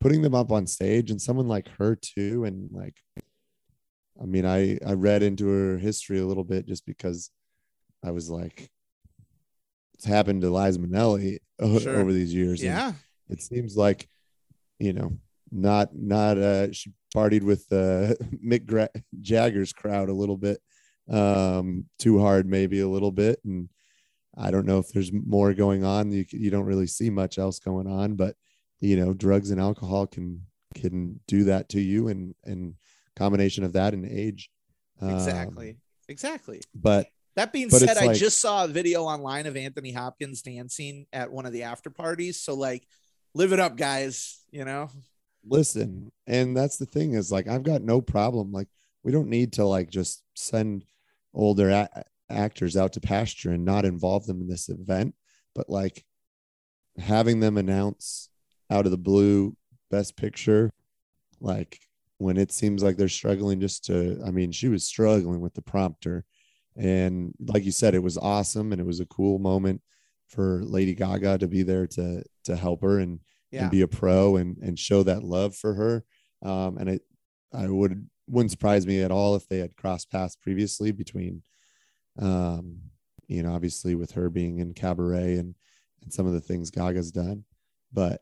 putting 0.00 0.22
them 0.22 0.34
up 0.34 0.50
on 0.50 0.66
stage 0.66 1.10
and 1.10 1.20
someone 1.20 1.46
like 1.46 1.68
her 1.78 1.94
too 1.94 2.44
and 2.44 2.70
like 2.72 2.96
i 4.20 4.24
mean 4.24 4.46
i 4.46 4.78
i 4.86 4.94
read 4.94 5.22
into 5.22 5.46
her 5.46 5.78
history 5.78 6.18
a 6.18 6.26
little 6.26 6.42
bit 6.42 6.66
just 6.66 6.86
because 6.86 7.30
i 8.02 8.10
was 8.10 8.30
like 8.30 8.70
it's 10.02 10.10
happened 10.10 10.42
to 10.42 10.50
liza 10.50 10.78
minnelli 10.78 11.38
sure. 11.80 11.96
over 11.96 12.12
these 12.12 12.34
years 12.34 12.62
yeah 12.62 12.92
it 13.28 13.40
seems 13.40 13.76
like 13.76 14.08
you 14.78 14.92
know 14.92 15.12
not 15.50 15.94
not 15.94 16.38
uh 16.38 16.72
she 16.72 16.92
partied 17.14 17.42
with 17.42 17.66
uh 17.70 18.14
mick 18.44 18.66
Gra- 18.66 18.88
jagger's 19.20 19.72
crowd 19.72 20.08
a 20.08 20.14
little 20.14 20.36
bit 20.36 20.58
um 21.08 21.84
too 21.98 22.18
hard 22.20 22.46
maybe 22.46 22.80
a 22.80 22.88
little 22.88 23.12
bit 23.12 23.38
and 23.44 23.68
I 24.36 24.50
don't 24.50 24.66
know 24.66 24.78
if 24.78 24.88
there's 24.88 25.12
more 25.12 25.52
going 25.52 25.84
on. 25.84 26.10
You, 26.10 26.24
you 26.30 26.50
don't 26.50 26.64
really 26.64 26.86
see 26.86 27.10
much 27.10 27.38
else 27.38 27.58
going 27.58 27.86
on, 27.86 28.14
but 28.14 28.36
you 28.80 28.96
know, 28.96 29.12
drugs 29.12 29.50
and 29.50 29.60
alcohol 29.60 30.06
can 30.06 30.46
can 30.74 31.20
do 31.26 31.44
that 31.44 31.68
to 31.70 31.80
you, 31.80 32.08
and 32.08 32.34
and 32.44 32.74
combination 33.14 33.64
of 33.64 33.74
that 33.74 33.94
and 33.94 34.06
age. 34.06 34.50
Exactly. 35.02 35.70
Um, 35.70 35.76
exactly. 36.08 36.60
But 36.74 37.08
that 37.36 37.52
being 37.52 37.70
said, 37.70 37.96
I 37.96 38.06
like, 38.06 38.16
just 38.16 38.40
saw 38.40 38.64
a 38.64 38.68
video 38.68 39.04
online 39.04 39.46
of 39.46 39.56
Anthony 39.56 39.92
Hopkins 39.92 40.42
dancing 40.42 41.06
at 41.12 41.32
one 41.32 41.46
of 41.46 41.52
the 41.52 41.64
after 41.64 41.90
parties. 41.90 42.40
So 42.40 42.54
like, 42.54 42.86
live 43.34 43.52
it 43.52 43.60
up, 43.60 43.76
guys. 43.76 44.40
You 44.50 44.64
know. 44.64 44.88
Listen, 45.44 46.12
and 46.26 46.56
that's 46.56 46.76
the 46.76 46.86
thing 46.86 47.14
is 47.14 47.32
like 47.32 47.48
I've 47.48 47.64
got 47.64 47.82
no 47.82 48.00
problem. 48.00 48.52
Like 48.52 48.68
we 49.02 49.12
don't 49.12 49.28
need 49.28 49.54
to 49.54 49.64
like 49.64 49.90
just 49.90 50.22
send 50.34 50.84
older 51.34 51.88
actors 52.30 52.76
out 52.76 52.92
to 52.94 53.00
pasture 53.00 53.50
and 53.50 53.64
not 53.64 53.84
involve 53.84 54.26
them 54.26 54.40
in 54.40 54.48
this 54.48 54.68
event, 54.68 55.14
but 55.54 55.68
like 55.68 56.04
having 56.98 57.40
them 57.40 57.56
announce 57.56 58.28
out 58.70 58.84
of 58.84 58.90
the 58.90 58.98
blue 58.98 59.56
best 59.90 60.16
picture, 60.16 60.72
like 61.40 61.80
when 62.18 62.36
it 62.36 62.52
seems 62.52 62.82
like 62.82 62.96
they're 62.96 63.08
struggling 63.08 63.60
just 63.60 63.84
to, 63.86 64.22
I 64.24 64.30
mean, 64.30 64.52
she 64.52 64.68
was 64.68 64.84
struggling 64.84 65.40
with 65.40 65.54
the 65.54 65.62
prompter. 65.62 66.24
And 66.76 67.34
like 67.38 67.64
you 67.64 67.72
said, 67.72 67.94
it 67.94 68.02
was 68.02 68.18
awesome 68.18 68.72
and 68.72 68.80
it 68.80 68.86
was 68.86 69.00
a 69.00 69.06
cool 69.06 69.38
moment 69.38 69.82
for 70.28 70.62
Lady 70.64 70.94
Gaga 70.94 71.38
to 71.38 71.48
be 71.48 71.62
there 71.62 71.86
to 71.88 72.22
to 72.44 72.56
help 72.56 72.82
her 72.82 72.98
and, 72.98 73.20
yeah. 73.50 73.62
and 73.62 73.70
be 73.70 73.82
a 73.82 73.88
pro 73.88 74.36
and 74.36 74.56
and 74.58 74.78
show 74.78 75.02
that 75.02 75.22
love 75.22 75.54
for 75.54 75.74
her. 75.74 76.04
Um, 76.42 76.78
and 76.78 76.88
it 76.88 77.02
I 77.52 77.68
would 77.68 78.08
wouldn't 78.28 78.50
surprise 78.50 78.86
me 78.86 79.02
at 79.02 79.10
all 79.10 79.36
if 79.36 79.46
they 79.48 79.58
had 79.58 79.76
crossed 79.76 80.10
paths 80.10 80.36
previously 80.36 80.92
between 80.92 81.42
um, 82.18 82.78
you 83.26 83.42
know, 83.42 83.54
obviously 83.54 83.94
with 83.94 84.12
her 84.12 84.28
being 84.28 84.58
in 84.58 84.74
cabaret 84.74 85.36
and 85.36 85.54
and 86.02 86.12
some 86.12 86.26
of 86.26 86.32
the 86.32 86.40
things 86.40 86.70
Gaga's 86.70 87.12
done, 87.12 87.44
but 87.92 88.20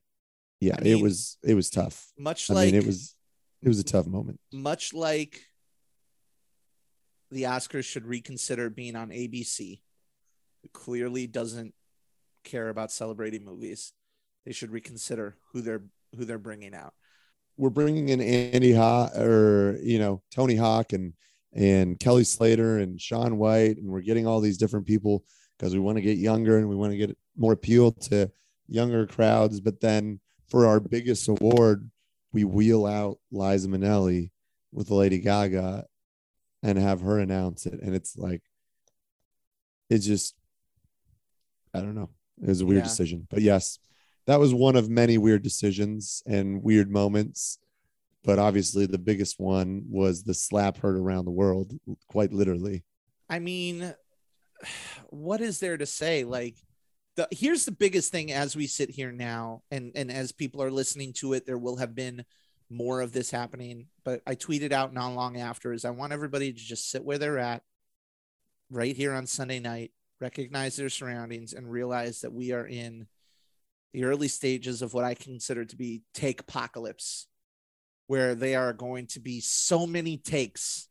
yeah, 0.61 0.77
I 0.79 0.83
mean, 0.83 0.99
it 0.99 1.03
was 1.03 1.39
it 1.43 1.55
was 1.55 1.71
tough. 1.71 2.13
Much 2.19 2.51
I 2.51 2.55
like 2.55 2.67
mean, 2.73 2.83
it 2.83 2.87
was 2.87 3.15
it 3.63 3.69
was 3.69 3.79
a 3.79 3.85
tough 3.85 4.07
moment. 4.07 4.39
Much 4.53 4.93
like 4.93 5.41
the 7.31 7.45
Oscars 7.45 7.85
should 7.85 8.07
reconsider 8.07 8.71
being 8.71 8.97
on 8.97 9.11
ABC. 9.11 9.81
It 10.63 10.73
clearly 10.73 11.27
doesn't 11.27 11.75
care 12.45 12.69
about 12.69 12.93
celebrating 12.93 13.45
movies. 13.45 13.93
They 14.45 14.53
should 14.53 14.71
reconsider 14.71 15.37
who 15.53 15.61
they're 15.61 15.83
who 16.17 16.25
they're 16.25 16.39
bringing 16.39 16.75
out. 16.75 16.95
We're 17.57 17.71
bringing 17.71 18.09
in 18.09 18.21
Andy 18.21 18.73
Hawk 18.73 19.17
or 19.17 19.79
you 19.83 19.99
know 19.99 20.23
Tony 20.31 20.57
Hawk 20.57 20.93
and 20.93 21.15
and 21.53 21.99
Kelly 21.99 22.25
Slater 22.25 22.79
and 22.79 23.01
Shaun 23.01 23.37
White, 23.37 23.77
and 23.77 23.89
we're 23.89 24.01
getting 24.01 24.27
all 24.27 24.41
these 24.41 24.59
different 24.59 24.87
people 24.87 25.25
because 25.59 25.75
we 25.75 25.81
want 25.81 25.97
to 25.97 26.03
get 26.03 26.19
younger 26.19 26.59
and 26.59 26.69
we 26.69 26.77
want 26.77 26.93
to 26.93 26.97
get 26.97 27.17
more 27.37 27.53
appeal 27.53 27.93
to 27.93 28.31
younger 28.69 29.07
crowds. 29.07 29.61
But 29.61 29.81
then 29.81 30.21
for 30.49 30.67
our 30.67 30.81
biggest 30.81 31.29
award, 31.29 31.91
we 32.33 32.45
wheel 32.45 32.87
out 32.87 33.19
Liza 33.31 33.69
Minnelli 33.69 34.31
with 34.73 34.91
Lady 34.91 35.19
Gaga 35.19 35.85
and 36.63 36.79
have 36.79 37.01
her 37.01 37.19
announce 37.19 37.67
it. 37.67 37.81
And 37.81 37.95
it's 37.95 38.17
like, 38.17 38.43
it's 39.89 40.07
just, 40.07 40.35
I 41.75 41.81
don't 41.81 41.95
know. 41.95 42.11
It 42.43 42.49
was 42.49 42.61
a 42.61 42.67
weird 42.67 42.83
yeah. 42.83 42.89
decision. 42.89 43.27
But 43.31 43.43
yes, 43.43 43.79
that 44.27 44.41
was 44.41 44.55
one 44.55 44.77
of 44.77 44.89
many 44.89 45.19
weird 45.19 45.43
decisions 45.43 46.23
and 46.27 46.63
weird 46.63 46.91
moments 46.91 47.59
but 48.25 48.39
obviously 48.39 48.87
the 48.87 48.99
biggest 48.99 49.39
one 49.39 49.85
was 49.89 50.23
the 50.23 50.35
slap 50.35 50.77
heard 50.79 50.97
around 50.97 51.25
the 51.25 51.31
world 51.31 51.73
quite 52.09 52.33
literally 52.33 52.85
i 53.29 53.39
mean 53.39 53.95
what 55.09 55.41
is 55.41 55.61
there 55.61 55.77
to 55.77 55.87
say 55.87 56.25
like 56.25 56.57
the 57.17 57.27
here's 57.31 57.65
the 57.65 57.73
biggest 57.73 58.13
thing 58.13 58.33
as 58.33 58.55
we 58.55 58.67
sit 58.67 58.91
here 58.91 59.13
now 59.13 59.63
and 59.71 59.93
and 59.95 60.11
as 60.11 60.33
people 60.33 60.63
are 60.63 60.71
listening 60.71 61.13
to 61.13 61.33
it 61.33 61.47
there 61.47 61.59
will 61.59 61.77
have 61.77 61.95
been 61.95 62.25
more 62.71 63.01
of 63.01 63.13
this 63.13 63.31
happening 63.31 63.87
but 64.05 64.23
i 64.27 64.35
tweeted 64.35 64.73
out 64.73 64.95
not 64.95 65.15
long 65.15 65.37
after 65.37 65.73
is 65.73 65.85
i 65.85 65.91
want 65.91 66.13
everybody 66.13 66.53
to 66.53 66.59
just 66.59 66.91
sit 66.91 67.05
where 67.05 67.19
they're 67.19 67.39
at 67.39 67.63
right 68.71 68.97
here 68.97 69.13
on 69.13 69.27
sunday 69.27 69.59
night 69.59 69.91
recognize 70.21 70.77
their 70.77 70.89
surroundings 70.89 71.53
and 71.53 71.71
realize 71.71 72.21
that 72.21 72.33
we 72.33 72.53
are 72.53 72.67
in 72.67 73.07
the 73.93 74.05
early 74.05 74.29
stages 74.29 74.83
of 74.83 74.95
what 74.95 75.05
i 75.05 75.15
consider 75.15 75.65
to 75.65 75.77
be 75.77 76.03
take 76.15 76.41
apocalypse 76.41 77.27
where 78.07 78.35
they 78.35 78.57
are 78.57 78.73
going 78.73 79.07
to 79.07 79.21
be 79.21 79.41
so 79.41 79.87
many 79.87 80.17
takes 80.17 80.89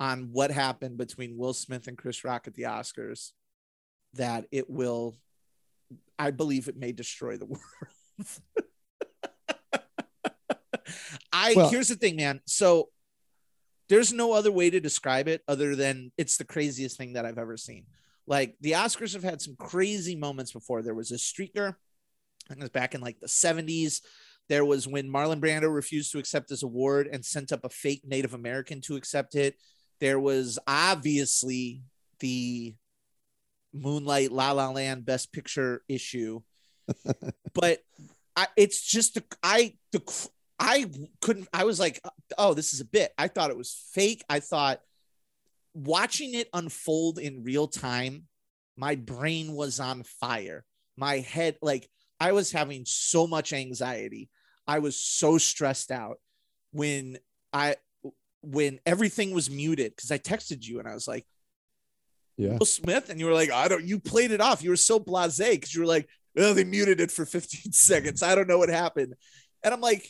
on 0.00 0.30
what 0.32 0.50
happened 0.50 0.96
between 0.96 1.36
Will 1.36 1.52
Smith 1.52 1.88
and 1.88 1.98
Chris 1.98 2.24
Rock 2.24 2.46
at 2.46 2.54
the 2.54 2.62
Oscars 2.62 3.32
that 4.14 4.46
it 4.50 4.70
will 4.70 5.14
I 6.18 6.30
believe 6.30 6.68
it 6.68 6.76
may 6.76 6.92
destroy 6.92 7.36
the 7.36 7.44
world. 7.46 7.60
I 11.32 11.54
Well- 11.54 11.70
here's 11.70 11.88
the 11.88 11.96
thing, 11.96 12.16
man. 12.16 12.40
So 12.46 12.90
there's 13.88 14.12
no 14.12 14.32
other 14.32 14.52
way 14.52 14.70
to 14.70 14.80
describe 14.80 15.28
it 15.28 15.42
other 15.48 15.74
than 15.74 16.12
it's 16.18 16.36
the 16.36 16.44
craziest 16.44 16.96
thing 16.98 17.14
that 17.14 17.24
I've 17.24 17.38
ever 17.38 17.56
seen. 17.56 17.86
Like 18.26 18.56
the 18.60 18.72
Oscars 18.72 19.14
have 19.14 19.22
had 19.22 19.40
some 19.40 19.56
crazy 19.56 20.14
moments 20.14 20.52
before. 20.52 20.82
There 20.82 20.94
was 20.94 21.10
a 21.10 21.14
streaker, 21.14 21.70
I 21.70 22.48
think 22.48 22.60
it 22.60 22.64
was 22.64 22.70
back 22.70 22.94
in 22.94 23.00
like 23.00 23.18
the 23.20 23.26
70s. 23.26 24.02
There 24.48 24.64
was 24.64 24.86
when 24.86 25.08
Marlon 25.08 25.40
Brando 25.40 25.72
refused 25.72 26.12
to 26.12 26.18
accept 26.18 26.50
his 26.50 26.62
award 26.62 27.08
and 27.10 27.24
sent 27.24 27.52
up 27.52 27.64
a 27.64 27.70
fake 27.70 28.02
Native 28.06 28.34
American 28.34 28.80
to 28.82 28.96
accept 28.96 29.34
it. 29.34 29.56
There 30.00 30.20
was 30.20 30.58
obviously 30.66 31.82
the 32.20 32.74
Moonlight 33.72 34.32
La 34.32 34.52
La 34.52 34.70
Land 34.70 35.04
Best 35.04 35.32
Picture 35.32 35.82
issue, 35.88 36.40
but 37.54 37.80
I, 38.36 38.46
it's 38.56 38.80
just 38.80 39.14
the 39.14 39.24
I 39.42 39.74
the 39.92 40.28
I 40.58 40.86
couldn't. 41.20 41.48
I 41.52 41.64
was 41.64 41.78
like, 41.78 42.00
oh, 42.36 42.54
this 42.54 42.72
is 42.74 42.80
a 42.80 42.84
bit. 42.84 43.12
I 43.16 43.28
thought 43.28 43.50
it 43.50 43.56
was 43.56 43.72
fake. 43.92 44.24
I 44.28 44.40
thought 44.40 44.80
watching 45.74 46.34
it 46.34 46.48
unfold 46.52 47.18
in 47.18 47.44
real 47.44 47.68
time, 47.68 48.24
my 48.76 48.96
brain 48.96 49.52
was 49.52 49.80
on 49.80 50.02
fire. 50.02 50.64
My 50.96 51.18
head, 51.18 51.56
like, 51.62 51.88
I 52.20 52.32
was 52.32 52.50
having 52.50 52.84
so 52.84 53.26
much 53.26 53.52
anxiety. 53.52 54.28
I 54.66 54.80
was 54.80 54.96
so 54.96 55.38
stressed 55.38 55.90
out 55.90 56.18
when 56.72 57.18
I 57.52 57.76
when 58.42 58.78
everything 58.86 59.32
was 59.32 59.50
muted 59.50 59.94
because 59.94 60.10
I 60.10 60.18
texted 60.18 60.64
you 60.64 60.78
and 60.78 60.88
I 60.88 60.94
was 60.94 61.08
like, 61.08 61.26
Yeah. 62.36 62.56
Will 62.58 62.66
Smith, 62.66 63.08
and 63.08 63.18
you 63.18 63.26
were 63.26 63.32
like, 63.32 63.50
I 63.50 63.68
don't. 63.68 63.84
You 63.84 63.98
played 63.98 64.30
it 64.32 64.40
off. 64.40 64.62
You 64.62 64.70
were 64.70 64.76
so 64.76 64.98
blasé 65.00 65.52
because 65.52 65.74
you 65.74 65.80
were 65.80 65.86
like, 65.86 66.08
oh, 66.36 66.54
they 66.54 66.64
muted 66.64 67.00
it 67.00 67.10
for 67.10 67.24
15 67.24 67.72
seconds. 67.72 68.22
I 68.22 68.34
don't 68.34 68.48
know 68.48 68.58
what 68.58 68.68
happened, 68.68 69.14
and 69.62 69.72
I'm 69.72 69.80
like, 69.80 70.08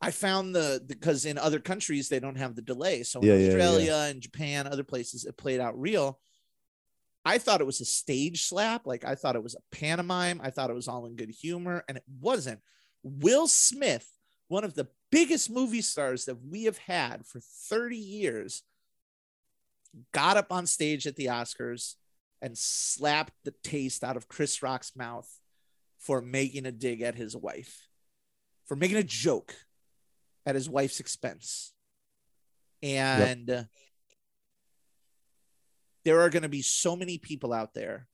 I 0.00 0.10
found 0.10 0.54
the 0.54 0.82
because 0.86 1.26
in 1.26 1.36
other 1.36 1.60
countries 1.60 2.08
they 2.08 2.20
don't 2.20 2.38
have 2.38 2.56
the 2.56 2.62
delay. 2.62 3.02
So 3.02 3.20
in 3.20 3.28
Yeah, 3.28 3.34
yeah, 3.34 3.48
Australia 3.48 4.06
and 4.08 4.20
Japan, 4.20 4.66
other 4.66 4.84
places, 4.84 5.24
it 5.24 5.36
played 5.36 5.60
out 5.60 5.78
real. 5.78 6.18
I 7.24 7.36
thought 7.36 7.60
it 7.60 7.66
was 7.66 7.82
a 7.82 7.84
stage 7.84 8.44
slap. 8.44 8.86
Like 8.86 9.04
I 9.04 9.14
thought 9.14 9.36
it 9.36 9.42
was 9.42 9.54
a 9.54 9.76
pantomime. 9.76 10.40
I 10.42 10.50
thought 10.50 10.70
it 10.70 10.74
was 10.74 10.88
all 10.88 11.04
in 11.04 11.16
good 11.16 11.30
humor, 11.30 11.84
and 11.86 11.98
it 11.98 12.04
wasn't. 12.20 12.60
Will 13.02 13.46
Smith, 13.46 14.08
one 14.48 14.64
of 14.64 14.74
the 14.74 14.88
biggest 15.10 15.50
movie 15.50 15.82
stars 15.82 16.24
that 16.24 16.42
we 16.42 16.64
have 16.64 16.78
had 16.78 17.26
for 17.26 17.40
30 17.40 17.96
years, 17.96 18.62
got 20.12 20.36
up 20.36 20.50
on 20.50 20.66
stage 20.66 21.06
at 21.06 21.16
the 21.16 21.26
Oscars 21.26 21.96
and 22.40 22.56
slapped 22.56 23.34
the 23.44 23.54
taste 23.62 24.02
out 24.02 24.16
of 24.16 24.28
Chris 24.28 24.62
Rock's 24.62 24.96
mouth 24.96 25.28
for 25.98 26.22
making 26.22 26.64
a 26.64 26.72
dig 26.72 27.02
at 27.02 27.16
his 27.16 27.36
wife, 27.36 27.86
for 28.64 28.76
making 28.76 28.96
a 28.96 29.02
joke 29.02 29.54
at 30.46 30.54
his 30.54 30.68
wife's 30.68 31.00
expense. 31.00 31.72
And 33.20 33.66
there 36.04 36.20
are 36.20 36.30
going 36.30 36.42
to 36.42 36.48
be 36.48 36.62
so 36.62 36.96
many 36.96 37.18
people 37.18 37.52
out 37.52 37.74
there 37.74 38.08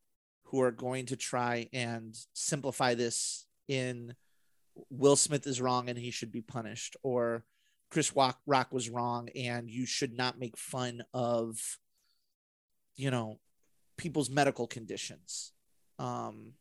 who 0.47 0.61
are 0.61 0.72
going 0.72 1.07
to 1.07 1.16
try 1.16 1.68
and 1.72 2.16
simplify 2.33 2.95
this 2.95 3.47
in 3.68 4.14
Will 4.91 5.16
Smith 5.16 5.47
is 5.47 5.61
wrong 5.61 5.89
and 5.89 5.99
he 5.99 6.11
should 6.11 6.31
be 6.31 6.43
punished, 6.43 6.97
or 7.03 7.45
Chris 7.91 8.14
Rock, 8.14 8.39
Rock 8.47 8.72
was 8.72 8.91
wrong 8.91 9.29
and 9.35 9.70
you 9.70 9.87
should 9.87 10.16
not 10.16 10.39
make 10.39 10.57
fun 10.57 11.03
of, 11.14 11.59
you 12.95 13.11
know, 13.11 13.39
people's 13.97 14.29
medical 14.29 14.66
conditions. 14.66 15.53
Um, 15.99 16.53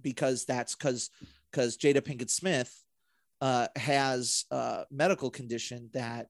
because 0.00 0.44
that's 0.44 0.74
because 0.74 1.10
because 1.50 1.76
Jada 1.76 2.00
Pinkett 2.00 2.30
Smith 2.30 2.84
uh, 3.40 3.68
has 3.76 4.44
a 4.50 4.84
medical 4.90 5.30
condition 5.30 5.90
that 5.92 6.28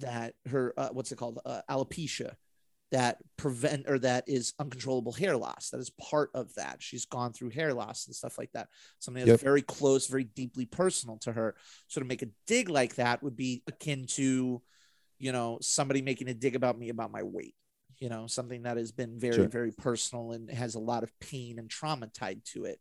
that 0.00 0.34
her 0.48 0.74
uh, 0.76 0.88
what's 0.92 1.12
it 1.12 1.16
called 1.16 1.38
uh, 1.44 1.60
alopecia 1.70 2.34
that 2.90 3.18
prevent 3.36 3.88
or 3.88 3.98
that 3.98 4.24
is 4.28 4.54
uncontrollable 4.58 5.12
hair 5.12 5.36
loss. 5.36 5.70
That 5.70 5.80
is 5.80 5.90
part 5.90 6.30
of 6.34 6.54
that. 6.54 6.76
She's 6.80 7.06
gone 7.06 7.32
through 7.32 7.50
hair 7.50 7.72
loss 7.74 8.06
and 8.06 8.14
stuff 8.14 8.38
like 8.38 8.52
that. 8.52 8.68
Something 9.00 9.24
that's 9.24 9.40
Yep. 9.42 9.44
very 9.44 9.62
close, 9.62 10.06
very 10.06 10.24
deeply 10.24 10.64
personal 10.66 11.18
to 11.18 11.32
her. 11.32 11.56
So 11.88 12.00
to 12.00 12.06
make 12.06 12.22
a 12.22 12.28
dig 12.46 12.68
like 12.68 12.96
that 12.96 13.22
would 13.22 13.36
be 13.36 13.62
akin 13.66 14.06
to, 14.10 14.62
you 15.18 15.32
know, 15.32 15.58
somebody 15.60 16.02
making 16.02 16.28
a 16.28 16.34
dig 16.34 16.54
about 16.54 16.78
me 16.78 16.88
about 16.88 17.10
my 17.10 17.22
weight. 17.24 17.56
You 17.98 18.08
know, 18.10 18.26
something 18.26 18.62
that 18.62 18.76
has 18.76 18.92
been 18.92 19.18
very, 19.18 19.34
Sure. 19.36 19.48
very 19.48 19.72
personal 19.72 20.32
and 20.32 20.50
has 20.50 20.74
a 20.74 20.80
lot 20.80 21.02
of 21.02 21.10
pain 21.20 21.58
and 21.58 21.70
trauma 21.70 22.08
tied 22.08 22.44
to 22.52 22.64
it. 22.64 22.80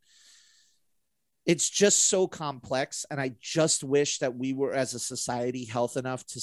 It's 1.45 1.69
just 1.69 2.07
so 2.07 2.27
complex, 2.27 3.05
and 3.11 3.19
I 3.19 3.33
just 3.41 3.83
wish 3.83 4.19
that 4.19 4.35
we 4.35 4.53
were, 4.53 4.73
as 4.73 4.93
a 4.93 4.99
society, 4.99 5.65
health 5.65 5.97
enough 5.97 6.25
to 6.27 6.41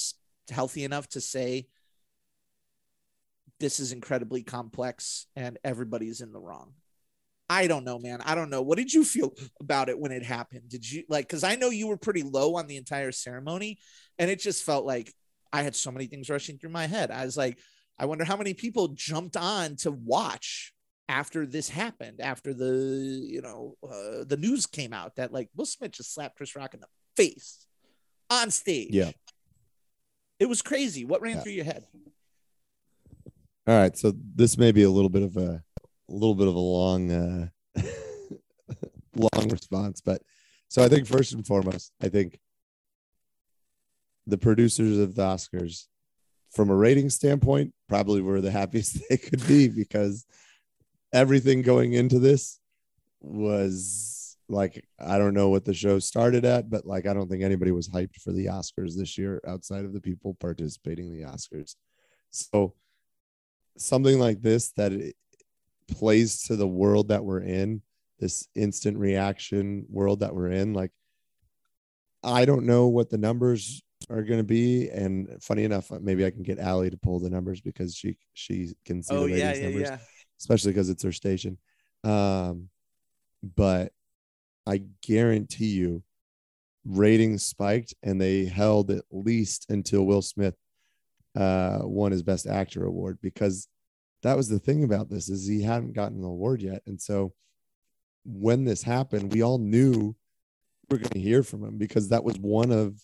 healthy 0.51 0.83
enough 0.83 1.07
to 1.09 1.21
say 1.21 1.67
this 3.59 3.79
is 3.79 3.91
incredibly 3.91 4.43
complex 4.43 5.27
and 5.35 5.57
everybody's 5.63 6.19
in 6.19 6.33
the 6.33 6.39
wrong. 6.39 6.73
I 7.49 7.67
don't 7.67 7.83
know, 7.83 7.99
man. 7.99 8.21
I 8.21 8.33
don't 8.33 8.49
know. 8.49 8.61
What 8.61 8.77
did 8.77 8.93
you 8.93 9.03
feel 9.03 9.33
about 9.59 9.89
it 9.89 9.99
when 9.99 10.11
it 10.11 10.23
happened? 10.23 10.69
Did 10.69 10.89
you 10.89 11.03
like, 11.09 11.27
because 11.27 11.43
I 11.43 11.55
know 11.55 11.69
you 11.69 11.87
were 11.87 11.97
pretty 11.97 12.23
low 12.23 12.55
on 12.55 12.67
the 12.67 12.77
entire 12.77 13.11
ceremony, 13.11 13.79
and 14.17 14.31
it 14.31 14.39
just 14.39 14.63
felt 14.63 14.85
like 14.85 15.13
I 15.51 15.63
had 15.63 15.75
so 15.75 15.91
many 15.91 16.07
things 16.07 16.29
rushing 16.29 16.57
through 16.57 16.69
my 16.69 16.87
head. 16.87 17.11
I 17.11 17.25
was 17.25 17.37
like, 17.37 17.59
I 17.99 18.05
wonder 18.05 18.23
how 18.23 18.37
many 18.37 18.53
people 18.53 18.89
jumped 18.89 19.37
on 19.37 19.75
to 19.77 19.91
watch 19.91 20.73
after 21.11 21.45
this 21.45 21.67
happened, 21.67 22.21
after 22.21 22.53
the, 22.53 23.21
you 23.21 23.41
know, 23.41 23.75
uh, 23.83 24.23
the 24.25 24.37
news 24.39 24.65
came 24.65 24.93
out 24.93 25.17
that 25.17 25.33
like 25.33 25.49
Will 25.57 25.65
Smith 25.65 25.91
just 25.91 26.13
slapped 26.13 26.37
Chris 26.37 26.55
Rock 26.55 26.73
in 26.73 26.79
the 26.79 26.87
face 27.17 27.67
on 28.29 28.49
stage. 28.49 28.91
Yeah. 28.91 29.11
It 30.39 30.47
was 30.47 30.61
crazy. 30.61 31.03
What 31.03 31.21
ran 31.21 31.35
Yeah. 31.35 31.41
through 31.41 31.51
your 31.51 31.65
head? 31.65 31.85
All 33.67 33.77
right. 33.77 33.95
So 33.97 34.13
this 34.35 34.57
may 34.57 34.71
be 34.71 34.83
a 34.83 34.89
little 34.89 35.09
bit 35.09 35.23
of 35.23 35.35
a, 35.35 35.61
a 36.09 36.13
little 36.13 36.33
bit 36.33 36.47
of 36.47 36.55
a 36.55 36.59
long, 36.59 37.11
uh, 37.11 37.47
long 39.15 39.49
response, 39.49 39.99
but 39.99 40.21
so 40.69 40.81
I 40.81 40.87
think 40.87 41.05
first 41.05 41.33
and 41.33 41.45
foremost, 41.45 41.91
I 42.01 42.07
think 42.07 42.39
the 44.25 44.37
producers 44.37 44.97
of 44.97 45.15
the 45.15 45.23
Oscars, 45.23 45.87
from 46.51 46.69
a 46.69 46.75
rating 46.75 47.09
standpoint, 47.09 47.73
probably 47.89 48.21
were 48.21 48.39
the 48.39 48.51
happiest 48.51 48.97
they 49.09 49.17
could 49.17 49.45
be 49.45 49.67
because 49.67 50.25
everything 51.13 51.61
going 51.61 51.93
into 51.93 52.19
this 52.19 52.59
was 53.19 54.37
like 54.49 54.85
I 54.99 55.17
don't 55.17 55.33
know 55.33 55.49
what 55.49 55.65
the 55.65 55.73
show 55.73 55.99
started 55.99 56.45
at, 56.45 56.69
but 56.69 56.85
like 56.85 57.07
I 57.07 57.13
don't 57.13 57.29
think 57.29 57.43
anybody 57.43 57.71
was 57.71 57.89
hyped 57.89 58.15
for 58.21 58.31
the 58.31 58.47
Oscars 58.47 58.97
this 58.97 59.17
year 59.17 59.41
outside 59.47 59.85
of 59.85 59.93
the 59.93 60.01
people 60.01 60.35
participating 60.39 61.07
in 61.07 61.13
the 61.13 61.27
Oscars. 61.27 61.75
So 62.31 62.73
something 63.77 64.19
like 64.19 64.41
this 64.41 64.71
that 64.73 64.91
it 64.91 65.15
plays 65.89 66.43
to 66.43 66.55
the 66.55 66.67
world 66.67 67.09
that 67.09 67.23
we're 67.23 67.41
in, 67.41 67.81
this 68.19 68.47
instant 68.55 68.97
reaction 68.97 69.85
world 69.89 70.19
that 70.19 70.35
we're 70.35 70.51
in, 70.51 70.73
like 70.73 70.91
I 72.23 72.45
don't 72.45 72.65
know 72.65 72.87
what 72.87 73.09
the 73.09 73.17
numbers 73.17 73.81
are 74.09 74.23
going 74.23 74.39
to 74.39 74.43
be 74.43 74.89
and 74.89 75.29
funny 75.41 75.63
enough 75.63 75.91
maybe 76.01 76.25
I 76.25 76.31
can 76.31 76.43
get 76.43 76.59
Allie 76.59 76.89
to 76.89 76.97
pull 76.97 77.19
the 77.19 77.29
numbers 77.29 77.61
because 77.61 77.95
she 77.95 78.17
she 78.33 78.73
can 78.83 79.03
see 79.03 79.15
Oh 79.15 79.27
the 79.27 79.37
yeah, 79.37 79.53
yeah, 79.53 79.63
numbers 79.63 79.89
yeah. 79.89 79.97
Especially 80.41 80.71
because 80.71 80.89
it's 80.89 81.03
their 81.03 81.11
station. 81.11 81.57
Um, 82.03 82.69
but 83.55 83.93
I 84.65 84.81
guarantee 85.01 85.67
you, 85.67 86.03
ratings 86.83 87.45
spiked 87.45 87.93
and 88.01 88.19
they 88.19 88.45
held 88.45 88.89
at 88.89 89.03
least 89.11 89.67
until 89.69 90.03
Will 90.03 90.23
Smith 90.23 90.55
uh, 91.35 91.79
won 91.83 92.11
his 92.11 92.23
Best 92.23 92.47
Actor 92.47 92.83
award 92.83 93.19
because 93.21 93.67
that 94.23 94.35
was 94.35 94.49
the 94.49 94.57
thing 94.57 94.83
about 94.83 95.07
this 95.07 95.29
is 95.29 95.47
he 95.47 95.61
hadn't 95.61 95.93
gotten 95.93 96.17
an 96.17 96.25
award 96.25 96.61
yet, 96.61 96.81
and 96.87 96.99
so 96.99 97.33
when 98.23 98.65
this 98.65 98.83
happened, 98.83 99.31
we 99.31 99.41
all 99.41 99.57
knew 99.57 100.15
we 100.89 100.95
are 100.95 100.99
going 100.99 101.09
to 101.11 101.19
hear 101.19 101.43
from 101.43 101.63
him 101.63 101.77
because 101.77 102.09
that 102.09 102.23
was 102.23 102.37
one 102.37 102.71
of 102.71 102.99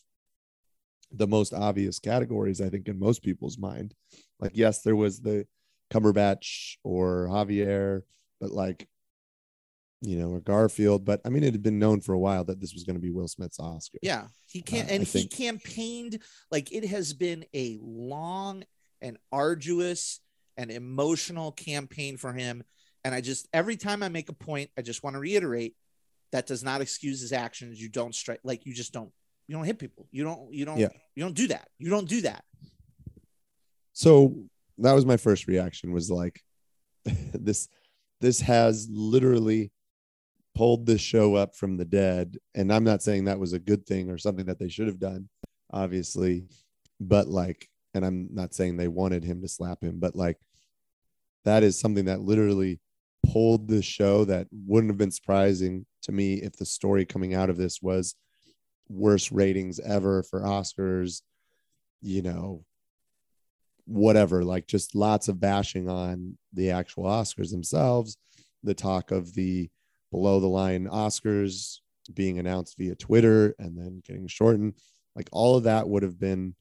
the 1.12 1.28
most 1.28 1.54
obvious 1.54 2.00
categories 2.00 2.62
I 2.62 2.70
think 2.70 2.88
in 2.88 3.00
most 3.00 3.24
people's 3.24 3.58
mind. 3.58 3.96
Like, 4.40 4.52
yes, 4.54 4.82
there 4.82 4.96
was 4.96 5.22
the 5.22 5.48
Cumberbatch 5.92 6.76
or 6.84 7.28
Javier, 7.30 8.02
but 8.42 8.52
like, 8.52 8.88
you 10.02 10.18
know, 10.18 10.30
or 10.32 10.40
Garfield. 10.42 11.06
But 11.06 11.22
I 11.26 11.30
mean, 11.30 11.44
it 11.44 11.54
had 11.54 11.64
been 11.64 11.80
known 11.80 12.02
for 12.02 12.14
a 12.14 12.20
while 12.20 12.44
that 12.46 12.60
this 12.62 12.74
was 12.74 12.84
going 12.84 12.96
to 12.96 13.02
be 13.02 13.10
Will 13.10 13.28
Smith's 13.28 13.60
Oscar. 13.60 13.98
Yeah, 14.02 14.28
he 14.48 14.62
can't, 14.62 14.90
Uh, 14.90 14.94
and 14.94 15.02
I 15.02 15.06
he 15.06 15.12
think- 15.22 15.32
campaigned 15.32 16.20
like 16.52 16.72
it 16.72 16.86
has 16.86 17.14
been 17.14 17.46
a 17.56 17.80
long 17.82 18.64
and 19.02 19.18
arduous 19.32 20.20
and 20.58 20.72
emotional 20.72 21.52
campaign 21.52 22.18
for 22.18 22.34
him. 22.34 22.64
And 23.04 23.14
I 23.16 23.22
just 23.22 23.48
every 23.54 23.78
time 23.78 24.04
I 24.04 24.10
make 24.10 24.30
a 24.30 24.34
point, 24.34 24.70
I 24.78 24.82
just 24.82 25.04
want 25.04 25.14
to 25.16 25.20
reiterate 25.20 25.76
that 26.32 26.46
does 26.46 26.64
not 26.64 26.82
excuse 26.82 27.22
his 27.22 27.32
actions. 27.32 27.80
You 27.82 27.90
don't 27.90 28.14
strike 28.14 28.42
like 28.44 28.66
you 28.66 28.74
just 28.74 28.92
don't 28.92 29.12
you 29.48 29.56
don't 29.56 29.64
hit 29.66 29.80
people. 29.80 30.08
You 30.12 30.26
don't 30.26 30.54
you 30.54 30.66
don't 30.66 30.78
Yeah. 30.78 30.90
you 31.16 31.24
don't 31.24 31.36
do 31.36 31.48
that. 31.48 31.70
You 31.80 31.90
don't 31.90 32.10
do 32.10 32.22
that. 32.22 32.44
So 33.94 34.36
that 34.80 34.93
was 34.93 35.05
my 35.05 35.17
first 35.17 35.47
reaction 35.47 35.91
was 35.91 36.09
like, 36.09 36.41
this, 37.34 37.67
this 38.21 38.41
has 38.41 38.88
literally 38.91 39.71
pulled 40.55 40.86
this 40.86 41.01
show 41.01 41.36
up 41.36 41.55
from 41.55 41.78
the 41.78 41.86
dead. 41.86 42.38
And 42.55 42.73
I'm 42.73 42.84
not 42.84 43.03
saying 43.03 43.25
that 43.25 43.39
was 43.39 43.53
a 43.53 43.59
good 43.59 43.86
thing 43.86 44.09
or 44.09 44.17
something 44.17 44.45
that 44.45 44.59
they 44.59 44.69
should 44.69 44.88
have 44.88 44.99
done, 44.99 45.30
obviously, 45.71 46.45
but 46.99 47.28
like, 47.28 47.69
and 47.93 48.05
I'm 48.05 48.30
not 48.32 48.53
saying 48.53 48.78
they 48.78 48.88
wanted 48.88 49.23
him 49.23 49.41
to 49.41 49.47
slap 49.47 49.84
him, 49.84 49.99
but 49.99 50.15
like, 50.15 50.38
that 51.45 51.63
is 51.63 51.80
something 51.80 52.05
that 52.05 52.21
literally 52.21 52.80
pulled 53.32 53.67
the 53.67 53.82
show 53.82 54.25
that 54.25 54.47
wouldn't 54.51 54.91
have 54.91 54.97
been 54.97 55.11
surprising 55.11 55.86
to 56.03 56.11
me 56.11 56.36
if 56.36 56.53
the 56.57 56.65
story 56.65 57.05
coming 57.05 57.34
out 57.34 57.49
of 57.49 57.57
this 57.57 57.82
was 57.82 58.15
worst 58.89 59.32
ratings 59.32 59.80
ever 59.80 60.23
for 60.23 60.41
Oscars, 60.41 61.21
you 62.01 62.21
know, 62.21 62.63
whatever, 63.88 64.44
like 64.44 64.68
just 64.68 64.96
lots 64.96 65.28
of 65.28 65.40
bashing 65.40 65.90
on 65.90 66.38
the 66.54 66.72
actual 66.72 67.06
Oscars 67.06 67.52
themselves, 67.52 68.18
the 68.64 68.74
talk 68.74 69.12
of 69.12 69.34
the 69.34 69.70
below 70.12 70.40
the 70.40 70.48
line 70.48 70.88
Oscars 70.88 71.80
being 72.14 72.40
announced 72.40 72.78
via 72.78 72.96
Twitter 72.96 73.56
and 73.60 73.78
then 73.78 74.02
getting 74.06 74.28
shortened. 74.28 74.74
Like 75.16 75.30
all 75.32 75.58
of 75.58 75.64
that 75.64 75.88
would 75.88 76.04
have 76.04 76.20
been 76.20 76.56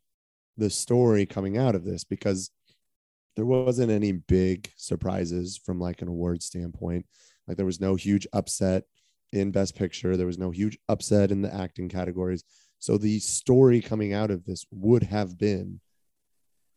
the 0.57 0.71
story 0.71 1.27
coming 1.27 1.59
out 1.59 1.75
of 1.75 1.85
this 1.85 2.05
because 2.05 2.51
there 3.35 3.45
wasn't 3.45 3.93
any 3.93 4.13
big 4.13 4.71
surprises 4.77 5.61
from 5.63 5.79
like 5.79 6.01
an 6.03 6.09
award 6.09 6.43
standpoint. 6.43 7.07
Like 7.47 7.57
there 7.57 7.67
was 7.67 7.81
no 7.81 7.95
huge 7.95 8.27
upset 8.33 8.85
in 9.33 9.51
best 9.51 9.77
picture, 9.77 10.17
there 10.17 10.27
was 10.27 10.39
no 10.39 10.51
huge 10.51 10.79
upset 10.89 11.31
in 11.31 11.43
the 11.43 11.55
acting 11.55 11.89
categories. 11.89 12.45
So 12.79 12.97
the 12.97 13.19
story 13.19 13.81
coming 13.81 14.13
out 14.13 14.31
of 14.31 14.45
this 14.45 14.65
would 14.71 15.03
have 15.03 15.37
been 15.37 15.81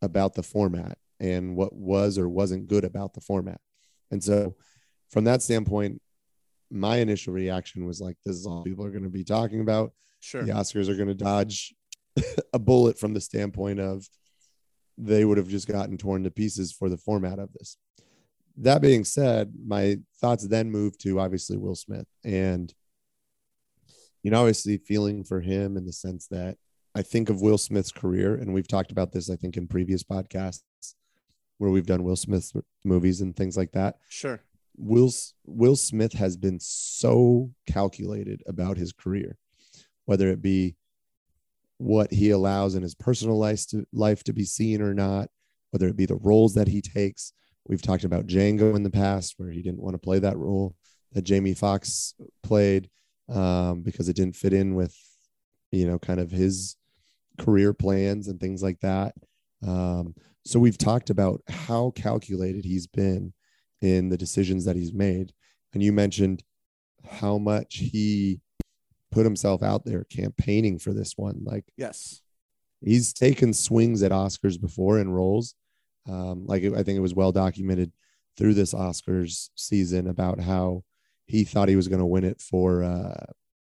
about 0.02 0.36
the 0.36 0.43
format 0.43 0.97
and 1.20 1.56
what 1.56 1.74
was 1.74 2.18
or 2.18 2.30
wasn't 2.30 2.68
good 2.68 2.84
about 2.84 3.14
the 3.14 3.22
format. 3.22 3.60
And 4.12 4.24
so 4.24 4.56
from 5.12 5.26
that 5.26 5.41
standpoint, 5.41 6.02
my 6.72 6.97
initial 6.97 7.34
reaction 7.34 7.86
was 7.86 8.00
like, 8.00 8.18
this 8.26 8.36
is 8.36 8.45
all 8.45 8.64
people 8.64 8.86
are 8.86 8.91
going 8.91 9.04
to 9.04 9.10
be 9.10 9.24
talking 9.24 9.62
about. 9.62 9.91
Sure. 10.20 10.43
The 10.43 10.52
Oscars 10.52 10.88
are 10.88 10.95
going 10.95 11.08
to 11.08 11.16
dodge 11.16 11.74
a 12.54 12.60
bullet 12.60 13.00
from 13.00 13.14
the 13.14 13.22
standpoint 13.22 13.80
of 13.80 14.08
they 14.97 15.26
would 15.26 15.38
have 15.38 15.47
just 15.47 15.68
gotten 15.68 15.97
torn 15.97 16.24
to 16.24 16.32
pieces 16.32 16.72
for 16.72 16.89
the 16.89 16.97
format 16.97 17.39
of 17.39 17.52
this. 17.54 17.78
That 18.58 18.82
being 18.82 19.06
said, 19.06 19.54
my 19.66 20.00
thoughts 20.20 20.45
then 20.45 20.70
moved 20.70 21.02
to 21.02 21.20
obviously 21.20 21.58
Will 21.58 21.76
Smith 21.76 22.08
and 22.24 22.74
you 24.24 24.32
know, 24.32 24.41
obviously 24.41 24.78
feeling 24.78 25.24
for 25.24 25.39
him 25.39 25.78
in 25.78 25.86
the 25.86 25.93
sense 25.93 26.28
that 26.28 26.58
I 27.00 27.02
think 27.02 27.30
of 27.30 27.41
Will 27.41 27.58
Smith's 27.58 27.93
career, 27.93 28.36
and 28.36 28.54
we've 28.54 28.68
talked 28.68 28.91
about 28.91 29.14
this, 29.14 29.30
I 29.30 29.38
think, 29.38 29.56
in 29.56 29.70
previous 29.70 30.04
podcasts 30.04 30.95
where 31.58 31.72
we've 31.72 31.86
done 31.86 32.04
Will 32.04 32.18
Smith 32.18 32.52
movies 32.84 33.22
and 33.22 33.34
things 33.34 33.56
like 33.56 33.72
that. 33.72 34.00
Sure. 34.10 34.41
Will 34.76 35.10
Will 35.45 35.78
Smith 35.78 36.12
has 36.12 36.36
been 36.36 36.60
so 36.60 37.52
calculated 37.66 38.43
about 38.47 38.76
his 38.76 38.91
career, 38.91 39.38
whether 40.08 40.28
it 40.28 40.41
be 40.41 40.76
what 41.78 42.12
he 42.12 42.32
allows 42.32 42.76
in 42.76 42.84
his 42.84 42.95
personal 42.95 43.39
life 43.39 43.66
to 43.68 43.86
life 43.93 44.22
to 44.26 44.34
be 44.34 44.43
seen 44.43 44.82
or 44.82 44.93
not, 44.93 45.30
whether 45.72 45.88
it 45.88 45.95
be 45.95 46.06
the 46.06 46.16
roles 46.18 46.54
that 46.56 46.68
he 46.68 46.82
takes. 46.82 47.32
We've 47.66 47.82
talked 47.82 48.04
about 48.04 48.28
Django 48.28 48.76
in 48.76 48.84
the 48.84 48.89
past, 48.89 49.36
where 49.38 49.52
he 49.52 49.62
didn't 49.62 49.82
want 49.82 49.93
to 49.93 50.00
play 50.00 50.20
that 50.20 50.38
role 50.38 50.76
that 51.14 51.22
Jamie 51.22 51.54
Foxx 51.54 52.14
played 52.43 52.89
um, 53.30 53.84
because 53.84 54.10
it 54.10 54.18
didn't 54.18 54.36
fit 54.36 54.52
in 54.52 54.76
with, 54.76 54.97
you 55.72 55.88
know, 55.88 55.97
kind 55.97 56.20
of 56.20 56.30
his 56.30 56.76
career 57.39 57.73
plans 57.73 58.27
and 58.27 58.39
things 58.39 58.61
like 58.61 58.79
that. 58.81 59.15
Um, 59.65 60.13
so 60.45 60.59
we've 60.59 60.77
talked 60.77 61.09
about 61.09 61.41
how 61.49 61.91
calculated 61.91 62.65
he's 62.65 62.87
been 62.87 63.33
in 63.81 64.09
the 64.09 64.17
decisions 64.17 64.65
that 64.65 64.75
he's 64.75 64.93
made. 64.93 65.33
And 65.73 65.81
you 65.81 65.91
mentioned 65.91 66.43
how 67.09 67.37
much 67.37 67.77
he 67.77 68.41
put 69.11 69.25
himself 69.25 69.63
out 69.63 69.85
there 69.85 70.03
campaigning 70.05 70.79
for 70.79 70.93
this 70.93 71.13
one. 71.15 71.41
Like, 71.43 71.65
yes, 71.77 72.21
he's 72.81 73.13
taken 73.13 73.53
swings 73.53 74.03
at 74.03 74.11
Oscars 74.11 74.59
before 74.59 74.99
in 74.99 75.09
roles. 75.09 75.55
Um, 76.07 76.45
like, 76.45 76.63
I 76.63 76.83
think 76.83 76.97
it 76.97 77.01
was 77.01 77.13
well 77.13 77.31
documented 77.31 77.91
through 78.37 78.53
this 78.53 78.73
Oscars 78.73 79.49
season 79.55 80.07
about 80.07 80.39
how 80.39 80.83
he 81.25 81.43
thought 81.43 81.69
he 81.69 81.75
was 81.75 81.87
going 81.87 81.99
to 81.99 82.05
win 82.05 82.23
it 82.23 82.41
for, 82.41 82.83
uh, 82.83 83.25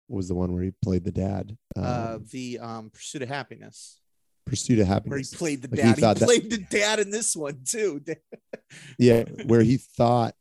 was 0.07 0.27
the 0.27 0.35
one 0.35 0.53
where 0.53 0.63
he 0.63 0.71
played 0.81 1.03
the 1.03 1.11
dad? 1.11 1.57
Um, 1.75 1.83
uh, 1.83 2.17
the 2.31 2.59
um, 2.59 2.89
Pursuit 2.89 3.21
of 3.21 3.29
Happiness. 3.29 3.99
Pursuit 4.45 4.79
of 4.79 4.87
Happiness. 4.87 5.11
Where 5.11 5.19
he 5.19 5.57
played 5.57 5.61
the 5.61 5.69
like 5.69 5.97
dad. 5.97 6.17
He, 6.17 6.23
he 6.23 6.25
played 6.25 6.51
that, 6.51 6.69
the 6.69 6.77
dad 6.77 6.99
in 6.99 7.11
this 7.11 7.35
one 7.35 7.59
too. 7.65 8.01
yeah, 8.97 9.23
where 9.45 9.61
he 9.61 9.77
thought 9.77 10.33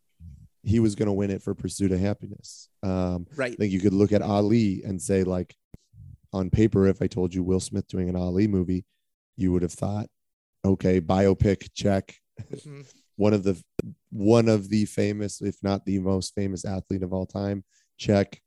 he 0.62 0.80
was 0.80 0.94
going 0.94 1.06
to 1.06 1.12
win 1.12 1.30
it 1.30 1.42
for 1.42 1.54
Pursuit 1.54 1.92
of 1.92 2.00
Happiness. 2.00 2.68
Um, 2.82 3.26
right. 3.36 3.52
I 3.52 3.56
think 3.56 3.72
you 3.72 3.80
could 3.80 3.94
look 3.94 4.12
at 4.12 4.22
Ali 4.22 4.82
and 4.84 5.00
say, 5.00 5.22
like, 5.22 5.54
on 6.32 6.50
paper, 6.50 6.86
if 6.86 7.00
I 7.00 7.06
told 7.06 7.34
you 7.34 7.42
Will 7.42 7.60
Smith 7.60 7.86
doing 7.86 8.08
an 8.08 8.16
Ali 8.16 8.48
movie, 8.48 8.84
you 9.36 9.52
would 9.52 9.62
have 9.62 9.72
thought, 9.72 10.06
okay, 10.64 11.00
biopic 11.00 11.68
check. 11.74 12.16
Mm-hmm. 12.52 12.82
one 13.16 13.32
of 13.32 13.44
the 13.44 13.62
one 14.10 14.48
of 14.48 14.68
the 14.68 14.84
famous, 14.84 15.40
if 15.40 15.56
not 15.62 15.84
the 15.84 15.98
most 15.98 16.34
famous 16.34 16.64
athlete 16.64 17.02
of 17.02 17.12
all 17.12 17.26
time, 17.26 17.64
check. 17.98 18.40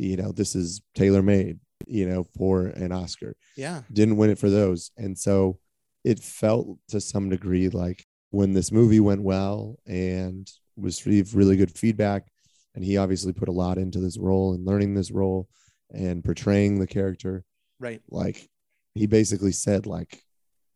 You 0.00 0.16
know, 0.16 0.32
this 0.32 0.54
is 0.54 0.82
tailor 0.94 1.22
made 1.22 1.58
you 1.86 2.08
know, 2.08 2.24
for 2.36 2.66
an 2.66 2.92
Oscar. 2.92 3.36
Yeah. 3.56 3.82
Didn't 3.92 4.16
win 4.16 4.30
it 4.30 4.38
for 4.38 4.50
those. 4.50 4.90
And 4.96 5.18
so 5.18 5.58
it 6.04 6.18
felt 6.18 6.78
to 6.88 7.00
some 7.00 7.28
degree 7.28 7.68
like 7.68 8.04
when 8.30 8.52
this 8.52 8.72
movie 8.72 9.00
went 9.00 9.22
well 9.22 9.78
and 9.86 10.50
received 10.76 11.34
really 11.34 11.56
good 11.56 11.76
feedback, 11.76 12.28
and 12.74 12.84
he 12.84 12.96
obviously 12.96 13.32
put 13.32 13.48
a 13.48 13.52
lot 13.52 13.78
into 13.78 13.98
this 13.98 14.16
role 14.16 14.54
and 14.54 14.64
learning 14.64 14.94
this 14.94 15.10
role 15.10 15.48
and 15.92 16.24
portraying 16.24 16.78
the 16.78 16.86
character. 16.86 17.44
Right. 17.80 18.00
Like 18.08 18.48
he 18.94 19.06
basically 19.06 19.52
said, 19.52 19.86
like, 19.86 20.22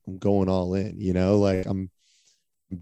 I'm 0.07 0.19
going 0.19 0.49
all 0.49 0.75
in, 0.75 1.01
you 1.01 1.13
know, 1.13 1.39
like 1.39 1.65
I'm 1.67 1.91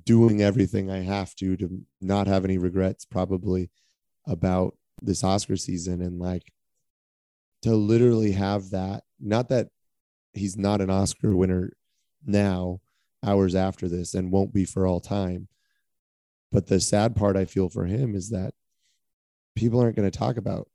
doing 0.05 0.41
everything 0.41 0.91
I 0.91 1.01
have 1.01 1.35
to 1.37 1.57
to 1.59 1.83
not 2.01 2.27
have 2.27 2.45
any 2.45 2.57
regrets 2.57 3.05
probably 3.05 3.71
about 4.27 4.75
this 5.03 5.25
Oscar 5.25 5.57
season. 5.57 6.01
And 6.01 6.19
like 6.19 6.53
to 7.63 7.75
literally 7.75 8.33
have 8.33 8.71
that, 8.71 9.05
not 9.21 9.49
that 9.49 9.69
he's 10.33 10.57
not 10.57 10.81
an 10.81 10.91
Oscar 10.91 11.37
winner 11.37 11.73
now, 12.25 12.81
hours 13.25 13.55
after 13.55 13.89
this, 13.89 14.15
and 14.15 14.33
won't 14.33 14.53
be 14.53 14.65
for 14.65 14.87
all 14.87 15.01
time. 15.01 15.49
But 16.51 16.67
the 16.67 16.81
sad 16.81 17.17
part 17.17 17.37
I 17.37 17.45
feel 17.45 17.69
for 17.69 17.87
him 17.87 18.15
is 18.15 18.31
that 18.31 18.53
people 19.57 19.81
aren't 19.81 19.97
going 19.97 20.11
to 20.11 20.17
talk 20.17 20.37
about, 20.37 20.69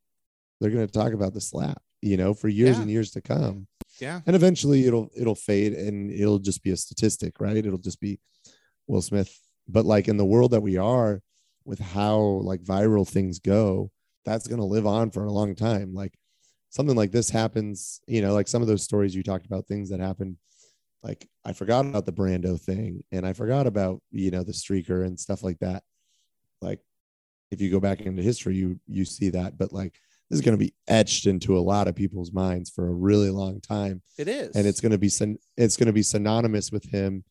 they're 0.60 0.72
going 0.72 0.88
to 0.88 0.92
talk 0.92 1.14
about 1.14 1.34
the 1.34 1.42
slap, 1.42 1.82
you 2.02 2.18
know, 2.18 2.34
for 2.34 2.48
years 2.48 2.78
yeah. 2.78 2.82
and 2.82 2.92
years 2.92 3.12
to 3.12 3.22
come. 3.22 3.68
Yeah. 4.00 4.22
And 4.26 4.36
eventually 4.36 4.86
it'll, 4.86 5.10
it'll 5.16 5.36
fade 5.36 5.74
and 5.74 6.12
it'll 6.12 6.40
just 6.40 6.64
be 6.64 6.72
a 6.72 6.78
statistic, 6.78 7.40
right? 7.40 7.58
It'll 7.58 7.78
just 7.78 8.00
be 8.00 8.20
Will 8.88 9.02
Smith. 9.02 9.40
But 9.68 9.86
like 9.86 10.08
in 10.08 10.18
the 10.18 10.26
world 10.26 10.52
that 10.52 10.62
we 10.62 10.78
are 10.78 11.22
with 11.66 11.80
how 11.80 12.20
like 12.20 12.64
viral 12.64 13.08
things 13.08 13.40
go, 13.40 13.92
that's 14.28 14.48
going 14.48 14.60
to 14.60 14.66
live 14.66 14.86
on 14.86 15.10
for 15.10 15.26
a 15.26 15.32
long 15.32 15.56
time. 15.56 15.94
Like 15.94 16.14
something 16.70 16.96
like 16.96 17.12
this 17.12 17.30
happens, 17.30 18.02
you 18.08 18.22
know, 18.22 18.34
like 18.34 18.48
some 18.48 18.62
of 18.62 18.68
those 18.68 18.84
stories 18.84 19.16
you 19.16 19.24
talked 19.24 19.46
about, 19.46 19.68
things 19.68 19.90
that 19.90 20.00
happen, 20.00 20.38
like 21.02 21.28
I 21.46 21.54
forgot 21.54 21.86
about 21.86 22.06
the 22.06 22.12
Brando 22.12 22.60
thing 22.60 23.04
and 23.12 23.26
I 23.26 23.34
forgot 23.34 23.68
about, 23.68 24.02
you 24.12 24.30
know, 24.32 24.44
the 24.44 24.52
streaker 24.52 25.06
and 25.06 25.18
stuff 25.18 25.44
like 25.44 25.60
that. 25.60 25.84
Like 26.62 26.82
if 27.52 27.62
you 27.62 27.72
go 27.72 27.80
back 27.80 28.02
into 28.02 28.22
history, 28.22 28.56
you 28.56 28.80
you 28.88 29.06
see 29.06 29.30
that, 29.30 29.58
but 29.58 29.72
like 29.72 29.94
this 30.30 30.40
is 30.40 30.46
going 30.46 30.58
to 30.58 30.64
be 30.64 30.74
etched 30.90 31.26
into 31.26 31.58
a 31.58 31.62
lot 31.62 31.88
of 31.88 31.96
people's 31.96 32.34
minds 32.34 32.70
for 32.70 32.90
a 32.90 32.94
really 32.94 33.30
long 33.30 33.62
time. 33.62 34.02
It 34.18 34.28
is. 34.28 34.56
And 34.56 34.68
it's 34.68 34.82
going 34.82 34.92
to 34.92 34.98
be 34.98 35.08
it's 35.56 35.78
going 35.78 35.88
to 35.88 35.94
be 35.94 36.04
synonymous 36.04 36.70
with 36.70 36.84
him 36.92 37.24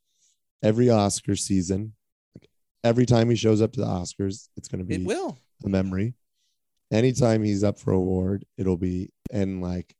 every 0.62 0.88
Oscar 0.88 1.36
season. 1.36 1.92
Like 2.34 2.48
every 2.82 3.04
time 3.04 3.28
he 3.28 3.36
shows 3.36 3.60
up 3.60 3.72
to 3.72 3.80
the 3.80 3.86
Oscars, 3.86 4.48
it's 4.56 4.68
going 4.68 4.78
to 4.78 4.86
be 4.86 4.94
it 4.94 5.04
will 5.04 5.36
a 5.62 5.68
memory 5.68 6.14
anytime 6.90 7.42
he's 7.42 7.64
up 7.64 7.78
for 7.78 7.92
award, 7.92 8.44
it'll 8.56 8.76
be 8.76 9.10
and 9.30 9.60
like 9.62 9.94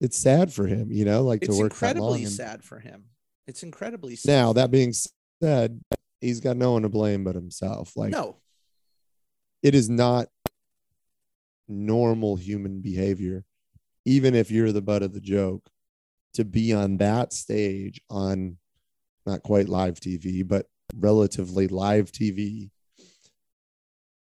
it's 0.00 0.16
sad 0.16 0.52
for 0.52 0.66
him, 0.66 0.90
you 0.90 1.04
know, 1.04 1.22
like 1.22 1.42
it's 1.42 1.54
to 1.54 1.62
work 1.62 1.72
It's 1.72 1.82
incredibly 1.82 2.26
sad 2.26 2.64
for 2.64 2.78
him. 2.78 3.04
It's 3.46 3.62
incredibly 3.62 4.16
sad. 4.16 4.32
Now 4.32 4.52
that 4.54 4.70
being 4.70 4.92
said, 5.42 5.80
he's 6.20 6.40
got 6.40 6.56
no 6.56 6.72
one 6.72 6.82
to 6.82 6.88
blame 6.88 7.24
but 7.24 7.34
himself. 7.34 7.96
Like 7.96 8.10
no, 8.10 8.36
it 9.62 9.74
is 9.74 9.88
not 9.88 10.28
normal 11.68 12.36
human 12.36 12.80
behavior, 12.80 13.44
even 14.04 14.34
if 14.34 14.50
you're 14.50 14.72
the 14.72 14.82
butt 14.82 15.02
of 15.02 15.12
the 15.12 15.20
joke, 15.20 15.68
to 16.34 16.44
be 16.44 16.72
on 16.72 16.98
that 16.98 17.32
stage 17.32 18.00
on 18.10 18.58
not 19.26 19.42
quite 19.42 19.68
live 19.68 20.00
TV, 20.00 20.46
but 20.46 20.66
relatively 20.94 21.66
live 21.68 22.12
TV 22.12 22.70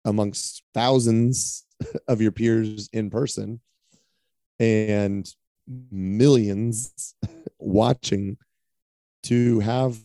amongst 0.04 0.62
thousands 0.74 1.64
of 2.08 2.20
your 2.20 2.32
peers 2.32 2.88
in 2.92 3.10
person 3.10 3.60
and 4.60 5.28
millions 5.90 7.14
watching 7.58 8.36
to 9.22 9.60
have 9.60 9.98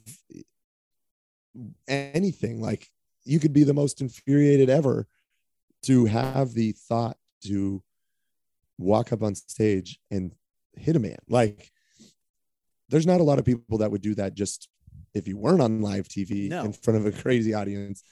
anything 1.88 2.62
like 2.62 2.88
you 3.26 3.40
could 3.40 3.54
be 3.54 3.64
the 3.64 3.74
most 3.74 4.02
infuriated 4.02 4.70
ever 4.70 5.08
to 5.84 6.06
have 6.06 6.54
the 6.54 6.72
thought 6.72 7.18
to 7.44 7.82
walk 8.78 9.12
up 9.12 9.22
on 9.22 9.36
stage 9.36 10.00
and 10.10 10.32
hit 10.74 10.96
a 10.96 11.00
man. 11.00 11.18
Like, 11.28 11.72
there's 12.90 13.06
not 13.06 13.20
a 13.20 13.24
lot 13.24 13.40
of 13.40 13.46
people 13.46 13.78
that 13.80 13.92
would 13.92 14.02
do 14.02 14.16
that 14.16 14.34
just 14.34 14.68
if 15.14 15.28
you 15.28 15.38
weren't 15.38 15.62
on 15.62 15.82
live 15.82 16.08
TV 16.08 16.50
No. 16.50 16.64
in 16.64 16.74
front 16.74 17.00
of 17.00 17.06
a 17.06 17.12
crazy 17.12 17.54
audience. 17.54 18.04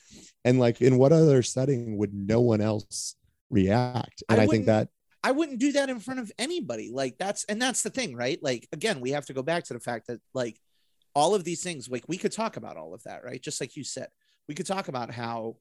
And 0.45 0.60
like, 0.60 0.82
in 0.82 0.98
what 0.98 1.12
other 1.12 1.43
setting 1.43 1.98
would 1.98 2.14
no 2.14 2.41
one 2.41 2.62
else 2.62 3.16
react? 3.50 4.24
And 4.30 4.39
I 4.39 4.43
I, 4.43 4.48
think 4.48 4.66
that 4.68 4.89
I 5.24 5.32
wouldn't 5.32 5.60
do 5.60 5.74
that 5.74 5.89
in 5.89 6.00
front 6.00 6.20
of 6.20 6.32
anybody. 6.39 6.89
Like 6.91 7.18
that's 7.18 7.43
and 7.45 7.62
that's 7.62 7.84
the 7.84 7.89
thing, 7.89 8.16
right? 8.16 8.39
Like 8.41 8.68
again, 8.72 9.02
we 9.02 9.12
have 9.12 9.26
to 9.26 9.34
go 9.34 9.43
back 9.43 9.66
to 9.66 9.74
the 9.74 9.80
fact 9.80 10.08
that 10.08 10.22
like 10.34 10.60
all 11.14 11.36
of 11.36 11.43
these 11.43 11.64
things, 11.64 11.89
like 11.89 12.06
we 12.08 12.18
could 12.18 12.32
talk 12.32 12.58
about 12.58 12.78
all 12.78 12.93
of 12.93 13.04
that, 13.04 13.24
right? 13.24 13.41
Just 13.41 13.60
like 13.60 13.76
you 13.76 13.84
said, 13.84 14.08
we 14.48 14.56
could 14.56 14.68
talk 14.68 14.88
about 14.88 15.12
how 15.12 15.58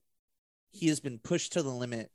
he 0.71 0.87
has 0.87 0.99
been 0.99 1.19
pushed 1.19 1.53
to 1.53 1.63
the 1.63 1.69
limit 1.69 2.11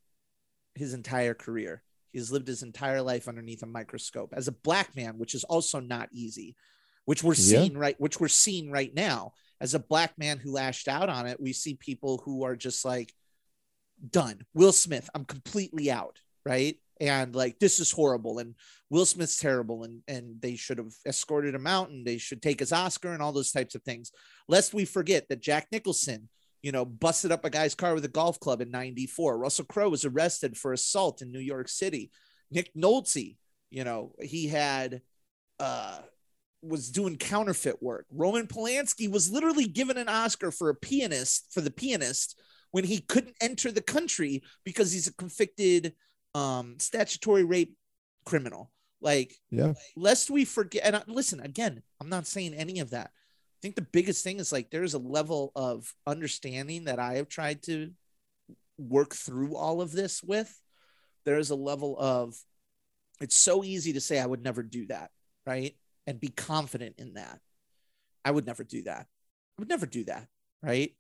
his 0.75 0.95
entire 0.95 1.35
career. 1.35 1.83
He 2.13 2.19
has 2.19 2.31
lived 2.31 2.47
his 2.47 2.63
entire 2.63 3.03
life 3.03 3.29
underneath 3.29 3.63
a 3.63 3.67
microscope 3.67 4.33
as 4.37 4.49
a 4.49 4.53
black 4.53 4.95
man, 4.95 5.19
which 5.19 5.35
is 5.35 5.45
also 5.45 5.81
not 5.81 6.09
easy, 6.13 6.57
which 7.05 7.23
we're 7.23 7.35
Yeah. 7.35 7.61
seeing 7.63 7.77
right, 7.77 8.01
which 8.01 8.21
we're 8.21 8.29
seeing 8.29 8.71
right 8.71 8.93
now. 8.95 9.33
As 9.61 9.75
a 9.75 9.79
black 9.79 10.19
man 10.19 10.39
who 10.39 10.51
lashed 10.53 10.89
out 10.89 11.09
on 11.09 11.27
it, 11.27 11.41
we 11.41 11.53
see 11.53 11.75
people 11.75 12.19
who 12.25 12.43
are 12.45 12.57
just 12.57 12.85
like 12.85 13.15
done. 14.11 14.45
Will 14.55 14.73
Smith, 14.73 15.09
I'm 15.15 15.25
completely 15.25 15.91
out, 15.91 16.19
right? 16.45 16.79
And 17.01 17.35
like 17.35 17.59
this 17.59 17.81
is 17.81 17.91
horrible, 17.91 18.39
and 18.39 18.55
Will 18.91 19.07
Smith's 19.07 19.39
terrible, 19.39 19.85
and 19.85 20.03
and 20.07 20.41
they 20.41 20.57
should 20.57 20.79
have 20.79 20.93
escorted 21.07 21.55
him 21.55 21.67
out, 21.67 21.91
and 21.91 22.07
they 22.07 22.19
should 22.19 22.43
take 22.43 22.61
his 22.61 22.73
Oscar, 22.73 23.13
and 23.13 23.23
all 23.23 23.33
those 23.33 23.51
types 23.53 23.75
of 23.75 23.83
things. 23.83 24.13
Lest 24.49 24.75
we 24.75 24.85
forget 24.85 25.29
that 25.29 25.41
Jack 25.41 25.69
Nicholson, 25.73 26.29
you 26.63 26.71
know, 26.71 26.85
busted 26.85 27.33
up 27.33 27.45
a 27.45 27.51
guy's 27.51 27.75
car 27.75 27.95
with 27.95 28.05
a 28.05 28.09
golf 28.09 28.39
club 28.39 28.61
in 28.61 28.71
'94. 28.71 29.37
Russell 29.39 29.65
Crowe 29.65 29.89
was 29.89 30.05
arrested 30.05 30.57
for 30.57 30.73
assault 30.73 31.23
in 31.23 31.33
New 31.33 31.41
York 31.41 31.69
City. 31.69 32.13
Nick 32.51 32.73
Nolte, 32.75 33.37
you 33.71 33.83
know, 33.85 34.15
he 34.21 34.47
had 34.49 35.03
uh 35.59 36.01
was 36.63 36.91
doing 36.91 37.17
counterfeit 37.17 37.83
work. 37.83 38.07
Roman 38.11 38.47
Polanski 38.47 39.11
was 39.11 39.31
literally 39.31 39.67
given 39.67 39.97
an 39.97 40.09
Oscar 40.09 40.51
for 40.51 40.69
a 40.71 40.75
pianist 40.75 41.53
for 41.53 41.61
the 41.61 41.71
pianist 41.71 42.41
when 42.71 42.85
he 42.85 43.01
couldn't 43.01 43.37
enter 43.41 43.71
the 43.71 43.83
country 43.83 44.43
because 44.65 44.93
he's 44.93 45.09
a 45.09 45.15
convicted 45.15 45.95
um 46.35 46.77
statutory 46.79 47.45
rape 47.45 47.77
criminal. 48.25 48.71
Like 49.03 49.35
yeah, 49.51 49.75
lest 49.97 50.31
we 50.31 50.45
forget 50.45 50.83
and 50.85 50.97
I, 50.97 51.03
listen 51.09 51.41
again 51.41 51.83
i'm 52.01 52.09
not 52.09 52.27
saying 52.27 52.55
any 52.55 52.79
of 52.79 52.91
that 52.91 53.11
i 53.11 53.59
think 53.61 53.75
the 53.75 53.83
biggest 53.83 54.23
thing 54.23 54.39
is 54.39 54.53
like 54.53 54.71
there's 54.71 54.95
a 54.95 54.99
level 54.99 55.51
of 55.57 55.93
understanding 56.07 56.85
that 56.85 57.01
i 57.01 57.15
have 57.15 57.29
tried 57.29 57.65
to 57.65 57.91
work 58.79 59.13
through 59.13 59.57
all 59.57 59.81
of 59.81 59.91
this 59.91 60.23
with 60.23 60.57
there's 61.25 61.51
a 61.51 61.57
level 61.57 61.97
of 61.99 62.37
it's 63.21 63.37
so 63.37 63.65
easy 63.65 63.93
to 63.93 64.01
say 64.01 64.21
i 64.21 64.27
would 64.27 64.45
never 64.45 64.63
do 64.63 64.87
that 64.87 65.11
right 65.47 65.75
and 66.07 66.21
be 66.21 66.29
confident 66.29 66.97
in 66.99 67.15
that. 67.15 67.39
I 68.25 68.31
would 68.31 68.47
never 68.47 68.65
do 68.65 68.83
that. 68.85 69.07
I 69.59 69.61
would 69.61 69.69
never 69.69 69.87
do 69.87 70.05
that 70.05 70.29
right? 70.63 70.95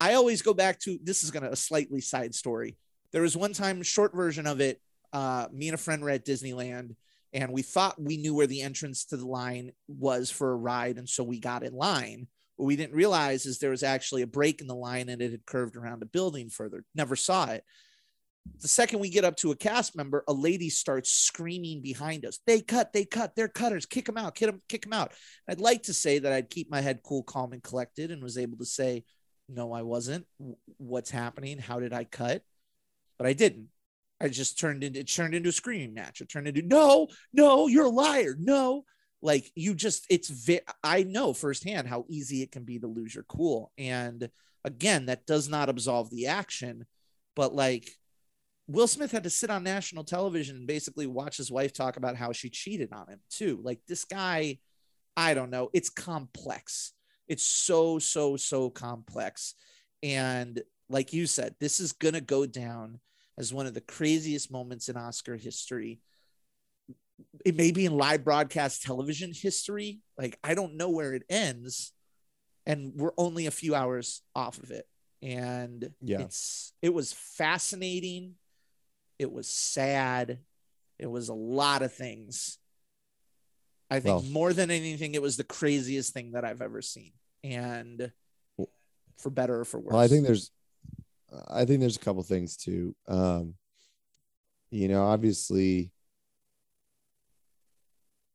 I 0.00 0.14
always 0.14 0.42
go 0.42 0.54
back 0.54 0.78
to 0.80 0.98
this 1.02 1.24
is 1.24 1.30
going 1.30 1.42
to 1.42 1.52
a 1.52 1.56
slightly 1.56 2.00
side 2.00 2.34
story. 2.34 2.76
There 3.12 3.22
was 3.22 3.36
one 3.36 3.52
time 3.52 3.82
short 3.82 4.14
version 4.14 4.46
of 4.46 4.60
it 4.60 4.80
uh, 5.12 5.48
me 5.52 5.68
and 5.68 5.74
a 5.74 5.78
friend 5.78 6.02
were 6.02 6.10
at 6.10 6.24
disneyland 6.24 6.94
and 7.32 7.52
we 7.52 7.62
thought 7.62 8.00
we 8.00 8.16
knew 8.16 8.32
where 8.32 8.46
the 8.46 8.62
entrance 8.62 9.04
to 9.06 9.16
the 9.16 9.26
line 9.26 9.72
was 9.88 10.30
for 10.30 10.52
a 10.52 10.56
ride 10.56 10.98
and 10.98 11.08
so 11.08 11.24
we 11.24 11.40
got 11.40 11.64
in 11.64 11.72
line. 11.74 12.28
What 12.56 12.66
we 12.66 12.76
didn't 12.76 12.94
realize 12.94 13.44
is 13.44 13.58
there 13.58 13.70
was 13.70 13.82
actually 13.82 14.22
a 14.22 14.28
break 14.28 14.60
in 14.60 14.68
the 14.68 14.74
line 14.74 15.08
and 15.08 15.20
it 15.20 15.32
had 15.32 15.46
curved 15.46 15.76
around 15.76 16.02
a 16.02 16.06
building 16.06 16.48
further. 16.48 16.84
Never 16.94 17.16
saw 17.16 17.46
it 17.46 17.64
the 18.60 18.68
second 18.68 19.00
we 19.00 19.10
get 19.10 19.24
up 19.24 19.36
to 19.36 19.50
a 19.50 19.56
cast 19.56 19.96
member 19.96 20.24
a 20.28 20.32
lady 20.32 20.70
starts 20.70 21.12
screaming 21.12 21.80
behind 21.80 22.24
us 22.24 22.38
they 22.46 22.60
cut 22.60 22.92
they 22.92 23.04
cut 23.04 23.34
they're 23.36 23.48
cutters 23.48 23.86
kick 23.86 24.06
them 24.06 24.16
out 24.16 24.34
kick 24.34 24.50
them 24.50 24.62
kick 24.68 24.82
them 24.82 24.92
out 24.92 25.12
i'd 25.48 25.60
like 25.60 25.82
to 25.82 25.94
say 25.94 26.18
that 26.18 26.32
i'd 26.32 26.50
keep 26.50 26.70
my 26.70 26.80
head 26.80 27.00
cool 27.02 27.22
calm 27.22 27.52
and 27.52 27.62
collected 27.62 28.10
and 28.10 28.22
was 28.22 28.38
able 28.38 28.56
to 28.56 28.64
say 28.64 29.04
no 29.48 29.72
i 29.72 29.82
wasn't 29.82 30.26
what's 30.78 31.10
happening 31.10 31.58
how 31.58 31.80
did 31.80 31.92
i 31.92 32.04
cut 32.04 32.42
but 33.18 33.26
i 33.26 33.32
didn't 33.32 33.68
I 34.20 34.28
just 34.28 34.58
turned 34.58 34.84
into 34.84 35.00
it 35.00 35.08
turned 35.08 35.34
into 35.34 35.48
a 35.48 35.52
screaming 35.52 35.94
match. 35.94 36.20
It 36.20 36.28
turned 36.28 36.46
into 36.46 36.62
no, 36.62 37.08
no, 37.32 37.66
you're 37.68 37.86
a 37.86 37.90
liar. 37.90 38.36
No, 38.38 38.84
like 39.22 39.50
you 39.54 39.74
just 39.74 40.06
it's 40.10 40.28
vi- 40.28 40.60
I 40.84 41.04
know 41.04 41.32
firsthand 41.32 41.88
how 41.88 42.04
easy 42.08 42.42
it 42.42 42.52
can 42.52 42.64
be 42.64 42.78
to 42.78 42.86
lose 42.86 43.14
your 43.14 43.24
cool. 43.24 43.72
And 43.78 44.28
again, 44.64 45.06
that 45.06 45.26
does 45.26 45.48
not 45.48 45.70
absolve 45.70 46.10
the 46.10 46.26
action, 46.26 46.86
but 47.34 47.54
like 47.54 47.90
Will 48.70 48.86
Smith 48.86 49.10
had 49.10 49.24
to 49.24 49.30
sit 49.30 49.50
on 49.50 49.64
national 49.64 50.04
television 50.04 50.56
and 50.56 50.66
basically 50.66 51.06
watch 51.06 51.36
his 51.36 51.50
wife 51.50 51.72
talk 51.72 51.96
about 51.96 52.14
how 52.14 52.30
she 52.30 52.48
cheated 52.48 52.92
on 52.92 53.08
him 53.08 53.20
too. 53.28 53.60
Like 53.62 53.80
this 53.88 54.04
guy, 54.04 54.58
I 55.16 55.34
don't 55.34 55.50
know. 55.50 55.70
It's 55.72 55.90
complex. 55.90 56.92
It's 57.26 57.42
so 57.42 57.98
so 57.98 58.36
so 58.36 58.70
complex. 58.70 59.54
And 60.04 60.62
like 60.88 61.12
you 61.12 61.26
said, 61.26 61.56
this 61.58 61.80
is 61.80 61.92
gonna 61.92 62.20
go 62.20 62.46
down 62.46 63.00
as 63.36 63.52
one 63.52 63.66
of 63.66 63.74
the 63.74 63.80
craziest 63.80 64.52
moments 64.52 64.88
in 64.88 64.96
Oscar 64.96 65.36
history. 65.36 66.00
It 67.44 67.56
may 67.56 67.72
be 67.72 67.86
in 67.86 67.96
live 67.96 68.24
broadcast 68.24 68.82
television 68.82 69.32
history. 69.34 70.00
Like, 70.16 70.38
I 70.44 70.54
don't 70.54 70.76
know 70.76 70.90
where 70.90 71.12
it 71.14 71.24
ends. 71.28 71.92
And 72.66 72.92
we're 72.94 73.12
only 73.18 73.46
a 73.46 73.50
few 73.50 73.74
hours 73.74 74.22
off 74.34 74.58
of 74.62 74.70
it. 74.70 74.86
And 75.22 75.92
Yeah. 76.00 76.20
it's 76.20 76.72
it 76.82 76.94
was 76.94 77.12
fascinating. 77.12 78.36
It 79.20 79.30
was 79.30 79.50
sad. 79.50 80.38
It 80.98 81.06
was 81.06 81.28
a 81.28 81.34
lot 81.34 81.82
of 81.82 81.92
things. 81.92 82.58
I 83.90 84.00
think 84.00 84.22
Well- 84.22 84.22
more 84.22 84.52
than 84.54 84.70
anything, 84.70 85.14
it 85.14 85.20
was 85.20 85.36
the 85.36 85.44
craziest 85.44 86.14
thing 86.14 86.32
that 86.32 86.42
I've 86.42 86.62
ever 86.62 86.80
seen. 86.80 87.12
And 87.44 88.12
for 89.18 89.28
better 89.28 89.60
or 89.60 89.66
for 89.66 89.78
worse. 89.78 89.92
Well, 89.92 90.00
I 90.00 90.08
think 90.08 90.26
there's, 90.26 90.50
I 91.48 91.66
think 91.66 91.80
there's 91.80 91.98
a 91.98 92.00
couple 92.00 92.22
things 92.22 92.56
too. 92.56 92.96
Um, 93.08 93.56
you 94.70 94.88
know, 94.88 95.04
obviously, 95.04 95.92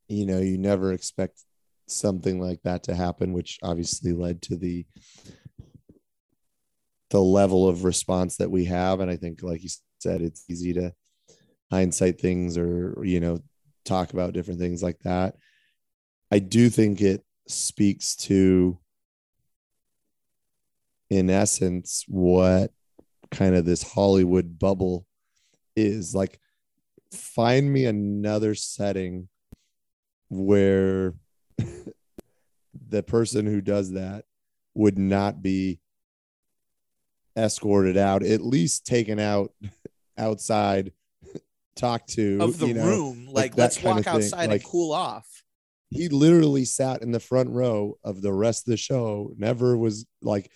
you 0.07 0.27
know, 0.27 0.37
you 0.39 0.59
never 0.59 0.93
expect 0.93 1.43
something 1.87 2.39
like 2.39 2.61
that 2.61 2.83
to 2.83 2.93
happen, 2.93 3.33
which 3.33 3.57
obviously 3.63 4.13
led 4.13 4.43
to 4.43 4.55
the 4.55 4.85
the 7.15 7.21
level 7.21 7.65
of 7.65 7.85
response 7.85 8.35
that 8.35 8.51
we 8.51 8.65
have. 8.65 8.99
And 8.99 9.09
I 9.09 9.15
think, 9.15 9.41
like 9.41 9.63
you 9.63 9.69
said, 9.99 10.21
it's 10.21 10.43
easy 10.49 10.73
to 10.73 10.93
hindsight 11.71 12.19
things 12.19 12.57
or 12.57 13.01
you 13.05 13.21
know 13.21 13.39
talk 13.85 14.11
about 14.11 14.33
different 14.33 14.59
things 14.59 14.83
like 14.83 14.99
that. 15.05 15.35
I 16.29 16.39
do 16.39 16.69
think 16.69 16.99
it 16.99 17.23
speaks 17.47 18.17
to 18.17 18.77
in 21.09 21.29
essence 21.29 22.03
what 22.09 22.71
kind 23.31 23.55
of 23.55 23.63
this 23.63 23.93
Hollywood 23.93 24.59
bubble 24.59 25.07
is 25.73 26.13
like 26.13 26.37
find 27.13 27.71
me 27.71 27.85
another 27.85 28.55
setting 28.55 29.29
where 30.27 31.13
the 32.89 33.03
person 33.03 33.45
who 33.45 33.61
does 33.61 33.93
that 33.93 34.25
would 34.73 34.99
not 34.99 35.41
be 35.41 35.79
escorted 37.37 37.97
out 37.97 38.23
at 38.23 38.41
least 38.41 38.85
taken 38.85 39.19
out 39.19 39.51
outside 40.17 40.91
talked 41.75 42.09
to 42.09 42.37
of 42.41 42.57
the 42.57 42.67
you 42.67 42.73
know 42.73 42.85
room, 42.85 43.25
like 43.27 43.51
like, 43.51 43.57
let's 43.57 43.83
walk 43.83 44.07
outside 44.07 44.49
like- 44.49 44.61
and 44.61 44.69
cool 44.69 44.93
off. 44.93 45.43
he 45.89 46.07
literally 46.07 46.65
sat 46.65 47.01
in 47.01 47.11
the 47.11 47.19
front 47.19 47.49
row 47.49 47.97
of 48.03 48.21
the 48.21 48.33
rest 48.33 48.67
of 48.67 48.71
the 48.71 48.77
show 48.77 49.31
never 49.37 49.77
was 49.77 50.05
like 50.21 50.49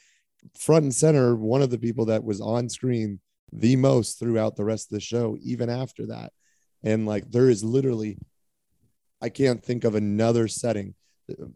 front 0.57 0.84
and 0.84 0.95
center 0.95 1.36
one 1.36 1.61
of 1.61 1.69
the 1.69 1.77
people 1.77 2.05
that 2.05 2.23
was 2.23 2.39
on 2.39 2.69
screen 2.69 3.19
the 3.51 3.75
most 3.75 4.17
throughout 4.19 4.55
the 4.55 4.63
rest 4.63 4.88
of 4.89 4.95
the 4.95 5.01
show 5.01 5.38
even 5.41 5.69
after 5.69 6.05
that 6.07 6.32
and 6.84 7.05
like 7.05 7.30
there 7.30 7.49
is 7.49 7.63
literally 7.63 8.17
i 9.21 9.27
can't 9.27 9.63
think 9.63 9.84
of 9.84 9.95
another 9.95 10.47
setting 10.47 10.93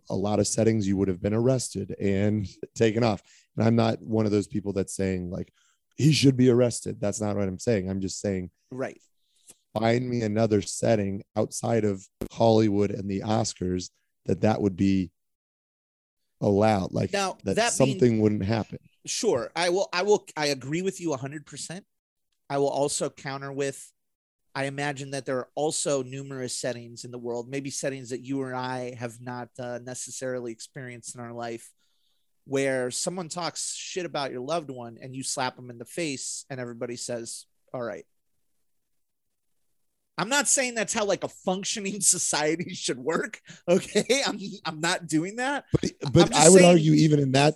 a 0.10 0.16
lot 0.16 0.40
of 0.40 0.48
settings 0.48 0.88
you 0.88 0.98
would 0.98 1.08
have 1.08 1.22
been 1.22 1.34
arrested 1.34 1.96
and 2.00 2.48
taken 2.76 3.04
off 3.04 3.22
and 3.56 3.66
i'm 3.66 3.76
not 3.76 4.02
one 4.02 4.26
of 4.26 4.32
those 4.32 4.48
people 4.48 4.74
that's 4.74 4.96
saying 4.96 5.30
like 5.30 5.52
he 5.96 6.12
should 6.12 6.36
be 6.38 6.50
arrested 6.50 7.00
that's 7.00 7.22
not 7.22 7.36
what 7.36 7.48
i'm 7.48 7.60
saying 7.60 7.90
i'm 7.90 8.02
just 8.02 8.20
saying 8.20 8.50
Right. 8.72 9.00
find 9.74 10.10
me 10.10 10.22
another 10.24 10.62
setting 10.62 11.24
outside 11.36 11.86
of 11.86 12.08
Hollywood 12.32 12.90
and 12.90 13.10
the 13.10 13.22
Oscars 13.22 13.92
that 14.26 14.42
that 14.42 14.62
would 14.62 14.76
be 14.76 15.12
allowed 16.42 16.92
like 16.92 17.14
Now, 17.14 17.38
that, 17.44 17.56
that 17.56 17.74
something 17.74 18.20
wouldn't 18.20 18.44
happen 18.46 18.80
Sure. 19.06 19.52
I 19.56 19.70
will 19.70 19.90
I 19.92 20.04
will 20.04 20.26
I 20.38 20.48
agree 20.48 20.82
with 20.82 21.02
you 21.02 21.10
100%. 21.10 21.84
I 22.50 22.58
will 22.58 22.70
also 22.70 23.10
counter 23.10 23.52
with 23.52 23.92
I 24.56 24.66
imagine 24.66 25.12
that 25.12 25.26
there 25.26 25.38
are 25.38 25.50
also 25.56 26.04
numerous 26.04 26.56
settings 26.56 27.06
in 27.06 27.12
the 27.12 27.18
world, 27.18 27.50
maybe 27.50 27.72
settings 27.72 28.10
that 28.12 28.22
you 28.24 28.40
or 28.42 28.54
I 28.54 28.96
have 29.00 29.20
not 29.20 29.50
uh, 29.58 29.80
necessarily 29.84 30.52
experienced 30.52 31.16
in 31.16 31.22
our 31.22 31.34
life 31.34 31.72
where 32.46 32.92
someone 32.92 33.30
talks 33.30 33.74
shit 33.74 34.06
about 34.06 34.32
your 34.32 34.42
loved 34.42 34.70
one 34.70 34.98
and 35.02 35.16
you 35.16 35.24
slap 35.24 35.56
them 35.56 35.70
in 35.70 35.78
the 35.80 35.86
face 35.86 36.46
and 36.50 36.60
everybody 36.60 36.96
says, 36.96 37.46
"All 37.74 37.82
right." 37.82 38.06
I'm 40.18 40.30
not 40.30 40.48
saying 40.48 40.76
that's 40.76 40.94
how 40.94 41.06
like 41.06 41.24
a 41.24 41.28
functioning 41.30 42.00
society 42.16 42.74
should 42.76 43.00
work. 43.00 43.42
Okay. 43.68 44.22
I'm 44.28 44.38
I'm 44.66 44.82
not 44.82 45.08
doing 45.08 45.38
that. 45.38 45.66
But, 45.82 46.14
but 46.14 46.36
I 46.36 46.50
would 46.50 46.60
saying- 46.60 46.70
argue 46.72 46.94
even 46.94 47.20
in 47.20 47.32
that, 47.32 47.56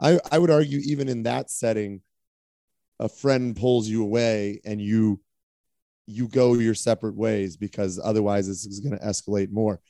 I, 0.00 0.18
I 0.30 0.38
would 0.38 0.50
argue 0.50 0.80
even 0.84 1.08
in 1.08 1.22
that 1.22 1.48
setting, 1.50 2.02
a 3.00 3.08
friend 3.08 3.56
pulls 3.56 3.88
you 3.88 4.02
away 4.02 4.60
and 4.64 4.80
you 4.82 5.20
you 6.06 6.28
go 6.28 6.54
your 6.54 6.74
separate 6.74 7.16
ways 7.16 7.56
because 7.56 8.00
otherwise 8.02 8.46
this 8.46 8.66
is 8.66 8.80
going 8.80 8.96
to 8.98 9.04
escalate 9.04 9.50
more. 9.50 9.80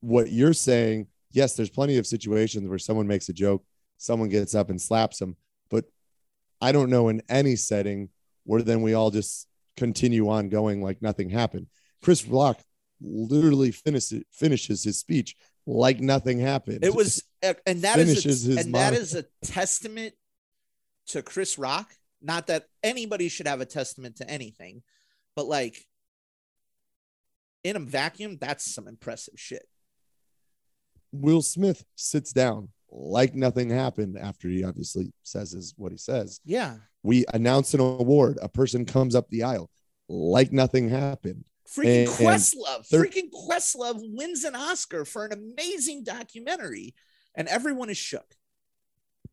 What 0.00 0.30
you're 0.30 0.52
saying, 0.52 1.08
yes, 1.32 1.54
there's 1.54 1.70
plenty 1.70 1.98
of 1.98 2.06
situations 2.06 2.68
where 2.68 2.78
someone 2.78 3.06
makes 3.06 3.28
a 3.28 3.32
joke, 3.32 3.64
someone 3.98 4.28
gets 4.28 4.54
up 4.54 4.70
and 4.70 4.80
slaps 4.80 5.18
them, 5.18 5.36
but 5.68 5.84
I 6.60 6.72
don't 6.72 6.90
know 6.90 7.08
in 7.08 7.22
any 7.28 7.56
setting 7.56 8.10
where 8.44 8.62
then 8.62 8.82
we 8.82 8.94
all 8.94 9.10
just 9.10 9.46
continue 9.76 10.28
on 10.28 10.48
going 10.48 10.82
like 10.82 11.02
nothing 11.02 11.30
happened. 11.30 11.66
Chris 12.02 12.26
Rock 12.26 12.60
literally 13.00 13.70
finishes 13.70 14.22
finishes 14.30 14.84
his 14.84 14.98
speech 14.98 15.36
like 15.66 16.00
nothing 16.00 16.38
happened. 16.38 16.84
It 16.84 16.94
was 16.94 17.22
and 17.42 17.82
that 17.82 17.98
is 17.98 18.24
a, 18.24 18.28
his 18.28 18.56
and 18.56 18.74
that 18.74 18.92
is 18.92 19.14
a 19.14 19.24
testament 19.44 20.14
to 21.08 21.22
Chris 21.22 21.58
Rock. 21.58 21.90
Not 22.22 22.48
that 22.48 22.66
anybody 22.82 23.28
should 23.28 23.46
have 23.46 23.60
a 23.60 23.66
testament 23.66 24.16
to 24.16 24.28
anything, 24.28 24.82
but 25.36 25.46
like 25.46 25.86
in 27.64 27.76
a 27.76 27.80
vacuum, 27.80 28.38
that's 28.40 28.74
some 28.74 28.88
impressive 28.88 29.34
shit. 29.36 29.66
Will 31.12 31.42
Smith 31.42 31.84
sits 31.96 32.32
down 32.32 32.68
like 32.90 33.34
nothing 33.34 33.70
happened 33.70 34.16
after 34.18 34.48
he 34.48 34.64
obviously 34.64 35.12
says 35.22 35.52
is 35.54 35.74
what 35.76 35.92
he 35.92 35.98
says. 35.98 36.40
Yeah. 36.44 36.76
We 37.02 37.24
announce 37.32 37.74
an 37.74 37.80
award. 37.80 38.38
A 38.42 38.48
person 38.48 38.84
comes 38.84 39.14
up 39.14 39.28
the 39.28 39.42
aisle 39.44 39.70
like 40.08 40.52
nothing 40.52 40.88
happened. 40.88 41.44
Freaking 41.68 42.06
And- 42.06 42.08
Questlove. 42.08 42.88
there- 42.88 43.04
freaking 43.04 43.30
Questlove 43.30 44.00
wins 44.16 44.42
an 44.44 44.56
Oscar 44.56 45.04
for 45.04 45.24
an 45.24 45.32
amazing 45.32 46.02
documentary, 46.02 46.94
and 47.34 47.46
everyone 47.46 47.90
is 47.90 47.96
shook. 47.96 48.34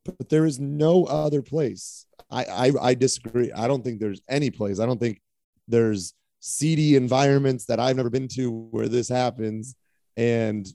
But 0.03 0.29
there 0.29 0.45
is 0.45 0.59
no 0.59 1.05
other 1.05 1.41
place. 1.41 2.05
I, 2.29 2.43
I 2.45 2.71
I 2.89 2.93
disagree. 2.93 3.51
I 3.51 3.67
don't 3.67 3.83
think 3.83 3.99
there's 3.99 4.21
any 4.29 4.51
place. 4.51 4.79
I 4.79 4.85
don't 4.85 4.99
think 4.99 5.19
there's 5.67 6.13
seedy 6.39 6.95
environments 6.95 7.65
that 7.65 7.79
I've 7.79 7.97
never 7.97 8.09
been 8.09 8.27
to 8.29 8.51
where 8.71 8.87
this 8.87 9.09
happens, 9.09 9.75
and 10.15 10.67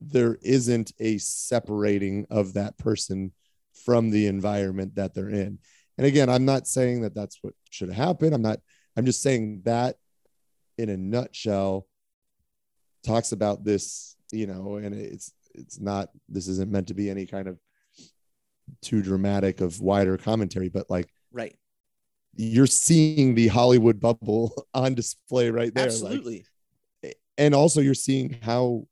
there 0.00 0.38
isn't 0.42 0.92
a 1.00 1.18
separating 1.18 2.26
of 2.30 2.54
that 2.54 2.76
person 2.78 3.32
from 3.84 4.10
the 4.10 4.26
environment 4.26 4.94
that 4.96 5.14
they're 5.14 5.30
in. 5.30 5.58
And 5.98 6.06
again, 6.06 6.28
I'm 6.28 6.44
not 6.44 6.66
saying 6.66 7.02
that 7.02 7.14
that's 7.14 7.38
what 7.42 7.54
should 7.70 7.90
happen. 7.90 8.32
I'm 8.32 8.42
not. 8.42 8.58
I'm 8.96 9.06
just 9.06 9.22
saying 9.22 9.62
that 9.64 9.96
in 10.78 10.88
a 10.88 10.96
nutshell 10.96 11.86
talks 13.04 13.32
about 13.32 13.64
this, 13.64 14.16
you 14.32 14.46
know, 14.46 14.76
and 14.76 14.94
it's 14.94 15.32
it's 15.54 15.80
not. 15.80 16.08
This 16.28 16.48
isn't 16.48 16.70
meant 16.70 16.88
to 16.88 16.94
be 16.94 17.10
any 17.10 17.26
kind 17.26 17.48
of 17.48 17.58
too 18.82 19.02
dramatic 19.02 19.60
of 19.60 19.80
wider 19.80 20.16
commentary, 20.16 20.68
but 20.68 20.90
like 20.90 21.08
Right. 21.32 21.56
You're 22.36 22.66
seeing 22.66 23.34
the 23.34 23.48
Hollywood 23.48 24.00
bubble 24.00 24.66
on 24.74 24.94
display 24.94 25.50
right 25.50 25.74
there. 25.74 25.84
Like, 25.86 25.92
Absolutely. 25.92 26.46
and 27.38 27.54
also 27.54 27.80
you're 27.80 27.94
seeing 27.94 28.38
how 28.42 28.86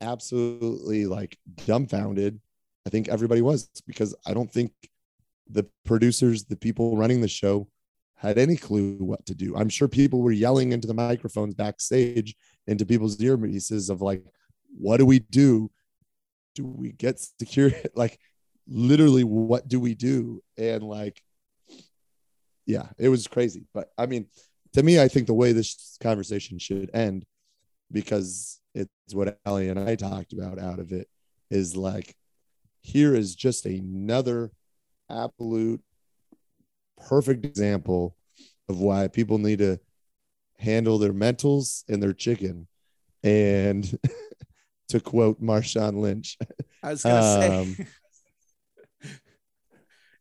absolutely 0.00 1.06
like 1.06 1.38
dumbfounded 1.66 2.40
I 2.86 2.90
think 2.90 3.08
everybody 3.08 3.40
was 3.40 3.68
because 3.86 4.14
I 4.26 4.34
don't 4.34 4.52
think 4.52 4.72
the 5.48 5.66
producers, 5.84 6.44
the 6.44 6.56
people 6.56 6.96
running 6.96 7.20
the 7.20 7.28
show 7.28 7.68
had 8.16 8.38
any 8.38 8.56
clue 8.56 8.96
what 8.98 9.24
to 9.26 9.34
do. 9.34 9.56
I'm 9.56 9.68
sure 9.68 9.88
people 9.88 10.22
were 10.22 10.32
yelling 10.32 10.72
into 10.72 10.86
the 10.86 10.94
microphones 10.94 11.54
backstage 11.54 12.34
into 12.66 12.86
people's 12.86 13.16
earpieces 13.18 13.90
of 13.90 14.02
like, 14.02 14.22
what 14.78 14.98
do 14.98 15.06
we 15.06 15.18
do? 15.18 15.70
Do 16.54 16.66
we 16.66 16.92
get 16.92 17.20
security? 17.20 17.88
Like 17.94 18.18
literally 18.66 19.24
what 19.24 19.68
do 19.68 19.80
we 19.80 19.94
do? 19.94 20.42
And 20.56 20.82
like, 20.82 21.22
yeah, 22.66 22.88
it 22.98 23.08
was 23.08 23.26
crazy. 23.26 23.66
But 23.74 23.90
I 23.98 24.06
mean, 24.06 24.26
to 24.74 24.82
me, 24.82 25.00
I 25.00 25.08
think 25.08 25.26
the 25.26 25.34
way 25.34 25.52
this 25.52 25.96
conversation 26.00 26.58
should 26.58 26.90
end, 26.94 27.24
because 27.92 28.60
it's 28.74 28.90
what 29.12 29.38
Ellie 29.46 29.68
and 29.68 29.78
I 29.78 29.94
talked 29.94 30.32
about 30.32 30.58
out 30.58 30.78
of 30.78 30.92
it, 30.92 31.08
is 31.50 31.76
like, 31.76 32.14
here 32.80 33.14
is 33.14 33.34
just 33.34 33.66
another 33.66 34.50
absolute 35.10 35.80
perfect 37.08 37.44
example 37.44 38.16
of 38.68 38.78
why 38.80 39.08
people 39.08 39.38
need 39.38 39.58
to 39.58 39.78
handle 40.58 40.98
their 40.98 41.12
mentals 41.12 41.84
and 41.88 42.02
their 42.02 42.12
chicken. 42.12 42.66
And 43.22 43.98
to 44.88 45.00
quote 45.00 45.40
Marshawn 45.42 45.98
Lynch, 46.00 46.36
I 46.82 46.90
was 46.90 47.02
gonna 47.02 47.60
Um, 47.60 47.74
say 47.74 47.86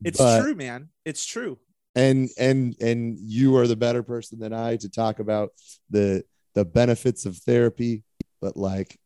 it's 0.03 0.17
but- 0.17 0.41
true, 0.41 0.55
man. 0.55 0.89
It's 1.05 1.25
true. 1.25 1.59
And 1.95 2.29
and 2.37 2.75
and 2.81 3.17
you 3.19 3.55
are 3.57 3.67
the 3.67 3.75
better 3.75 4.03
person 4.03 4.39
than 4.39 4.53
I 4.53 4.77
to 4.77 4.89
talk 4.89 5.19
about 5.19 5.49
the 5.89 6.23
the 6.55 6.65
benefits 6.65 7.25
of 7.25 7.37
therapy. 7.37 8.03
But 8.41 8.57
like, 8.57 8.99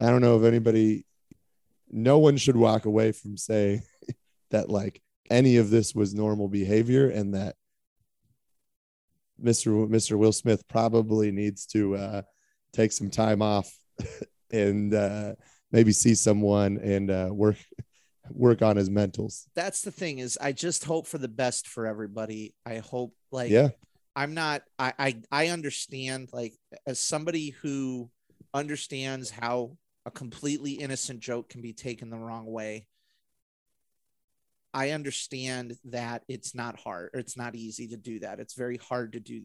I 0.00 0.06
don't 0.06 0.22
know 0.22 0.38
if 0.38 0.44
anybody, 0.44 1.04
no 1.90 2.18
one 2.18 2.36
should 2.36 2.56
walk 2.56 2.84
away 2.84 3.12
from 3.12 3.36
saying 3.36 3.82
that 4.50 4.68
like 4.68 5.02
any 5.30 5.56
of 5.56 5.70
this 5.70 5.94
was 5.94 6.14
normal 6.14 6.48
behavior 6.48 7.08
and 7.08 7.34
that 7.34 7.56
Mr. 9.42 9.88
Mr. 9.88 10.16
Will 10.16 10.32
Smith 10.32 10.66
probably 10.68 11.30
needs 11.30 11.66
to 11.66 11.96
uh, 11.96 12.22
take 12.72 12.92
some 12.92 13.10
time 13.10 13.42
off 13.42 13.70
and 14.52 14.94
uh, 14.94 15.34
maybe 15.72 15.92
see 15.92 16.14
someone 16.14 16.78
and 16.78 17.10
uh, 17.10 17.28
work 17.30 17.56
work 18.30 18.62
on 18.62 18.76
his 18.76 18.90
mentals. 18.90 19.46
That's 19.54 19.82
the 19.82 19.90
thing 19.90 20.18
is 20.18 20.38
I 20.40 20.52
just 20.52 20.84
hope 20.84 21.06
for 21.06 21.18
the 21.18 21.28
best 21.28 21.68
for 21.68 21.86
everybody. 21.86 22.54
I 22.64 22.78
hope 22.78 23.14
like 23.30 23.50
Yeah, 23.50 23.70
I'm 24.14 24.34
not 24.34 24.62
I, 24.78 24.92
I 24.98 25.22
I 25.30 25.48
understand 25.48 26.30
like 26.32 26.54
as 26.86 26.98
somebody 27.00 27.50
who 27.50 28.10
understands 28.54 29.30
how 29.30 29.76
a 30.04 30.10
completely 30.10 30.72
innocent 30.72 31.20
joke 31.20 31.48
can 31.48 31.60
be 31.60 31.72
taken 31.72 32.10
the 32.10 32.18
wrong 32.18 32.46
way. 32.46 32.86
I 34.72 34.90
understand 34.90 35.76
that 35.86 36.22
it's 36.28 36.54
not 36.54 36.78
hard 36.78 37.10
or 37.14 37.20
it's 37.20 37.36
not 37.36 37.54
easy 37.54 37.88
to 37.88 37.96
do 37.96 38.20
that. 38.20 38.40
It's 38.40 38.54
very 38.54 38.76
hard 38.76 39.14
to 39.14 39.20
do 39.20 39.44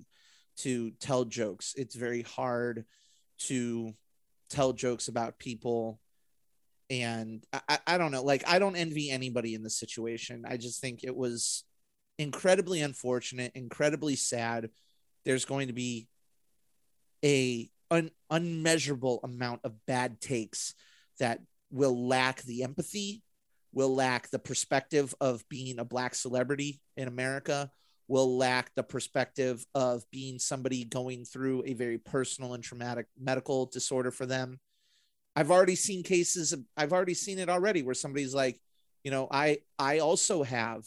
to 0.58 0.92
tell 1.00 1.26
jokes. 1.26 1.74
It's 1.78 1.96
very 1.96 2.22
hard 2.22 2.86
to 3.48 3.94
tell 4.50 4.74
jokes 4.74 5.08
about 5.08 5.40
people 5.40 6.00
and 6.92 7.42
I, 7.54 7.80
I- 7.88 7.98
don't 7.98 8.12
know 8.12 8.22
like 8.22 8.44
i 8.48 8.60
don't 8.60 8.76
envy 8.76 9.10
anybody 9.10 9.56
in 9.56 9.64
this 9.64 9.80
situation. 9.80 10.44
I 10.46 10.58
just 10.58 10.82
think 10.82 11.04
it 11.04 11.16
was 11.16 11.64
incredibly 12.20 12.82
unfortunate 12.82 13.54
incredibly 13.56 14.16
sad. 14.16 14.70
There's 15.26 15.46
going 15.46 15.68
to 15.68 15.74
be 15.74 16.08
a 17.24 17.70
un, 17.90 18.12
unmeasurable 18.30 19.22
amount 19.24 19.62
of 19.64 19.74
bad 19.86 20.20
takes 20.20 20.74
that 21.20 21.40
will 21.72 22.08
lack 22.08 22.42
the 22.44 22.64
empathy 22.64 23.24
will 23.74 23.96
lack 23.96 24.30
the 24.30 24.40
perspective 24.40 25.16
of 25.22 25.48
being 25.48 25.80
a 25.80 25.86
black 25.86 26.14
celebrity 26.14 26.82
in 26.98 27.08
america 27.08 27.72
will 28.08 28.38
lack 28.38 28.74
the 28.76 28.84
perspective 28.84 29.66
of 29.74 30.04
being 30.12 30.40
somebody 30.40 30.84
going 30.84 31.24
through 31.24 31.64
a 31.66 31.74
very 31.74 31.98
personal 31.98 32.54
and 32.54 32.64
traumatic 32.64 33.06
medical 33.18 33.68
disorder 33.68 34.12
for 34.12 34.26
them 34.26 34.60
I've 35.36 35.52
already 35.52 35.76
seen 35.76 36.04
cases. 36.04 36.54
Of, 36.54 36.62
I've 36.76 36.94
already 36.94 37.14
seen 37.14 37.40
it 37.40 37.50
already 37.50 37.84
where 37.84 37.96
somebody's 37.96 38.34
like, 38.34 38.60
you 39.04 39.12
know, 39.12 39.28
I 39.32 39.60
I 39.80 40.00
also 40.00 40.44
have 40.44 40.86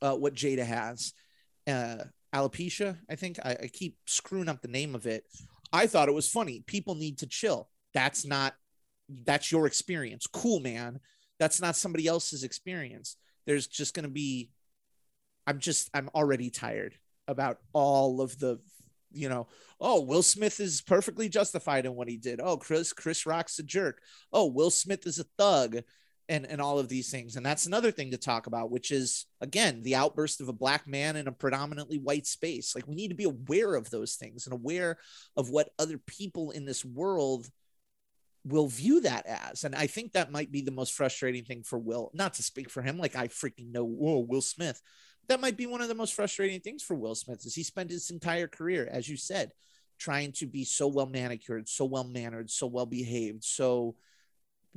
uh, 0.00 0.14
what 0.14 0.34
Jada 0.34 0.64
has, 0.64 1.12
uh, 1.66 2.04
alopecia. 2.34 2.98
I 3.10 3.16
think 3.16 3.38
I, 3.44 3.56
I 3.64 3.66
keep 3.68 3.96
screwing 4.06 4.48
up 4.48 4.62
the 4.62 4.68
name 4.68 4.94
of 4.94 5.06
it. 5.06 5.24
I 5.72 5.86
thought 5.86 6.08
it 6.08 6.14
was 6.14 6.28
funny. 6.28 6.62
People 6.66 6.94
need 6.94 7.18
to 7.18 7.26
chill. 7.26 7.68
That's 7.94 8.24
not. 8.24 8.54
That's 9.08 9.50
your 9.50 9.66
experience. 9.66 10.26
Cool, 10.26 10.60
man. 10.60 11.00
That's 11.38 11.60
not 11.60 11.76
somebody 11.76 12.06
else's 12.06 12.44
experience. 12.44 13.16
There's 13.46 13.66
just 13.66 13.94
going 13.94 14.04
to 14.04 14.10
be. 14.10 14.50
I'm 15.46 15.58
just. 15.58 15.90
I'm 15.94 16.10
already 16.14 16.50
tired 16.50 16.94
about 17.28 17.58
all 17.72 18.20
of 18.20 18.38
the 18.38 18.58
you 19.14 19.28
know, 19.28 19.48
oh, 19.80 20.00
Will 20.02 20.22
Smith 20.22 20.60
is 20.60 20.82
perfectly 20.82 21.28
justified 21.28 21.86
in 21.86 21.94
what 21.94 22.08
he 22.08 22.16
did. 22.16 22.40
Oh, 22.40 22.56
Chris 22.56 22.92
Chris 22.92 23.26
Rock's 23.26 23.58
a 23.58 23.62
jerk. 23.62 24.00
Oh, 24.32 24.46
Will 24.46 24.70
Smith 24.70 25.06
is 25.06 25.18
a 25.18 25.24
thug, 25.38 25.78
and 26.28 26.46
and 26.46 26.60
all 26.60 26.78
of 26.78 26.88
these 26.88 27.10
things. 27.10 27.36
And 27.36 27.44
that's 27.44 27.66
another 27.66 27.90
thing 27.90 28.10
to 28.12 28.16
talk 28.16 28.46
about, 28.46 28.70
which 28.70 28.90
is 28.90 29.26
again 29.40 29.82
the 29.82 29.96
outburst 29.96 30.40
of 30.40 30.48
a 30.48 30.52
black 30.52 30.86
man 30.86 31.16
in 31.16 31.28
a 31.28 31.32
predominantly 31.32 31.98
white 31.98 32.26
space. 32.26 32.74
Like 32.74 32.86
we 32.86 32.94
need 32.94 33.08
to 33.08 33.14
be 33.14 33.24
aware 33.24 33.74
of 33.74 33.90
those 33.90 34.14
things 34.14 34.46
and 34.46 34.54
aware 34.54 34.98
of 35.36 35.50
what 35.50 35.70
other 35.78 35.98
people 35.98 36.50
in 36.50 36.64
this 36.64 36.84
world 36.84 37.48
will 38.44 38.66
view 38.66 39.00
that 39.02 39.26
as. 39.26 39.64
And 39.64 39.74
I 39.74 39.86
think 39.86 40.12
that 40.12 40.32
might 40.32 40.50
be 40.50 40.62
the 40.62 40.70
most 40.70 40.94
frustrating 40.94 41.44
thing 41.44 41.62
for 41.62 41.78
Will. 41.78 42.10
Not 42.12 42.34
to 42.34 42.42
speak 42.42 42.70
for 42.70 42.82
him, 42.82 42.98
like 42.98 43.14
I 43.14 43.28
freaking 43.28 43.70
know 43.72 43.84
whoa, 43.84 44.18
Will 44.18 44.40
Smith, 44.40 44.80
that 45.28 45.40
might 45.40 45.56
be 45.56 45.66
one 45.66 45.80
of 45.80 45.88
the 45.88 45.94
most 45.94 46.14
frustrating 46.14 46.60
things 46.60 46.82
for 46.82 46.94
Will 46.94 47.14
Smith 47.14 47.46
is 47.46 47.54
he 47.54 47.62
spent 47.62 47.90
his 47.90 48.10
entire 48.10 48.48
career, 48.48 48.88
as 48.90 49.08
you 49.08 49.16
said, 49.16 49.52
trying 49.98 50.32
to 50.32 50.46
be 50.46 50.64
so 50.64 50.86
well 50.88 51.06
manicured, 51.06 51.68
so 51.68 51.84
well 51.84 52.04
mannered, 52.04 52.50
so 52.50 52.66
well 52.66 52.86
behaved, 52.86 53.44
so 53.44 53.94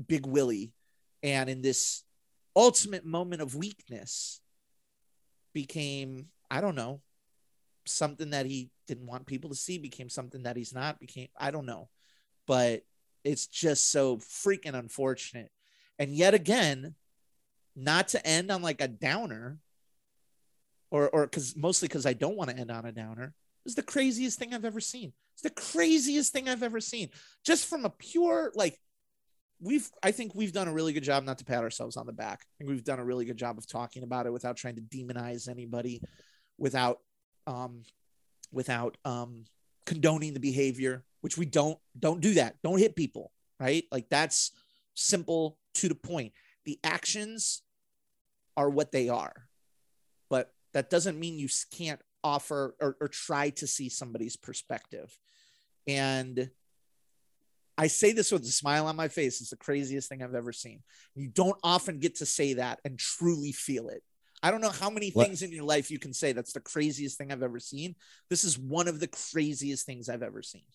big 0.07 0.25
willy. 0.25 0.71
And 1.23 1.49
in 1.49 1.61
this 1.61 2.03
ultimate 2.55 3.05
moment 3.05 3.41
of 3.41 3.55
weakness, 3.55 4.41
became, 5.55 6.27
I 6.51 6.61
don't 6.61 6.75
know, 6.75 7.01
something 7.85 8.31
that 8.31 8.45
he 8.45 8.69
didn't 8.87 9.07
want 9.07 9.25
people 9.25 9.49
to 9.49 9.55
see, 9.55 9.79
became 9.79 10.09
something 10.09 10.43
that 10.43 10.57
he's 10.57 10.73
not, 10.73 10.99
became, 10.99 11.29
I 11.39 11.49
don't 11.49 11.65
know. 11.65 11.89
But 12.45 12.83
it's 13.23 13.47
just 13.47 13.89
so 13.89 14.17
freaking 14.17 14.75
unfortunate. 14.75 15.49
And 15.97 16.11
yet 16.13 16.35
again, 16.35 16.93
not 17.75 18.09
to 18.09 18.27
end 18.27 18.51
on 18.51 18.61
like 18.61 18.81
a 18.81 18.87
downer, 18.87 19.57
or 20.91 21.09
or 21.09 21.27
because 21.27 21.55
mostly 21.55 21.87
because 21.87 22.05
I 22.05 22.13
don't 22.13 22.37
want 22.37 22.49
to 22.49 22.57
end 22.57 22.71
on 22.71 22.85
a 22.85 22.91
downer. 22.91 23.33
Is 23.65 23.75
the 23.75 23.83
craziest 23.83 24.37
thing 24.37 24.53
I've 24.53 24.65
ever 24.65 24.79
seen. 24.79 25.11
It's 25.33 25.41
the 25.41 25.49
craziest 25.49 26.31
thing 26.31 26.47
I've 26.47 26.63
ever 26.63 26.79
seen. 26.79 27.09
Just 27.43 27.65
from 27.65 27.83
a 27.83 27.89
pure 27.89 28.51
like 28.55 28.79
we've 29.59 29.89
I 30.03 30.11
think 30.11 30.35
we've 30.35 30.53
done 30.53 30.67
a 30.67 30.73
really 30.73 30.93
good 30.93 31.03
job 31.03 31.23
not 31.23 31.39
to 31.39 31.45
pat 31.45 31.63
ourselves 31.63 31.97
on 31.97 32.05
the 32.05 32.13
back. 32.13 32.41
I 32.41 32.51
think 32.57 32.69
we've 32.69 32.83
done 32.83 32.99
a 32.99 33.05
really 33.05 33.25
good 33.25 33.37
job 33.37 33.57
of 33.57 33.67
talking 33.67 34.03
about 34.03 34.25
it 34.25 34.33
without 34.33 34.57
trying 34.57 34.75
to 34.75 34.81
demonize 34.81 35.49
anybody, 35.49 36.01
without 36.57 36.99
um 37.47 37.83
without 38.51 38.97
um 39.05 39.45
condoning 39.85 40.33
the 40.33 40.39
behavior, 40.39 41.03
which 41.21 41.37
we 41.37 41.45
don't 41.45 41.79
don't 41.99 42.21
do 42.21 42.35
that. 42.35 42.57
Don't 42.63 42.79
hit 42.79 42.95
people, 42.95 43.31
right? 43.59 43.83
Like 43.91 44.09
that's 44.09 44.51
simple 44.93 45.57
to 45.75 45.89
the 45.89 45.95
point. 45.95 46.33
The 46.65 46.79
actions 46.83 47.61
are 48.57 48.69
what 48.69 48.91
they 48.91 49.09
are. 49.09 49.44
That 50.75 50.91
doesn't 50.91 51.19
mean 51.19 51.39
you 51.39 51.47
can't 51.71 52.01
offer 52.23 52.75
or, 52.79 52.97
or 53.01 53.07
try 53.07 53.49
to 53.51 53.65
see 53.65 53.89
somebody's 53.89 54.35
perspective. 54.35 55.17
And 55.87 56.51
I 57.77 57.87
say 57.87 58.11
this 58.11 58.31
with 58.31 58.43
a 58.43 58.47
smile 58.47 58.87
on 58.87 58.95
my 58.97 59.07
face. 59.07 59.39
It's 59.39 59.49
the 59.51 59.55
craziest 59.57 60.09
thing 60.09 60.21
I've 60.21 60.35
ever 60.35 60.51
seen. 60.51 60.83
You 61.15 61.29
don't 61.29 61.57
often 61.63 61.99
get 61.99 62.15
to 62.15 62.25
say 62.25 62.53
that 62.55 62.79
and 62.85 62.99
truly 62.99 63.53
feel 63.53 63.87
it. 63.87 64.03
I 64.43 64.51
don't 64.51 64.61
know 64.61 64.69
how 64.69 64.89
many 64.89 65.11
What- 65.11 65.25
things 65.27 65.41
in 65.41 65.51
your 65.53 65.63
life 65.63 65.89
you 65.89 65.97
can 65.97 66.13
say 66.13 66.33
that's 66.33 66.53
the 66.53 66.59
craziest 66.59 67.17
thing 67.17 67.31
I've 67.31 67.41
ever 67.41 67.59
seen. 67.59 67.95
This 68.29 68.43
is 68.43 68.59
one 68.59 68.87
of 68.89 68.99
the 68.99 69.07
craziest 69.07 69.85
things 69.85 70.09
I've 70.09 70.23
ever 70.23 70.43
seen. 70.43 70.65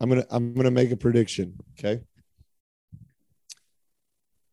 I'm 0.00 0.08
gonna 0.08 0.26
I'm 0.30 0.54
gonna 0.54 0.70
make 0.70 0.90
a 0.92 0.96
prediction. 0.96 1.58
Okay. 1.78 2.02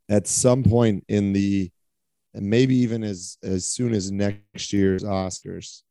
At 0.10 0.28
some 0.28 0.64
point 0.64 1.06
in 1.08 1.32
the, 1.34 1.72
and 2.34 2.50
maybe 2.50 2.76
even 2.78 3.04
as 3.04 3.38
as 3.44 3.66
soon 3.66 3.94
as 3.94 4.12
next 4.12 4.74
year's 4.74 5.04
Oscars, 5.04 5.82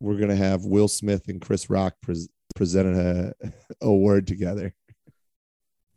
we're 0.00 0.18
gonna 0.18 0.36
have 0.36 0.64
Will 0.64 0.88
Smith 0.88 1.28
and 1.28 1.40
Chris 1.40 1.68
Rock 1.70 1.94
pres 2.02 2.28
presenting 2.54 2.96
a 2.98 3.32
award 3.82 4.26
together. 4.26 4.74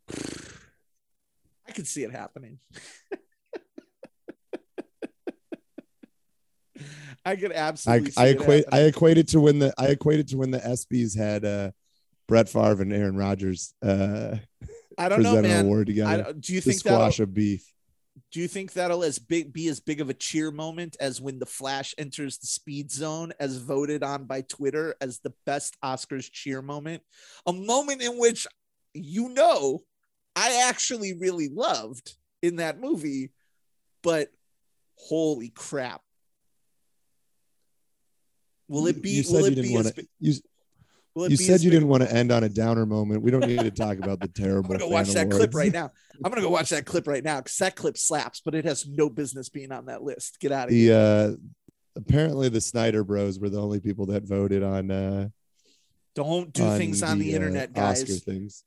I 1.67 1.71
could 1.73 1.87
see 1.87 2.03
it 2.03 2.11
happening. 2.11 2.59
I 7.23 7.35
could 7.35 7.51
absolutely. 7.51 8.11
I 8.17 8.25
see 8.25 8.31
it 8.31 8.41
equate 8.41 8.65
I 8.71 8.79
equated 8.81 9.27
to 9.29 9.39
when 9.39 9.59
the 9.59 9.73
I 9.77 9.87
equated 9.87 10.27
to 10.29 10.37
when 10.37 10.51
the 10.51 10.59
ESPYS 10.59 11.15
had 11.17 11.45
uh 11.45 11.71
Brett 12.27 12.49
Favre 12.49 12.81
and 12.81 12.91
Aaron 12.91 13.15
Rodgers 13.15 13.73
uh 13.83 14.37
I 14.97 15.07
don't 15.09 15.21
know, 15.21 15.29
present 15.31 15.45
an 15.45 15.51
man. 15.51 15.65
award 15.65 15.87
I 15.87 15.91
together. 15.91 16.23
don't, 16.23 16.41
do 16.41 16.53
you 16.53 16.61
think 16.61 16.79
squash 16.79 17.19
of 17.19 17.33
beef. 17.33 17.70
Do 18.31 18.39
you 18.39 18.47
think 18.47 18.73
that'll 18.73 19.03
as 19.03 19.19
big 19.19 19.53
be 19.53 19.67
as 19.67 19.79
big 19.79 20.01
of 20.01 20.09
a 20.09 20.13
cheer 20.13 20.51
moment 20.51 20.97
as 20.99 21.21
when 21.21 21.39
the 21.39 21.45
Flash 21.45 21.93
enters 21.97 22.37
the 22.37 22.47
speed 22.47 22.91
zone 22.91 23.31
as 23.39 23.57
voted 23.57 24.03
on 24.03 24.25
by 24.25 24.41
Twitter 24.41 24.95
as 25.01 25.19
the 25.19 25.33
best 25.45 25.77
Oscars 25.83 26.29
cheer 26.31 26.61
moment? 26.61 27.03
A 27.45 27.53
moment 27.53 28.01
in 28.01 28.17
which 28.17 28.47
you 28.93 29.29
know 29.29 29.81
I 30.35 30.67
actually 30.67 31.13
really 31.13 31.49
loved 31.49 32.15
in 32.41 32.57
that 32.57 32.79
movie, 32.79 33.31
but 34.03 34.29
holy 34.95 35.49
crap. 35.49 36.01
Will 38.67 38.87
it 38.87 39.01
be 39.01 39.09
You 39.09 39.23
will 39.33 39.41
you 39.41 39.45
it 39.45 39.49
didn't 39.55 39.63
be 39.63 39.77
as 39.77 39.91
to. 39.91 40.07
You, 40.19 40.31
will 40.31 40.37
it 40.37 40.43
you 41.15 41.37
said 41.37 41.61
you 41.61 41.69
big- 41.69 41.79
didn't 41.79 41.89
want 41.89 42.03
to 42.03 42.13
end 42.13 42.31
on 42.31 42.43
a 42.43 42.49
downer 42.49 42.85
moment. 42.85 43.21
We 43.21 43.31
don't 43.31 43.45
need 43.45 43.59
to 43.59 43.71
talk 43.71 43.97
about 43.97 44.19
the 44.19 44.27
terrible. 44.33 44.71
I'm 44.73 44.79
gonna 44.79 44.89
go 44.89 44.95
watch 44.95 45.09
that 45.13 45.29
clip 45.29 45.53
right 45.53 45.71
now. 45.71 45.91
I'm 46.23 46.31
gonna 46.31 46.41
go 46.41 46.49
watch 46.49 46.69
that 46.69 46.85
clip 46.85 47.07
right 47.07 47.23
now 47.23 47.39
because 47.41 47.57
that 47.57 47.75
clip 47.75 47.97
slaps, 47.97 48.41
but 48.43 48.55
it 48.55 48.65
has 48.65 48.87
no 48.87 49.09
business 49.09 49.49
being 49.49 49.71
on 49.71 49.85
that 49.85 50.03
list. 50.03 50.39
Get 50.39 50.51
out 50.51 50.67
of 50.67 50.73
here. 50.73 50.93
The 50.93 51.37
uh, 51.37 51.99
apparently 51.99 52.49
the 52.49 52.61
Snyder 52.61 53.03
Bros 53.03 53.39
were 53.39 53.49
the 53.49 53.61
only 53.61 53.79
people 53.79 54.05
that 54.07 54.23
voted 54.23 54.63
on 54.63 54.91
uh, 54.91 55.29
Don't 56.15 56.51
do 56.53 56.77
things 56.77 57.03
on 57.03 57.19
the, 57.19 57.33
uh, 57.33 57.35
internet, 57.35 57.73
guys. 57.73 58.03
Oscar 58.03 58.15
things. 58.15 58.63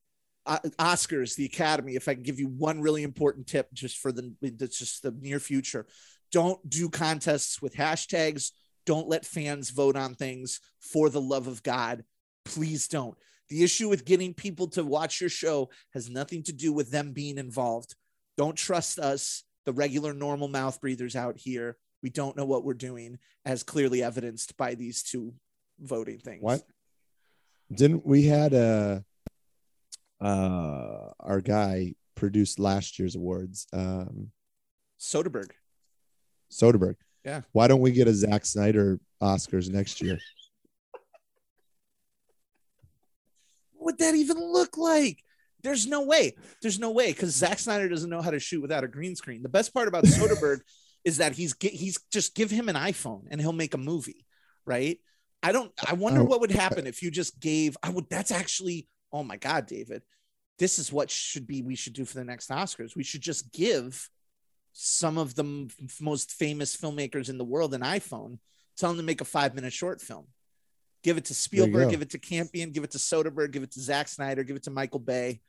uh, 0.46 0.58
Oscars, 0.78 1.36
the 1.36 1.46
Academy. 1.46 1.94
If 1.94 2.08
I 2.08 2.14
can 2.14 2.22
give 2.22 2.38
you 2.38 2.48
one 2.48 2.80
really 2.80 3.02
important 3.02 3.46
tip, 3.46 3.72
just 3.72 3.98
for 3.98 4.12
the 4.12 4.34
that's 4.42 4.78
just 4.78 5.02
the 5.02 5.12
near 5.12 5.38
future, 5.38 5.86
don't 6.32 6.68
do 6.68 6.88
contests 6.88 7.62
with 7.62 7.74
hashtags. 7.74 8.50
Don't 8.86 9.08
let 9.08 9.24
fans 9.24 9.70
vote 9.70 9.96
on 9.96 10.14
things 10.14 10.60
for 10.78 11.08
the 11.08 11.20
love 11.20 11.46
of 11.46 11.62
God. 11.62 12.04
Please 12.44 12.88
don't. 12.88 13.16
The 13.48 13.62
issue 13.62 13.88
with 13.88 14.04
getting 14.04 14.34
people 14.34 14.68
to 14.68 14.84
watch 14.84 15.20
your 15.20 15.30
show 15.30 15.70
has 15.92 16.08
nothing 16.08 16.42
to 16.44 16.52
do 16.52 16.72
with 16.72 16.90
them 16.90 17.12
being 17.12 17.38
involved. 17.38 17.94
Don't 18.36 18.56
trust 18.56 18.98
us, 18.98 19.44
the 19.64 19.72
regular 19.72 20.12
normal 20.12 20.48
mouth 20.48 20.80
breathers 20.80 21.14
out 21.14 21.36
here. 21.38 21.76
We 22.02 22.10
don't 22.10 22.36
know 22.36 22.44
what 22.44 22.64
we're 22.64 22.74
doing, 22.74 23.18
as 23.44 23.62
clearly 23.62 24.02
evidenced 24.02 24.56
by 24.56 24.74
these 24.74 25.02
two 25.02 25.34
voting 25.78 26.18
things. 26.18 26.42
What? 26.42 26.62
Didn't 27.72 28.04
we 28.04 28.24
had 28.24 28.54
uh, 28.54 29.00
uh, 30.20 31.10
our 31.20 31.40
guy 31.40 31.94
produced 32.14 32.58
last 32.58 32.98
year's 32.98 33.16
awards, 33.16 33.66
um, 33.72 34.30
Soderbergh. 35.00 35.50
Soderbergh. 36.50 36.96
Yeah. 37.24 37.42
Why 37.52 37.68
don't 37.68 37.80
we 37.80 37.92
get 37.92 38.08
a 38.08 38.14
Zack 38.14 38.44
Snyder 38.46 39.00
Oscars 39.22 39.70
next 39.70 40.00
year? 40.00 40.18
what 43.73 43.73
would 43.84 43.98
that 43.98 44.14
even 44.14 44.38
look 44.38 44.76
like? 44.76 45.18
There's 45.62 45.86
no 45.86 46.02
way. 46.02 46.34
There's 46.60 46.78
no 46.78 46.90
way 46.90 47.12
because 47.12 47.34
Zack 47.34 47.58
Snyder 47.58 47.88
doesn't 47.88 48.10
know 48.10 48.20
how 48.20 48.30
to 48.30 48.38
shoot 48.38 48.60
without 48.60 48.84
a 48.84 48.88
green 48.88 49.16
screen. 49.16 49.42
The 49.42 49.48
best 49.48 49.72
part 49.72 49.88
about 49.88 50.04
Soderbergh 50.04 50.60
is 51.04 51.18
that 51.18 51.32
he's 51.34 51.54
he's 51.60 51.98
just 52.12 52.34
give 52.34 52.50
him 52.50 52.68
an 52.68 52.76
iPhone 52.76 53.22
and 53.30 53.40
he'll 53.40 53.52
make 53.52 53.74
a 53.74 53.78
movie, 53.78 54.26
right? 54.66 54.98
I 55.42 55.52
don't. 55.52 55.72
I 55.86 55.94
wonder 55.94 56.20
Oh. 56.20 56.24
what 56.24 56.40
would 56.40 56.50
happen 56.50 56.86
if 56.86 57.02
you 57.02 57.10
just 57.10 57.40
gave. 57.40 57.76
I 57.82 57.90
would. 57.90 58.08
That's 58.10 58.30
actually. 58.30 58.88
Oh 59.12 59.22
my 59.22 59.36
God, 59.36 59.66
David, 59.66 60.02
this 60.58 60.78
is 60.78 60.92
what 60.92 61.10
should 61.10 61.46
be. 61.46 61.62
We 61.62 61.76
should 61.76 61.92
do 61.94 62.04
for 62.04 62.14
the 62.18 62.24
next 62.24 62.50
Oscars. 62.50 62.96
We 62.96 63.04
should 63.04 63.20
just 63.22 63.52
give 63.52 64.10
some 64.72 65.18
of 65.18 65.34
the 65.34 65.44
m- 65.44 65.68
most 66.00 66.32
famous 66.32 66.76
filmmakers 66.76 67.28
in 67.28 67.38
the 67.38 67.44
world 67.44 67.74
an 67.74 67.82
iPhone, 67.82 68.38
tell 68.76 68.90
them 68.90 68.96
to 68.98 69.02
make 69.04 69.20
a 69.20 69.24
five 69.24 69.54
minute 69.54 69.72
short 69.72 70.00
film. 70.00 70.26
Give 71.04 71.18
it 71.18 71.26
to 71.26 71.34
Spielberg, 71.34 71.90
give 71.90 72.00
it 72.00 72.10
to 72.10 72.18
Campion, 72.18 72.70
give 72.70 72.82
it 72.82 72.92
to 72.92 72.98
Soderbergh, 72.98 73.50
give 73.50 73.62
it 73.62 73.72
to 73.72 73.80
Zack 73.80 74.08
Snyder, 74.08 74.42
give 74.42 74.56
it 74.56 74.62
to 74.62 74.70
Michael 74.70 74.98
Bay. 74.98 75.42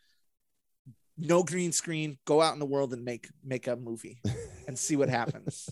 No 1.17 1.43
green 1.43 1.71
screen. 1.71 2.17
Go 2.25 2.41
out 2.41 2.53
in 2.53 2.59
the 2.59 2.65
world 2.65 2.91
and 2.91 3.05
make 3.05 3.29
make 3.41 3.67
a 3.67 3.77
movie 3.77 4.21
and 4.67 4.77
see 4.77 4.97
what 4.97 5.07
happens. 5.07 5.69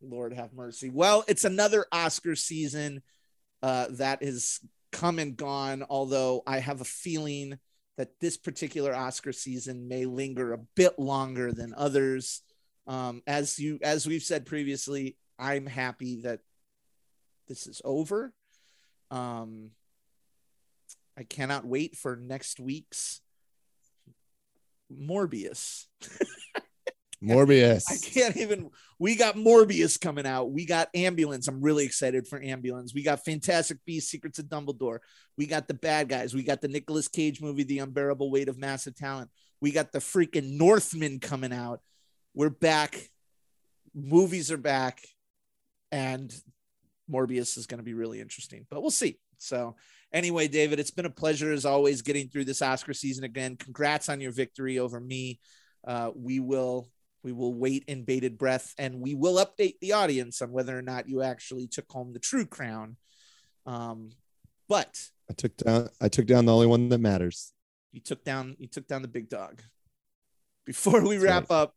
Lord 0.00 0.32
have 0.32 0.54
mercy. 0.54 0.88
Well, 0.88 1.22
it's 1.28 1.44
another 1.44 1.84
Oscar 1.92 2.34
season 2.34 3.02
uh, 3.62 3.88
that 3.90 4.22
is 4.22 4.60
come 4.90 5.18
and 5.18 5.36
gone. 5.36 5.84
Although 5.90 6.42
I 6.46 6.60
have 6.60 6.80
a 6.80 6.86
feeling 6.86 7.58
that 7.98 8.18
this 8.20 8.38
particular 8.38 8.94
Oscar 8.94 9.32
season 9.32 9.86
may 9.86 10.06
linger 10.06 10.54
a 10.54 10.64
bit 10.74 10.98
longer 10.98 11.52
than 11.52 11.74
others. 11.76 12.40
Um, 12.86 13.22
as 13.26 13.58
you 13.58 13.78
as 13.82 14.06
we've 14.06 14.22
said 14.22 14.46
previously, 14.46 15.18
I'm 15.38 15.66
happy 15.66 16.22
that 16.22 16.40
this 17.50 17.66
is 17.66 17.82
over. 17.84 18.32
Um, 19.10 19.72
I 21.18 21.24
cannot 21.24 21.66
wait 21.66 21.96
for 21.96 22.14
next 22.14 22.60
week's 22.60 23.20
Morbius. 24.90 25.86
Morbius. 27.22 27.84
I 27.90 27.96
can't 27.96 28.36
even. 28.36 28.70
We 29.00 29.16
got 29.16 29.34
Morbius 29.34 30.00
coming 30.00 30.26
out. 30.26 30.52
We 30.52 30.64
got 30.64 30.88
Ambulance. 30.94 31.48
I'm 31.48 31.60
really 31.60 31.84
excited 31.84 32.28
for 32.28 32.40
Ambulance. 32.40 32.94
We 32.94 33.02
got 33.02 33.24
Fantastic 33.24 33.78
Beasts: 33.84 34.10
Secrets 34.10 34.38
of 34.38 34.46
Dumbledore. 34.46 35.00
We 35.36 35.46
got 35.46 35.66
the 35.66 35.74
bad 35.74 36.08
guys. 36.08 36.32
We 36.32 36.44
got 36.44 36.60
the 36.60 36.68
Nicolas 36.68 37.08
Cage 37.08 37.42
movie, 37.42 37.64
The 37.64 37.80
Unbearable 37.80 38.30
Weight 38.30 38.48
of 38.48 38.58
Massive 38.58 38.94
Talent. 38.94 39.28
We 39.60 39.72
got 39.72 39.90
the 39.90 39.98
freaking 39.98 40.56
Northman 40.56 41.18
coming 41.18 41.52
out. 41.52 41.80
We're 42.32 42.48
back. 42.48 43.10
Movies 43.92 44.52
are 44.52 44.56
back, 44.56 45.00
and 45.90 46.32
Morbius 47.10 47.58
is 47.58 47.66
going 47.66 47.78
to 47.78 47.84
be 47.84 47.94
really 47.94 48.20
interesting. 48.20 48.66
But 48.70 48.82
we'll 48.82 48.90
see. 48.90 49.18
So 49.38 49.76
anyway, 50.12 50.48
David, 50.48 50.78
it's 50.78 50.90
been 50.90 51.06
a 51.06 51.10
pleasure 51.10 51.52
as 51.52 51.64
always 51.64 52.02
getting 52.02 52.28
through 52.28 52.44
this 52.44 52.62
Oscar 52.62 52.94
season 52.94 53.24
again. 53.24 53.56
Congrats 53.56 54.08
on 54.08 54.20
your 54.20 54.32
victory 54.32 54.78
over 54.78 55.00
me. 55.00 55.40
Uh, 55.86 56.10
we 56.14 56.40
will 56.40 56.88
We 57.22 57.32
will 57.32 57.54
wait 57.54 57.84
in 57.86 58.04
bated 58.04 58.38
breath 58.38 58.74
and 58.78 59.00
we 59.00 59.14
will 59.14 59.44
update 59.44 59.78
the 59.80 59.92
audience 59.92 60.40
on 60.42 60.52
whether 60.52 60.76
or 60.76 60.82
not 60.82 61.08
you 61.08 61.22
actually 61.22 61.68
took 61.68 61.90
home 61.90 62.12
the 62.12 62.18
true 62.18 62.46
crown. 62.46 62.96
Um, 63.66 64.10
but 64.68 65.10
I 65.28 65.34
took 65.34 65.56
down 65.56 65.88
I 66.00 66.08
took 66.08 66.26
down 66.26 66.46
the 66.46 66.54
only 66.54 66.66
one 66.66 66.88
that 66.88 67.00
matters. 67.00 67.52
you 67.92 68.00
took 68.00 68.24
down 68.24 68.56
you 68.58 68.68
took 68.68 68.86
down 68.86 69.02
the 69.02 69.08
big 69.08 69.28
dog. 69.28 69.62
Before 70.64 71.02
we 71.02 71.16
That's 71.16 71.24
wrap 71.24 71.50
up, 71.50 71.74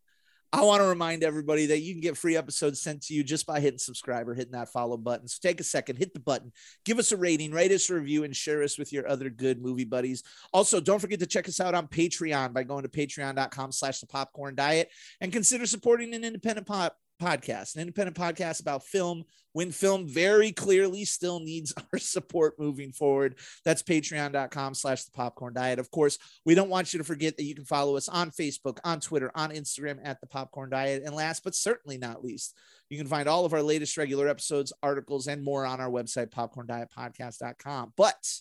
I 0.54 0.62
want 0.62 0.84
to 0.84 0.88
remind 0.88 1.24
everybody 1.24 1.66
that 1.66 1.80
you 1.80 1.96
can 1.96 2.02
get 2.02 2.16
free 2.16 2.38
episodes 2.38 2.80
sent 2.80 3.02
to 3.04 3.16
you 3.16 3.24
just 3.24 3.48
by 3.48 3.60
hitting 3.60 3.80
subscribe 3.80 4.30
or 4.30 4.36
hitting 4.36 4.52
that 4.52 4.72
follow 4.72 4.98
button. 4.98 5.28
So 5.28 5.40
take 5.42 5.60
a 5.60 5.64
second, 5.64 5.96
hit 5.96 6.14
the 6.14 6.20
button, 6.20 6.52
give 6.86 7.00
us 7.00 7.12
a 7.12 7.18
rating, 7.18 7.52
rate 7.52 7.72
us 7.72 7.90
a 7.90 7.96
review, 7.96 8.24
and 8.24 8.36
share 8.36 8.62
us 8.62 8.78
with 8.78 8.94
your 8.94 9.10
other 9.10 9.32
good 9.32 9.64
movie 9.64 9.84
buddies. 9.84 10.22
Also, 10.54 10.80
don't 10.80 11.00
forget 11.00 11.20
to 11.22 11.26
check 11.26 11.50
us 11.50 11.60
out 11.60 11.74
on 11.74 11.88
Patreon 11.88 12.54
by 12.54 12.62
going 12.62 12.84
to 12.84 12.88
patreon.com 12.88 13.72
slash 13.72 14.00
the 14.00 14.06
popcorn 14.06 14.54
diet 14.54 14.92
and 15.22 15.32
consider 15.32 15.66
supporting 15.66 16.14
an 16.14 16.24
independent 16.24 16.68
pop 16.68 16.96
podcast, 17.24 17.76
an 17.76 17.82
independent 17.82 18.18
podcast 18.18 18.60
about 18.60 18.84
film 18.84 19.24
when 19.54 19.72
film 19.72 20.08
very 20.08 20.52
clearly 20.52 21.06
still 21.06 21.40
needs 21.40 21.74
our 21.94 22.00
support 22.00 22.60
moving 22.60 22.92
forward. 22.92 23.36
That's 23.64 23.84
patreon.com 23.84 24.74
slash 24.74 25.04
the 25.06 25.12
popcorn 25.12 25.54
diet. 25.54 25.80
Of 25.80 25.90
course, 25.92 26.18
we 26.46 26.56
don't 26.56 26.70
want 26.70 26.92
you 26.92 26.98
to 26.98 27.04
forget 27.04 27.38
that 27.38 27.44
you 27.44 27.56
can 27.56 27.66
follow 27.66 27.96
us 27.96 28.10
on 28.10 28.32
Facebook, 28.32 28.80
on 28.84 29.00
Twitter, 29.00 29.32
on 29.36 29.52
Instagram 29.52 30.00
at 30.04 30.20
the 30.20 30.28
popcorn 30.28 30.70
diet. 30.70 31.04
And 31.06 31.16
last 31.16 31.44
but 31.44 31.56
certainly 31.56 31.98
not 31.98 32.24
least, 32.24 32.58
you 32.90 32.98
can 32.98 33.08
find 33.08 33.30
all 33.30 33.46
of 33.46 33.54
our 33.54 33.64
latest 33.64 33.98
regular 33.98 34.28
episodes, 34.28 34.74
articles, 34.84 35.28
and 35.28 35.44
more 35.44 35.66
on 35.66 35.80
our 35.80 35.90
website, 35.90 36.32
popcorndietpodcast.com. 36.32 37.94
But 37.96 38.40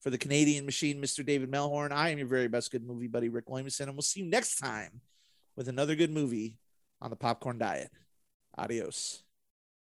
for 0.00 0.10
the 0.10 0.18
Canadian 0.18 0.64
machine, 0.64 1.00
Mr. 1.00 1.24
David 1.24 1.50
Melhorn, 1.50 1.92
I 1.92 2.08
am 2.08 2.18
your 2.18 2.26
very 2.26 2.48
best 2.48 2.72
good 2.72 2.84
movie 2.84 3.06
buddy, 3.06 3.28
Rick 3.28 3.48
Williamson, 3.48 3.88
and 3.88 3.96
we'll 3.96 4.02
see 4.02 4.20
you 4.20 4.26
next 4.26 4.56
time 4.56 5.02
with 5.56 5.68
another 5.68 5.94
good 5.94 6.10
movie 6.10 6.56
on 7.00 7.10
the 7.10 7.16
popcorn 7.16 7.58
diet. 7.58 7.90
Adios. 8.56 9.22